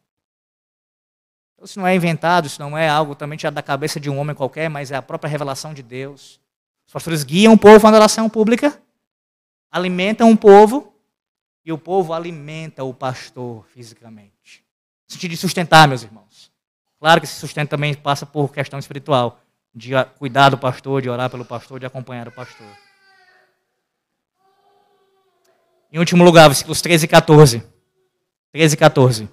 Então, 1.54 1.64
isso 1.64 1.78
não 1.78 1.86
é 1.86 1.94
inventado, 1.94 2.46
isso 2.46 2.60
não 2.60 2.76
é 2.76 2.88
algo 2.88 3.14
também 3.14 3.38
da 3.52 3.62
cabeça 3.62 4.00
de 4.00 4.08
um 4.08 4.18
homem 4.18 4.34
qualquer, 4.34 4.70
mas 4.70 4.90
é 4.90 4.96
a 4.96 5.02
própria 5.02 5.28
revelação 5.28 5.74
de 5.74 5.82
Deus. 5.82 6.40
Os 6.86 6.92
pastores 6.92 7.22
guiam 7.22 7.52
o 7.52 7.58
povo 7.58 7.82
na 7.82 7.90
adoração 7.90 8.30
pública, 8.30 8.80
alimentam 9.70 10.32
o 10.32 10.36
povo, 10.36 10.94
e 11.64 11.72
o 11.72 11.76
povo 11.76 12.14
alimenta 12.14 12.82
o 12.82 12.94
pastor 12.94 13.66
fisicamente. 13.74 14.64
No 15.06 15.12
sentido 15.12 15.32
de 15.32 15.36
sustentar, 15.36 15.86
meus 15.86 16.02
irmãos. 16.02 16.50
Claro 16.98 17.20
que 17.20 17.26
esse 17.26 17.34
sustento 17.34 17.68
também 17.68 17.94
passa 17.94 18.24
por 18.24 18.50
questão 18.50 18.78
espiritual, 18.78 19.38
de 19.74 19.90
cuidar 20.18 20.48
do 20.48 20.56
pastor, 20.56 21.02
de 21.02 21.10
orar 21.10 21.28
pelo 21.28 21.44
pastor, 21.44 21.78
de 21.78 21.84
acompanhar 21.84 22.26
o 22.26 22.32
pastor. 22.32 22.66
Em 25.91 25.99
último 25.99 26.22
lugar, 26.22 26.49
versículos 26.49 26.82
13 26.82 27.07
e 27.07 27.09
14. 27.09 27.62
13 28.53 28.74
e 28.74 28.76
14. 28.76 29.28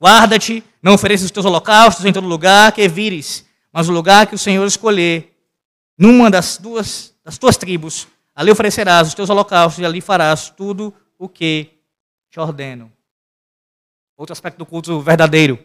Guarda-te, 0.00 0.64
não 0.82 0.94
ofereças 0.94 1.26
os 1.26 1.30
teus 1.30 1.44
holocaustos 1.44 2.04
em 2.04 2.12
todo 2.12 2.26
lugar 2.26 2.72
que 2.72 2.88
vires, 2.88 3.44
mas 3.72 3.88
o 3.88 3.92
lugar 3.92 4.26
que 4.26 4.34
o 4.34 4.38
Senhor 4.38 4.64
escolher, 4.66 5.36
numa 5.98 6.30
das 6.30 6.56
duas 6.56 7.10
das 7.22 7.36
tuas 7.36 7.56
tribos, 7.56 8.08
ali 8.34 8.50
oferecerás 8.50 9.08
os 9.08 9.14
teus 9.14 9.28
holocaustos 9.28 9.82
e 9.82 9.84
ali 9.84 10.00
farás 10.00 10.50
tudo 10.50 10.94
o 11.18 11.28
que 11.28 11.68
te 12.30 12.40
ordeno. 12.40 12.90
Outro 14.16 14.32
aspecto 14.32 14.58
do 14.58 14.66
culto 14.66 15.00
verdadeiro. 15.00 15.58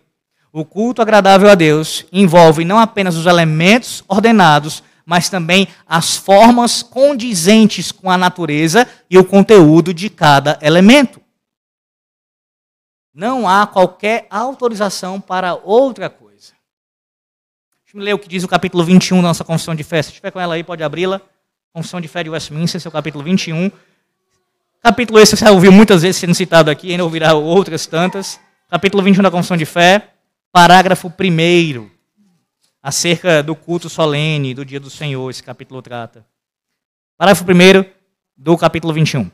O 0.51 0.63
culto 0.65 1.01
agradável 1.01 1.49
a 1.49 1.55
Deus 1.55 2.05
envolve 2.11 2.63
não 2.63 2.79
apenas 2.79 3.15
os 3.15 3.25
elementos 3.25 4.03
ordenados, 4.07 4.83
mas 5.05 5.29
também 5.29 5.67
as 5.85 6.17
formas 6.17 6.81
condizentes 6.81 7.91
com 7.91 8.09
a 8.09 8.17
natureza 8.17 8.87
e 9.09 9.17
o 9.17 9.23
conteúdo 9.23 9.93
de 9.93 10.09
cada 10.09 10.57
elemento. 10.61 11.21
Não 13.13 13.47
há 13.47 13.65
qualquer 13.65 14.27
autorização 14.29 15.21
para 15.21 15.55
outra 15.55 16.09
coisa. 16.09 16.53
Deixa 17.85 17.97
eu 17.97 18.01
ler 18.01 18.13
o 18.13 18.19
que 18.19 18.27
diz 18.27 18.43
o 18.43 18.47
capítulo 18.47 18.83
21 18.83 19.17
da 19.17 19.29
nossa 19.29 19.43
Confissão 19.43 19.75
de 19.75 19.83
Fé. 19.83 20.01
Se 20.01 20.09
estiver 20.09 20.31
com 20.31 20.39
ela 20.39 20.55
aí, 20.55 20.63
pode 20.63 20.83
abri-la. 20.83 21.21
Confissão 21.71 22.01
de 22.01 22.07
Fé 22.07 22.23
de 22.23 22.29
Westminster, 22.29 22.81
seu 22.81 22.91
capítulo 22.91 23.23
21. 23.23 23.71
Capítulo 24.81 25.19
esse 25.19 25.35
você 25.35 25.45
já 25.45 25.51
ouviu 25.51 25.71
muitas 25.71 26.01
vezes 26.01 26.17
sendo 26.17 26.35
citado 26.35 26.69
aqui, 26.69 26.91
ainda 26.91 27.03
ouvirá 27.03 27.33
outras 27.33 27.85
tantas. 27.85 28.39
Capítulo 28.69 29.01
21 29.01 29.23
da 29.23 29.31
Confissão 29.31 29.57
de 29.57 29.65
Fé, 29.65 30.09
parágrafo 30.51 31.07
1 31.07 31.94
acerca 32.85 33.41
do 33.41 33.55
culto 33.55 33.89
solene 33.89 34.53
do 34.53 34.63
dia 34.63 34.79
do 34.79 34.91
Senhor, 34.91 35.27
esse 35.31 35.41
capítulo 35.41 35.81
trata. 35.81 36.23
Parágrafo 37.17 37.43
1 37.43 37.83
do 38.37 38.55
capítulo 38.55 38.93
21. 38.93 39.27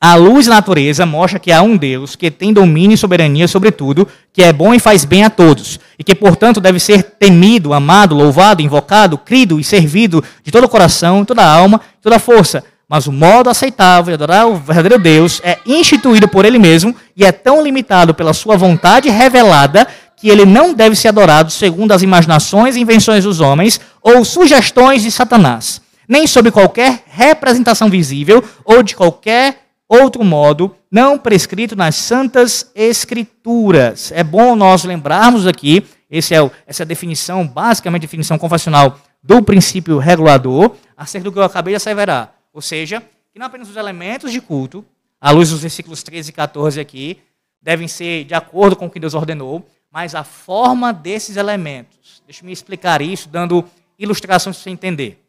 A 0.00 0.14
luz 0.14 0.46
da 0.46 0.54
natureza 0.54 1.04
mostra 1.04 1.40
que 1.40 1.50
há 1.50 1.62
um 1.62 1.76
Deus 1.76 2.14
que 2.14 2.30
tem 2.30 2.52
domínio 2.52 2.94
e 2.94 2.96
soberania 2.96 3.48
sobre 3.48 3.72
tudo, 3.72 4.06
que 4.32 4.40
é 4.40 4.52
bom 4.52 4.72
e 4.72 4.78
faz 4.78 5.04
bem 5.04 5.24
a 5.24 5.30
todos, 5.30 5.80
e 5.98 6.04
que, 6.04 6.14
portanto, 6.14 6.60
deve 6.60 6.78
ser 6.78 7.02
temido, 7.02 7.74
amado, 7.74 8.14
louvado, 8.14 8.62
invocado, 8.62 9.18
crido 9.18 9.58
e 9.58 9.64
servido 9.64 10.22
de 10.44 10.52
todo 10.52 10.62
o 10.62 10.68
coração, 10.68 11.24
toda 11.24 11.42
a 11.42 11.52
alma, 11.52 11.80
toda 12.00 12.16
a 12.16 12.20
força. 12.20 12.62
Mas 12.88 13.06
o 13.06 13.12
modo 13.12 13.50
aceitável 13.50 14.06
de 14.06 14.14
adorar 14.14 14.48
o 14.48 14.56
verdadeiro 14.56 15.02
Deus 15.02 15.40
é 15.44 15.58
instituído 15.66 16.28
por 16.28 16.44
ele 16.44 16.58
mesmo 16.58 16.94
e 17.16 17.24
é 17.24 17.32
tão 17.32 17.62
limitado 17.62 18.14
pela 18.14 18.32
sua 18.32 18.56
vontade 18.56 19.08
revelada 19.08 19.86
que 20.20 20.28
ele 20.28 20.44
não 20.44 20.74
deve 20.74 20.94
ser 20.94 21.08
adorado 21.08 21.50
segundo 21.50 21.92
as 21.92 22.02
imaginações 22.02 22.76
e 22.76 22.80
invenções 22.80 23.24
dos 23.24 23.40
homens 23.40 23.80
ou 24.02 24.24
sugestões 24.24 25.02
de 25.02 25.10
Satanás, 25.10 25.80
nem 26.06 26.26
sob 26.26 26.50
qualquer 26.50 27.04
representação 27.06 27.88
visível 27.88 28.44
ou 28.64 28.82
de 28.82 28.94
qualquer 28.94 29.62
outro 29.88 30.22
modo 30.22 30.76
não 30.90 31.18
prescrito 31.18 31.74
nas 31.74 31.96
santas 31.96 32.70
escrituras. 32.74 34.12
É 34.12 34.22
bom 34.22 34.54
nós 34.54 34.84
lembrarmos 34.84 35.46
aqui, 35.46 35.84
esse 36.10 36.34
é 36.34 36.42
o, 36.42 36.50
essa 36.66 36.82
é 36.82 36.84
a 36.84 36.86
definição, 36.86 37.46
basicamente 37.46 38.02
definição 38.02 38.38
confessional 38.38 39.00
do 39.22 39.42
princípio 39.42 39.98
regulador, 39.98 40.74
acerca 40.96 41.24
do 41.24 41.32
que 41.32 41.38
eu 41.38 41.42
acabei 41.42 41.72
de 41.72 41.76
asseverar. 41.76 42.34
Ou 42.52 42.60
seja, 42.60 43.02
que 43.32 43.38
não 43.38 43.46
apenas 43.46 43.68
os 43.68 43.76
elementos 43.76 44.32
de 44.32 44.40
culto, 44.40 44.84
à 45.20 45.30
luz 45.30 45.50
dos 45.50 45.60
versículos 45.60 46.02
13 46.02 46.30
e 46.30 46.32
14 46.32 46.80
aqui, 46.80 47.18
devem 47.62 47.86
ser 47.86 48.24
de 48.24 48.34
acordo 48.34 48.74
com 48.76 48.86
o 48.86 48.90
que 48.90 48.98
Deus 48.98 49.14
ordenou, 49.14 49.66
mas 49.90 50.14
a 50.14 50.22
forma 50.22 50.92
desses 50.92 51.36
elementos. 51.36 52.22
Deixa 52.24 52.42
eu 52.42 52.46
me 52.46 52.52
explicar 52.52 53.02
isso, 53.02 53.28
dando 53.28 53.64
ilustrações 53.98 54.56
para 54.56 54.62
você 54.62 54.70
entender. 54.70 55.22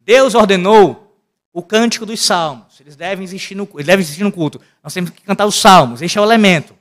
Deus 0.00 0.34
ordenou 0.34 1.18
o 1.52 1.62
cântico 1.62 2.06
dos 2.06 2.24
salmos. 2.24 2.80
Eles 2.80 2.94
devem 2.94 3.24
existir 3.24 3.54
no, 3.54 3.68
eles 3.74 3.86
devem 3.86 4.02
existir 4.02 4.22
no 4.22 4.30
culto. 4.30 4.60
Nós 4.82 4.94
temos 4.94 5.10
que 5.10 5.22
cantar 5.22 5.46
os 5.46 5.60
salmos, 5.60 6.02
este 6.02 6.18
é 6.18 6.20
o 6.20 6.24
elemento. 6.24 6.76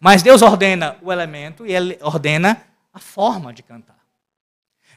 Mas 0.00 0.22
Deus 0.22 0.42
ordena 0.42 0.96
o 1.00 1.12
elemento 1.12 1.64
e 1.64 1.72
ele 1.72 1.96
ordena 2.00 2.60
a 2.92 2.98
forma 2.98 3.52
de 3.52 3.62
cantar. 3.62 4.02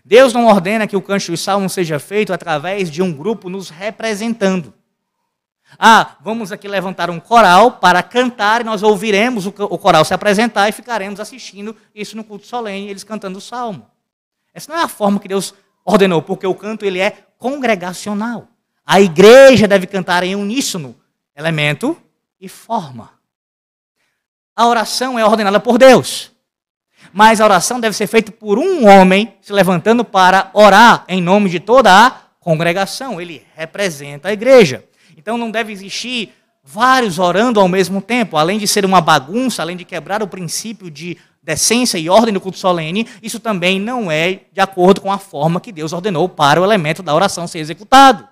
Deus 0.03 0.33
não 0.33 0.45
ordena 0.45 0.87
que 0.87 0.95
o 0.95 1.01
cântico 1.01 1.31
dos 1.31 1.41
salmos 1.41 1.73
seja 1.73 1.99
feito 1.99 2.33
através 2.33 2.89
de 2.89 3.01
um 3.01 3.11
grupo 3.13 3.49
nos 3.49 3.69
representando. 3.69 4.73
Ah, 5.77 6.15
vamos 6.21 6.51
aqui 6.51 6.67
levantar 6.67 7.09
um 7.09 7.19
coral 7.19 7.71
para 7.71 8.01
cantar 8.01 8.61
e 8.61 8.63
nós 8.63 8.83
ouviremos 8.83 9.45
o 9.45 9.51
coral 9.51 10.05
se 10.05 10.13
apresentar 10.13 10.69
e 10.69 10.71
ficaremos 10.71 11.19
assistindo 11.19 11.75
isso 11.93 12.15
no 12.15 12.23
culto 12.23 12.47
solene, 12.47 12.89
eles 12.89 13.03
cantando 13.03 13.37
o 13.37 13.41
salmo. 13.41 13.85
Essa 14.53 14.71
não 14.71 14.79
é 14.79 14.83
a 14.83 14.87
forma 14.87 15.19
que 15.19 15.27
Deus 15.27 15.53
ordenou, 15.83 16.21
porque 16.21 16.47
o 16.47 16.55
canto 16.55 16.85
ele 16.85 16.99
é 16.99 17.11
congregacional. 17.37 18.47
A 18.85 19.01
igreja 19.01 19.67
deve 19.67 19.85
cantar 19.87 20.23
em 20.23 20.35
uníssono, 20.35 20.95
elemento 21.35 21.97
e 22.39 22.47
forma. 22.47 23.11
A 24.55 24.67
oração 24.67 25.19
é 25.19 25.25
ordenada 25.25 25.59
por 25.59 25.77
Deus. 25.77 26.31
Mas 27.11 27.39
a 27.39 27.45
oração 27.45 27.79
deve 27.79 27.95
ser 27.95 28.07
feita 28.07 28.31
por 28.31 28.57
um 28.57 28.87
homem 28.87 29.37
se 29.41 29.51
levantando 29.51 30.03
para 30.03 30.49
orar 30.53 31.03
em 31.07 31.21
nome 31.21 31.49
de 31.49 31.59
toda 31.59 31.91
a 31.91 32.11
congregação. 32.39 33.19
Ele 33.19 33.45
representa 33.55 34.29
a 34.29 34.33
igreja. 34.33 34.83
Então 35.25 35.39
não 35.39 35.49
deve 35.49 35.73
existir 35.73 36.31
vários 36.63 37.17
orando 37.17 37.59
ao 37.59 37.67
mesmo 37.67 37.99
tempo, 37.99 38.37
além 38.37 38.59
de 38.59 38.67
ser 38.67 38.85
uma 38.85 39.01
bagunça, 39.01 39.63
além 39.63 39.75
de 39.75 39.83
quebrar 39.83 40.21
o 40.21 40.27
princípio 40.27 40.91
de 40.91 41.17
decência 41.41 41.97
e 41.97 42.07
ordem 42.07 42.31
do 42.31 42.39
culto 42.39 42.59
solene, 42.59 43.07
isso 43.23 43.39
também 43.39 43.79
não 43.79 44.11
é 44.11 44.41
de 44.53 44.61
acordo 44.61 45.01
com 45.01 45.11
a 45.11 45.17
forma 45.17 45.59
que 45.59 45.71
Deus 45.71 45.93
ordenou 45.93 46.29
para 46.29 46.61
o 46.61 46.63
elemento 46.63 47.01
da 47.01 47.11
oração 47.11 47.47
ser 47.47 47.57
executado. 47.57 48.27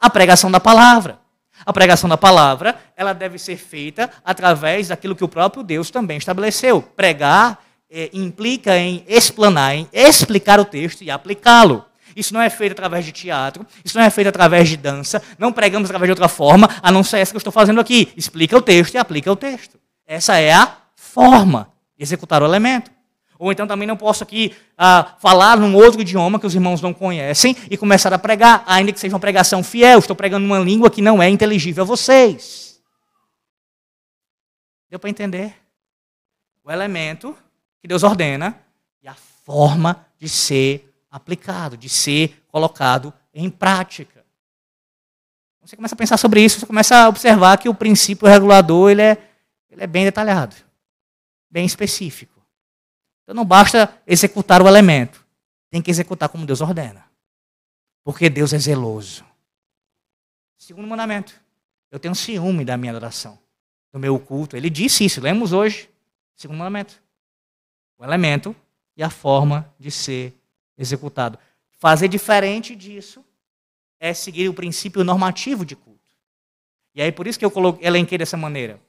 A 0.00 0.10
pregação 0.10 0.50
da 0.50 0.58
palavra. 0.58 1.20
A 1.64 1.72
pregação 1.72 2.10
da 2.10 2.16
palavra, 2.16 2.76
ela 2.96 3.12
deve 3.12 3.38
ser 3.38 3.58
feita 3.58 4.10
através 4.24 4.88
daquilo 4.88 5.14
que 5.14 5.22
o 5.22 5.28
próprio 5.28 5.62
Deus 5.62 5.88
também 5.88 6.18
estabeleceu. 6.18 6.82
Pregar 6.82 7.64
é, 7.88 8.10
implica 8.12 8.76
em 8.76 9.04
explanar, 9.06 9.76
em 9.76 9.88
explicar 9.92 10.58
o 10.58 10.64
texto 10.64 11.02
e 11.02 11.12
aplicá-lo. 11.12 11.84
Isso 12.16 12.32
não 12.32 12.40
é 12.40 12.48
feito 12.48 12.72
através 12.72 13.04
de 13.04 13.12
teatro, 13.12 13.66
isso 13.84 13.96
não 13.96 14.02
é 14.02 14.08
feito 14.08 14.28
através 14.28 14.66
de 14.70 14.78
dança, 14.78 15.22
não 15.38 15.52
pregamos 15.52 15.90
através 15.90 16.08
de 16.08 16.12
outra 16.12 16.28
forma, 16.28 16.66
a 16.82 16.90
não 16.90 17.04
ser 17.04 17.18
essa 17.18 17.30
que 17.30 17.36
eu 17.36 17.38
estou 17.38 17.52
fazendo 17.52 17.78
aqui. 17.78 18.10
Explica 18.16 18.56
o 18.56 18.62
texto 18.62 18.94
e 18.94 18.98
aplica 18.98 19.30
o 19.30 19.36
texto. 19.36 19.78
Essa 20.06 20.38
é 20.38 20.54
a 20.54 20.78
forma 20.94 21.70
de 21.94 22.02
executar 22.02 22.42
o 22.42 22.46
elemento. 22.46 22.90
Ou 23.38 23.52
então 23.52 23.66
também 23.66 23.86
não 23.86 23.98
posso 23.98 24.22
aqui 24.22 24.56
ah, 24.78 25.14
falar 25.18 25.58
num 25.58 25.74
outro 25.74 26.00
idioma 26.00 26.40
que 26.40 26.46
os 26.46 26.54
irmãos 26.54 26.80
não 26.80 26.94
conhecem 26.94 27.54
e 27.70 27.76
começar 27.76 28.10
a 28.14 28.18
pregar, 28.18 28.64
ainda 28.66 28.92
que 28.92 28.98
seja 28.98 29.14
uma 29.14 29.20
pregação 29.20 29.62
fiel. 29.62 29.98
Estou 29.98 30.16
pregando 30.16 30.46
uma 30.46 30.58
língua 30.58 30.90
que 30.90 31.02
não 31.02 31.22
é 31.22 31.28
inteligível 31.28 31.84
a 31.84 31.86
vocês. 31.86 32.80
Deu 34.88 34.98
para 34.98 35.10
entender? 35.10 35.54
O 36.64 36.72
elemento 36.72 37.36
que 37.80 37.86
Deus 37.86 38.02
ordena 38.02 38.58
e 39.02 39.08
a 39.08 39.14
forma 39.44 40.06
de 40.18 40.30
ser 40.30 40.85
aplicado, 41.16 41.76
de 41.76 41.88
ser 41.88 42.44
colocado 42.48 43.12
em 43.32 43.48
prática. 43.48 44.24
Você 45.62 45.74
começa 45.74 45.94
a 45.94 45.98
pensar 45.98 46.16
sobre 46.16 46.44
isso, 46.44 46.60
você 46.60 46.66
começa 46.66 46.96
a 46.96 47.08
observar 47.08 47.58
que 47.58 47.68
o 47.68 47.74
princípio 47.74 48.28
regulador 48.28 48.90
ele 48.90 49.02
é, 49.02 49.30
ele 49.70 49.82
é 49.82 49.86
bem 49.86 50.04
detalhado, 50.04 50.54
bem 51.50 51.64
específico. 51.64 52.40
Então 53.22 53.34
não 53.34 53.44
basta 53.44 54.00
executar 54.06 54.62
o 54.62 54.68
elemento, 54.68 55.26
tem 55.70 55.82
que 55.82 55.90
executar 55.90 56.28
como 56.28 56.46
Deus 56.46 56.60
ordena. 56.60 57.04
Porque 58.04 58.30
Deus 58.30 58.52
é 58.52 58.58
zeloso. 58.58 59.24
Segundo 60.56 60.86
mandamento, 60.86 61.34
eu 61.90 61.98
tenho 61.98 62.14
ciúme 62.14 62.64
da 62.64 62.76
minha 62.76 62.92
adoração, 62.92 63.36
do 63.92 63.98
meu 63.98 64.20
culto. 64.20 64.56
Ele 64.56 64.70
disse 64.70 65.04
isso, 65.04 65.20
lemos 65.20 65.52
hoje. 65.52 65.90
Segundo 66.36 66.58
mandamento. 66.58 67.02
O 67.98 68.04
elemento 68.04 68.54
e 68.96 69.02
a 69.02 69.10
forma 69.10 69.68
de 69.78 69.90
ser 69.90 70.32
executado. 70.78 71.38
Fazer 71.78 72.08
diferente 72.08 72.74
disso 72.74 73.24
é 74.00 74.12
seguir 74.12 74.48
o 74.48 74.54
princípio 74.54 75.04
normativo 75.04 75.64
de 75.64 75.76
culto. 75.76 76.00
E 76.94 77.02
aí 77.02 77.12
por 77.12 77.26
isso 77.26 77.38
que 77.38 77.44
eu 77.44 77.50
coloquei, 77.50 77.86
elenquei 77.86 78.18
dessa 78.18 78.36
maneira. 78.36 78.80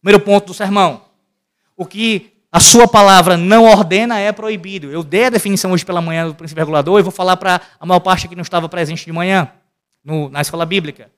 Primeiro 0.00 0.24
ponto 0.24 0.46
do 0.46 0.54
sermão. 0.54 1.04
O 1.76 1.86
que 1.86 2.32
a 2.52 2.58
sua 2.58 2.88
palavra 2.88 3.36
não 3.36 3.64
ordena 3.64 4.18
é 4.18 4.32
proibido. 4.32 4.90
Eu 4.90 5.04
dei 5.04 5.26
a 5.26 5.30
definição 5.30 5.72
hoje 5.72 5.84
pela 5.84 6.00
manhã 6.00 6.26
do 6.26 6.34
princípio 6.34 6.60
regulador 6.60 6.98
e 6.98 7.02
vou 7.02 7.12
falar 7.12 7.36
para 7.36 7.60
a 7.78 7.86
maior 7.86 8.00
parte 8.00 8.26
que 8.26 8.34
não 8.34 8.42
estava 8.42 8.68
presente 8.68 9.04
de 9.04 9.12
manhã 9.12 9.52
no, 10.02 10.28
na 10.28 10.40
escola 10.40 10.66
bíblica. 10.66 11.10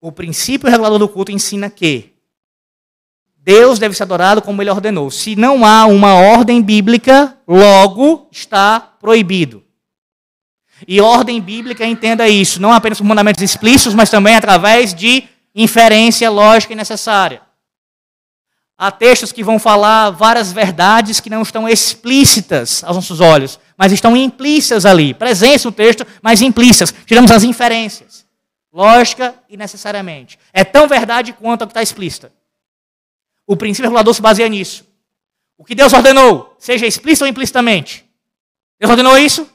O 0.00 0.12
princípio 0.12 0.68
regulador 0.68 0.98
do 0.98 1.08
culto 1.08 1.32
ensina 1.32 1.70
que 1.70 2.13
Deus 3.44 3.78
deve 3.78 3.94
ser 3.94 4.04
adorado 4.04 4.40
como 4.40 4.62
ele 4.62 4.70
ordenou. 4.70 5.10
Se 5.10 5.36
não 5.36 5.66
há 5.66 5.84
uma 5.84 6.14
ordem 6.14 6.62
bíblica, 6.62 7.36
logo 7.46 8.26
está 8.32 8.80
proibido. 8.80 9.62
E 10.88 10.98
ordem 10.98 11.42
bíblica 11.42 11.84
entenda 11.84 12.26
isso, 12.26 12.60
não 12.60 12.72
apenas 12.72 12.98
por 12.98 13.04
mandamentos 13.04 13.42
explícitos, 13.42 13.92
mas 13.92 14.08
também 14.08 14.34
através 14.34 14.94
de 14.94 15.24
inferência 15.54 16.30
lógica 16.30 16.72
e 16.72 16.76
necessária. 16.76 17.42
Há 18.78 18.90
textos 18.90 19.30
que 19.30 19.44
vão 19.44 19.58
falar 19.58 20.10
várias 20.10 20.50
verdades 20.50 21.20
que 21.20 21.30
não 21.30 21.42
estão 21.42 21.68
explícitas 21.68 22.82
aos 22.82 22.96
nossos 22.96 23.20
olhos, 23.20 23.60
mas 23.76 23.92
estão 23.92 24.16
implícitas 24.16 24.86
ali. 24.86 25.12
Presentes 25.12 25.66
no 25.66 25.70
texto, 25.70 26.06
mas 26.22 26.40
implícitas. 26.40 26.94
Tiramos 27.04 27.30
as 27.30 27.44
inferências. 27.44 28.24
Lógica 28.72 29.34
e 29.50 29.56
necessariamente. 29.56 30.38
É 30.50 30.64
tão 30.64 30.88
verdade 30.88 31.34
quanto 31.34 31.62
a 31.62 31.66
que 31.66 31.72
está 31.72 31.82
explícita. 31.82 32.32
O 33.46 33.56
princípio 33.56 33.88
regulador 33.88 34.14
se 34.14 34.22
baseia 34.22 34.48
nisso. 34.48 34.86
O 35.56 35.64
que 35.64 35.74
Deus 35.74 35.92
ordenou, 35.92 36.54
seja 36.58 36.86
explícito 36.86 37.24
ou 37.24 37.30
implicitamente. 37.30 38.04
Deus 38.78 38.90
ordenou 38.90 39.16
isso? 39.18 39.48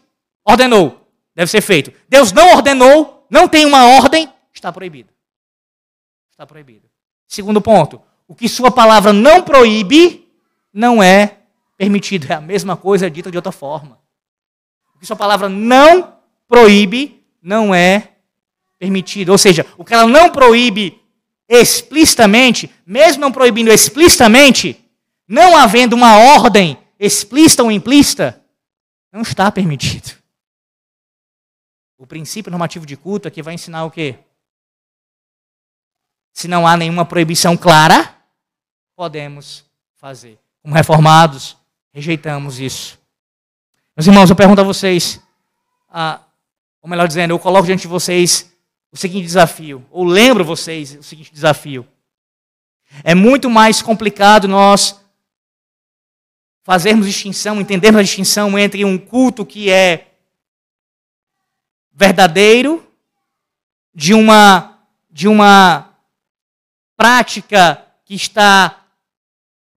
Ordenou. 0.45 1.07
Deve 1.35 1.49
ser 1.51 1.61
feito. 1.61 1.91
Deus 2.07 2.31
não 2.31 2.55
ordenou, 2.55 3.25
não 3.29 3.47
tem 3.47 3.65
uma 3.65 3.85
ordem, 3.95 4.31
está 4.53 4.71
proibido. 4.71 5.09
Está 6.31 6.45
proibido. 6.45 6.89
Segundo 7.27 7.61
ponto, 7.61 8.01
o 8.27 8.35
que 8.35 8.47
sua 8.47 8.71
palavra 8.71 9.11
não 9.11 9.41
proíbe, 9.41 10.27
não 10.73 11.01
é 11.01 11.37
permitido. 11.77 12.31
É 12.31 12.35
a 12.35 12.41
mesma 12.41 12.75
coisa 12.75 13.09
dita 13.09 13.31
de 13.31 13.37
outra 13.37 13.51
forma. 13.51 13.99
O 14.95 14.99
que 14.99 15.05
sua 15.05 15.15
palavra 15.15 15.47
não 15.47 16.15
proíbe, 16.47 17.23
não 17.41 17.73
é 17.73 18.11
permitido. 18.77 19.29
Ou 19.29 19.37
seja, 19.37 19.65
o 19.77 19.85
que 19.85 19.93
ela 19.93 20.07
não 20.07 20.29
proíbe 20.29 20.98
explicitamente, 21.49 22.69
mesmo 22.85 23.21
não 23.21 23.31
proibindo 23.31 23.71
explicitamente, 23.71 24.79
não 25.27 25.57
havendo 25.57 25.95
uma 25.95 26.17
ordem 26.35 26.77
explícita 26.99 27.63
ou 27.63 27.71
implícita, 27.71 28.41
não 29.11 29.21
está 29.21 29.51
permitido. 29.51 30.17
O 31.97 32.05
princípio 32.05 32.51
normativo 32.51 32.85
de 32.85 32.95
culto 32.95 33.27
aqui 33.27 33.41
vai 33.41 33.55
ensinar 33.55 33.83
o 33.83 33.91
quê? 33.91 34.19
Se 36.31 36.47
não 36.47 36.67
há 36.67 36.77
nenhuma 36.77 37.03
proibição 37.03 37.57
clara, 37.57 38.15
podemos 38.95 39.65
fazer. 39.95 40.39
Como 40.61 40.75
reformados, 40.75 41.57
rejeitamos 41.91 42.59
isso. 42.59 42.99
Meus 43.97 44.07
irmãos, 44.07 44.29
eu 44.29 44.35
pergunto 44.35 44.61
a 44.61 44.63
vocês, 44.63 45.19
ah, 45.89 46.21
ou 46.81 46.89
melhor 46.89 47.07
dizendo, 47.07 47.31
eu 47.31 47.39
coloco 47.39 47.65
diante 47.65 47.81
de 47.81 47.87
vocês 47.87 48.55
o 48.91 48.97
seguinte 48.97 49.25
desafio, 49.25 49.85
ou 49.91 50.03
lembro 50.03 50.43
vocês 50.43 50.95
o 50.95 51.03
seguinte 51.03 51.31
desafio. 51.31 51.87
É 53.03 53.13
muito 53.13 53.49
mais 53.49 53.81
complicado 53.81 54.47
nós 54.47 54.99
fazermos 56.63 57.05
distinção, 57.05 57.61
entendermos 57.61 57.99
a 57.99 58.03
distinção 58.03 58.57
entre 58.57 58.83
um 58.83 58.97
culto 58.97 59.45
que 59.45 59.69
é 59.69 60.07
verdadeiro 61.91 62.85
de 63.93 64.13
uma 64.13 64.79
de 65.09 65.27
uma 65.27 65.95
prática 66.95 67.85
que 68.05 68.15
está 68.15 68.79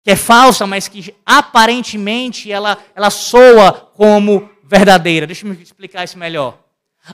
que 0.02 0.10
é 0.10 0.16
falsa, 0.16 0.66
mas 0.66 0.88
que 0.88 1.14
aparentemente 1.24 2.50
ela, 2.50 2.76
ela 2.94 3.10
soa 3.10 3.72
como 3.72 4.50
verdadeira. 4.64 5.26
Deixa 5.26 5.46
eu 5.46 5.52
explicar 5.52 6.04
isso 6.04 6.18
melhor. 6.18 6.58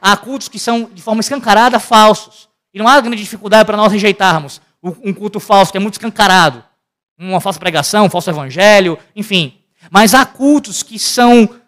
Há 0.00 0.16
cultos 0.16 0.48
que 0.48 0.58
são 0.58 0.84
de 0.84 1.00
forma 1.02 1.20
escancarada 1.20 1.80
falsos. 1.80 2.48
E 2.72 2.78
não 2.78 2.86
há 2.86 3.00
grande 3.00 3.22
dificuldade 3.22 3.64
para 3.64 3.76
nós 3.76 3.92
rejeitarmos 3.92 4.60
um 4.82 5.12
culto 5.12 5.40
falso, 5.40 5.72
que 5.72 5.78
é 5.78 5.80
muito 5.80 5.94
escancarado. 5.94 6.64
Uma 7.18 7.40
falsa 7.40 7.58
pregação, 7.58 8.06
um 8.06 8.10
falso 8.10 8.30
evangelho, 8.30 8.98
enfim. 9.16 9.60
Mas 9.90 10.14
há 10.14 10.24
cultos 10.24 10.82
que 10.82 10.98
são 10.98 11.60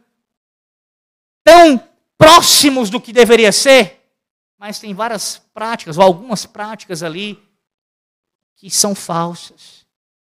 tão 1.43 1.83
próximos 2.17 2.91
do 2.91 3.01
que 3.01 3.13
deveria 3.13 3.51
ser, 3.51 4.01
mas 4.59 4.79
tem 4.79 4.95
várias 4.95 5.43
práticas, 5.55 5.97
ou 5.97 6.05
algumas 6.05 6.45
práticas 6.45 7.03
ali, 7.03 7.43
que 8.57 8.71
são 8.71 8.95
falsas. 8.95 9.87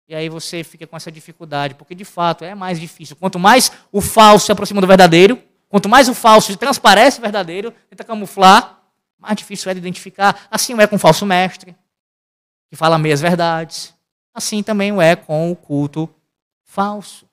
E 0.07 0.15
aí 0.15 0.29
você 0.29 0.63
fica 0.63 0.87
com 0.87 0.95
essa 0.95 1.11
dificuldade, 1.11 1.75
porque 1.75 1.95
de 1.95 2.05
fato 2.05 2.45
é 2.45 2.53
mais 2.55 2.79
difícil. 2.79 3.15
Quanto 3.15 3.39
mais 3.39 3.71
o 3.91 4.01
falso 4.01 4.45
se 4.45 4.51
aproxima 4.51 4.81
do 4.81 4.87
verdadeiro, 4.87 5.41
quanto 5.69 5.87
mais 5.87 6.09
o 6.09 6.13
falso 6.13 6.57
transparece 6.57 7.19
o 7.19 7.21
verdadeiro, 7.21 7.71
tenta 7.89 8.03
camuflar, 8.03 8.81
mais 9.17 9.37
difícil 9.37 9.69
é 9.69 9.73
de 9.73 9.79
identificar. 9.79 10.47
Assim 10.51 10.77
é 10.79 10.87
com 10.87 10.95
o 10.97 10.99
falso 10.99 11.25
mestre, 11.25 11.75
que 12.69 12.75
fala 12.75 12.97
meias 12.97 13.21
verdades. 13.21 13.93
Assim 14.33 14.61
também 14.61 15.01
é 15.01 15.15
com 15.15 15.51
o 15.51 15.55
culto 15.55 16.09
falso. 16.63 17.27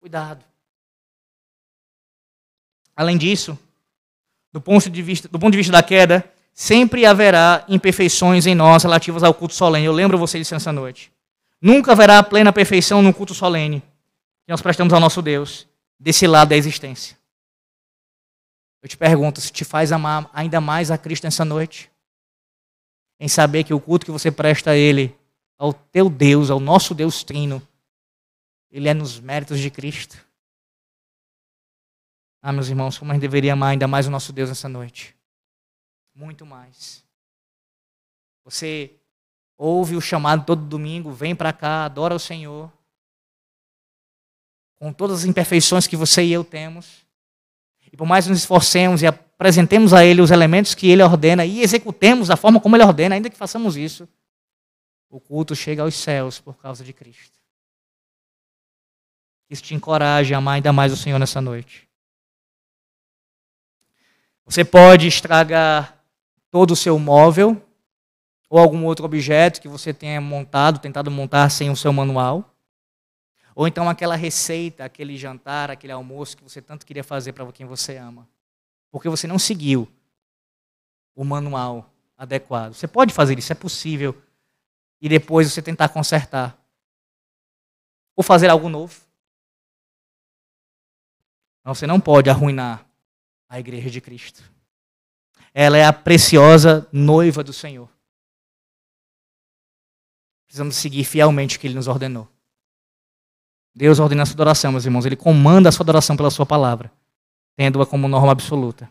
Cuidado. 0.00 0.44
Além 2.96 3.16
disso, 3.16 3.58
do 4.52 4.60
ponto 4.60 4.88
de 4.88 5.02
vista, 5.02 5.28
do 5.28 5.38
ponto 5.38 5.50
de 5.50 5.56
vista 5.56 5.72
da 5.72 5.82
queda, 5.82 6.24
sempre 6.52 7.04
haverá 7.04 7.64
imperfeições 7.68 8.46
em 8.46 8.54
nós 8.54 8.84
relativas 8.84 9.22
ao 9.22 9.34
culto 9.34 9.54
solene. 9.54 9.86
Eu 9.86 9.92
lembro 9.92 10.16
vocês 10.16 10.42
disso 10.42 10.54
essa 10.54 10.72
noite. 10.72 11.12
Nunca 11.60 11.92
haverá 11.92 12.22
plena 12.22 12.52
perfeição 12.52 13.02
no 13.02 13.12
culto 13.12 13.34
solene 13.34 13.80
que 14.44 14.50
nós 14.50 14.62
prestamos 14.62 14.92
ao 14.92 15.00
nosso 15.00 15.22
Deus, 15.22 15.66
desse 15.98 16.26
lado 16.26 16.50
da 16.50 16.56
existência. 16.56 17.16
Eu 18.84 18.88
te 18.88 18.98
pergunto, 18.98 19.40
se 19.40 19.50
te 19.50 19.64
faz 19.64 19.92
amar 19.92 20.30
ainda 20.30 20.60
mais 20.60 20.90
a 20.90 20.98
Cristo 20.98 21.24
nessa 21.24 21.42
noite? 21.42 21.90
Em 23.18 23.26
saber 23.26 23.64
que 23.64 23.72
o 23.72 23.80
culto 23.80 24.04
que 24.04 24.12
você 24.12 24.30
presta 24.30 24.72
a 24.72 24.76
Ele, 24.76 25.18
ao 25.56 25.72
teu 25.72 26.10
Deus, 26.10 26.50
ao 26.50 26.60
nosso 26.60 26.94
Deus 26.94 27.24
Trino, 27.24 27.66
Ele 28.70 28.86
é 28.86 28.92
nos 28.92 29.18
méritos 29.18 29.58
de 29.58 29.70
Cristo. 29.70 30.22
Ah, 32.42 32.52
meus 32.52 32.68
irmãos, 32.68 32.98
como 32.98 33.10
a 33.10 33.14
gente 33.14 33.22
deveria 33.22 33.54
amar 33.54 33.70
ainda 33.70 33.88
mais 33.88 34.06
o 34.06 34.10
nosso 34.10 34.34
Deus 34.34 34.50
nessa 34.50 34.68
noite. 34.68 35.16
Muito 36.14 36.44
mais. 36.44 37.02
Você 38.44 38.92
ouve 39.56 39.96
o 39.96 40.00
chamado 40.02 40.44
todo 40.44 40.60
domingo, 40.62 41.10
vem 41.10 41.34
para 41.34 41.54
cá, 41.54 41.86
adora 41.86 42.14
o 42.14 42.20
Senhor. 42.20 42.70
Com 44.74 44.92
todas 44.92 45.20
as 45.20 45.24
imperfeições 45.24 45.86
que 45.86 45.96
você 45.96 46.22
e 46.22 46.34
eu 46.34 46.44
temos. 46.44 47.03
E 47.94 47.96
por 47.96 48.08
mais 48.08 48.26
nos 48.26 48.38
esforcemos 48.38 49.02
e 49.02 49.06
apresentemos 49.06 49.94
a 49.94 50.04
Ele 50.04 50.20
os 50.20 50.32
elementos 50.32 50.74
que 50.74 50.90
Ele 50.90 51.00
ordena 51.00 51.46
e 51.46 51.60
executemos 51.60 52.26
da 52.26 52.36
forma 52.36 52.60
como 52.60 52.74
Ele 52.74 52.82
ordena, 52.82 53.14
ainda 53.14 53.30
que 53.30 53.36
façamos 53.36 53.76
isso, 53.76 54.08
o 55.08 55.20
culto 55.20 55.54
chega 55.54 55.82
aos 55.82 55.94
céus 55.94 56.40
por 56.40 56.56
causa 56.56 56.82
de 56.82 56.92
Cristo. 56.92 57.38
Isso 59.48 59.62
te 59.62 59.76
encoraje 59.76 60.34
a 60.34 60.38
amar 60.38 60.56
ainda 60.56 60.72
mais 60.72 60.92
o 60.92 60.96
Senhor 60.96 61.20
nessa 61.20 61.40
noite. 61.40 61.88
Você 64.44 64.64
pode 64.64 65.06
estragar 65.06 66.04
todo 66.50 66.72
o 66.72 66.76
seu 66.76 66.98
móvel 66.98 67.64
ou 68.50 68.58
algum 68.58 68.84
outro 68.86 69.04
objeto 69.04 69.60
que 69.60 69.68
você 69.68 69.94
tenha 69.94 70.20
montado, 70.20 70.80
tentado 70.80 71.12
montar 71.12 71.48
sem 71.48 71.70
o 71.70 71.76
seu 71.76 71.92
manual. 71.92 72.53
Ou 73.54 73.68
então 73.68 73.88
aquela 73.88 74.16
receita, 74.16 74.84
aquele 74.84 75.16
jantar, 75.16 75.70
aquele 75.70 75.92
almoço 75.92 76.36
que 76.36 76.42
você 76.42 76.60
tanto 76.60 76.84
queria 76.84 77.04
fazer 77.04 77.32
para 77.32 77.50
quem 77.52 77.64
você 77.64 77.96
ama. 77.96 78.28
Porque 78.90 79.08
você 79.08 79.26
não 79.26 79.38
seguiu 79.38 79.88
o 81.14 81.24
manual 81.24 81.90
adequado. 82.16 82.74
Você 82.74 82.88
pode 82.88 83.12
fazer 83.12 83.38
isso, 83.38 83.52
é 83.52 83.54
possível. 83.54 84.20
E 85.00 85.08
depois 85.08 85.52
você 85.52 85.62
tentar 85.62 85.88
consertar. 85.88 86.58
Ou 88.16 88.24
fazer 88.24 88.48
algo 88.48 88.68
novo. 88.68 89.00
Mas 91.62 91.78
você 91.78 91.86
não 91.86 92.00
pode 92.00 92.28
arruinar 92.28 92.84
a 93.48 93.60
igreja 93.60 93.88
de 93.88 94.00
Cristo. 94.00 94.42
Ela 95.52 95.78
é 95.78 95.84
a 95.84 95.92
preciosa 95.92 96.88
noiva 96.92 97.44
do 97.44 97.52
Senhor. 97.52 97.88
Precisamos 100.46 100.74
seguir 100.76 101.04
fielmente 101.04 101.56
o 101.56 101.60
que 101.60 101.66
ele 101.66 101.74
nos 101.74 101.86
ordenou. 101.86 102.28
Deus 103.74 103.98
ordena 103.98 104.22
a 104.22 104.26
sua 104.26 104.34
adoração, 104.34 104.70
meus 104.70 104.84
irmãos. 104.84 105.04
Ele 105.04 105.16
comanda 105.16 105.68
a 105.68 105.72
sua 105.72 105.82
adoração 105.82 106.16
pela 106.16 106.30
sua 106.30 106.46
palavra, 106.46 106.92
tendo-a 107.56 107.84
como 107.84 108.06
norma 108.06 108.30
absoluta. 108.30 108.88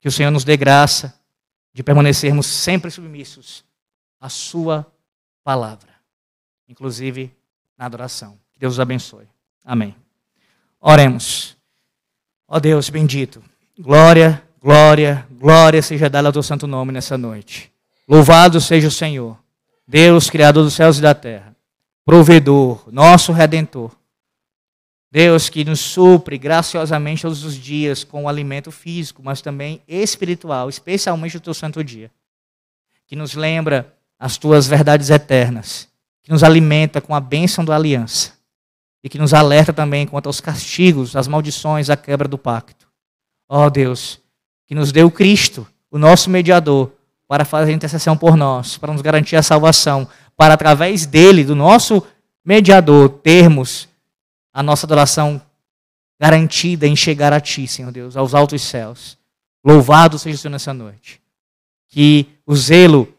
Que 0.00 0.08
o 0.08 0.12
Senhor 0.12 0.30
nos 0.30 0.44
dê 0.44 0.56
graça 0.56 1.18
de 1.72 1.82
permanecermos 1.82 2.46
sempre 2.46 2.90
submissos 2.90 3.64
à 4.20 4.28
sua 4.28 4.86
palavra, 5.42 5.88
inclusive 6.68 7.34
na 7.78 7.86
adoração. 7.86 8.38
Que 8.52 8.60
Deus 8.60 8.74
os 8.74 8.80
abençoe. 8.80 9.26
Amém. 9.64 9.94
Oremos. 10.80 11.56
Ó 12.46 12.58
Deus 12.58 12.90
bendito, 12.90 13.42
glória, 13.78 14.42
glória, 14.60 15.26
glória 15.30 15.80
seja 15.80 16.10
dada 16.10 16.28
ao 16.28 16.32
teu 16.32 16.42
santo 16.42 16.66
nome 16.66 16.92
nessa 16.92 17.16
noite. 17.16 17.72
Louvado 18.08 18.60
seja 18.60 18.88
o 18.88 18.90
Senhor, 18.90 19.38
Deus, 19.86 20.28
Criador 20.28 20.64
dos 20.64 20.74
céus 20.74 20.98
e 20.98 21.00
da 21.00 21.14
terra, 21.14 21.54
provedor, 22.04 22.82
nosso 22.90 23.30
redentor 23.30 23.94
Deus 25.10 25.48
que 25.48 25.64
nos 25.64 25.80
supre 25.80 26.38
graciosamente 26.38 27.22
todos 27.22 27.42
os 27.42 27.56
dias 27.56 28.04
com 28.04 28.24
o 28.24 28.28
alimento 28.28 28.70
físico, 28.70 29.22
mas 29.24 29.40
também 29.40 29.82
espiritual, 29.88 30.68
especialmente 30.68 31.36
o 31.36 31.40
teu 31.40 31.52
santo 31.52 31.82
dia. 31.82 32.10
Que 33.06 33.16
nos 33.16 33.34
lembra 33.34 33.92
as 34.18 34.36
tuas 34.36 34.68
verdades 34.68 35.10
eternas, 35.10 35.88
que 36.22 36.30
nos 36.30 36.44
alimenta 36.44 37.00
com 37.00 37.14
a 37.14 37.20
bênção 37.20 37.64
da 37.64 37.74
aliança 37.74 38.34
e 39.02 39.08
que 39.08 39.18
nos 39.18 39.34
alerta 39.34 39.72
também 39.72 40.06
quanto 40.06 40.26
aos 40.26 40.40
castigos, 40.40 41.16
às 41.16 41.26
maldições, 41.26 41.90
à 41.90 41.96
quebra 41.96 42.28
do 42.28 42.38
pacto. 42.38 42.86
Ó 43.48 43.66
oh, 43.66 43.70
Deus, 43.70 44.20
que 44.66 44.74
nos 44.74 44.92
deu 44.92 45.10
Cristo, 45.10 45.66
o 45.90 45.98
nosso 45.98 46.30
mediador, 46.30 46.92
para 47.26 47.44
fazer 47.44 47.72
intercessão 47.72 48.16
por 48.16 48.36
nós, 48.36 48.76
para 48.76 48.92
nos 48.92 49.02
garantir 49.02 49.34
a 49.36 49.42
salvação, 49.42 50.06
para 50.36 50.54
através 50.54 51.06
dele, 51.06 51.42
do 51.42 51.56
nosso 51.56 52.06
mediador, 52.44 53.08
termos 53.08 53.88
a 54.52 54.62
nossa 54.62 54.86
adoração 54.86 55.40
garantida 56.18 56.86
em 56.86 56.94
chegar 56.94 57.32
a 57.32 57.40
Ti, 57.40 57.66
Senhor 57.66 57.90
Deus, 57.90 58.16
aos 58.16 58.34
altos 58.34 58.62
céus. 58.62 59.16
Louvado 59.64 60.18
seja 60.18 60.36
o 60.36 60.38
Senhor 60.38 60.52
nessa 60.52 60.74
noite. 60.74 61.20
Que 61.88 62.26
o 62.46 62.54
zelo 62.54 63.12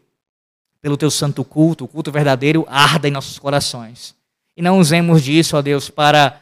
pelo 0.80 0.96
Teu 0.96 1.10
santo 1.10 1.44
culto, 1.44 1.84
o 1.84 1.88
culto 1.88 2.10
verdadeiro, 2.10 2.66
arda 2.68 3.08
em 3.08 3.10
nossos 3.10 3.38
corações. 3.38 4.14
E 4.56 4.62
não 4.62 4.78
usemos 4.78 5.22
disso, 5.22 5.56
ó 5.56 5.62
Deus, 5.62 5.88
para 5.88 6.40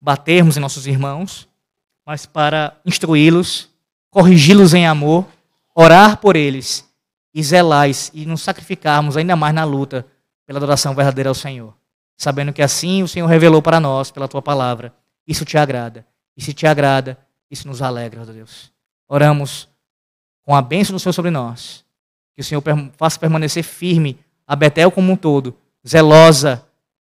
batermos 0.00 0.56
em 0.56 0.60
nossos 0.60 0.86
irmãos, 0.86 1.48
mas 2.06 2.26
para 2.26 2.76
instruí-los, 2.84 3.68
corrigi-los 4.10 4.74
em 4.74 4.86
amor, 4.86 5.26
orar 5.74 6.16
por 6.16 6.36
eles 6.36 6.88
e 7.34 7.42
zelar 7.42 7.88
e 8.12 8.26
nos 8.26 8.42
sacrificarmos 8.42 9.16
ainda 9.16 9.36
mais 9.36 9.54
na 9.54 9.64
luta 9.64 10.06
pela 10.46 10.58
adoração 10.58 10.94
verdadeira 10.94 11.28
ao 11.28 11.34
Senhor 11.34 11.79
sabendo 12.20 12.52
que 12.52 12.60
assim 12.60 13.02
o 13.02 13.08
Senhor 13.08 13.26
revelou 13.26 13.62
para 13.62 13.80
nós 13.80 14.10
pela 14.10 14.28
tua 14.28 14.42
palavra. 14.42 14.92
Isso 15.26 15.42
te 15.42 15.56
agrada. 15.56 16.06
E 16.36 16.42
se 16.42 16.52
te 16.52 16.66
agrada, 16.66 17.16
isso 17.50 17.66
nos 17.66 17.80
alegra, 17.80 18.20
ó 18.20 18.24
Deus. 18.26 18.70
Oramos 19.08 19.66
com 20.42 20.54
a 20.54 20.60
bênção 20.60 20.94
do 20.94 21.00
Senhor 21.00 21.14
sobre 21.14 21.30
nós. 21.30 21.82
Que 22.34 22.42
o 22.42 22.44
Senhor 22.44 22.62
faça 22.98 23.18
permanecer 23.18 23.64
firme 23.64 24.18
a 24.46 24.54
Betel 24.54 24.90
como 24.90 25.10
um 25.10 25.16
todo, 25.16 25.56
zelosa 25.86 26.62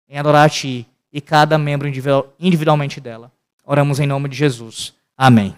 em 0.09 0.17
adorar 0.17 0.47
a 0.47 0.49
Ti 0.49 0.89
e 1.13 1.21
cada 1.21 1.59
membro 1.59 1.87
individualmente 2.41 2.99
dela. 2.99 3.31
Oramos 3.67 4.01
em 4.01 4.07
nome 4.07 4.31
de 4.31 4.37
Jesus. 4.37 4.95
Amém. 5.15 5.55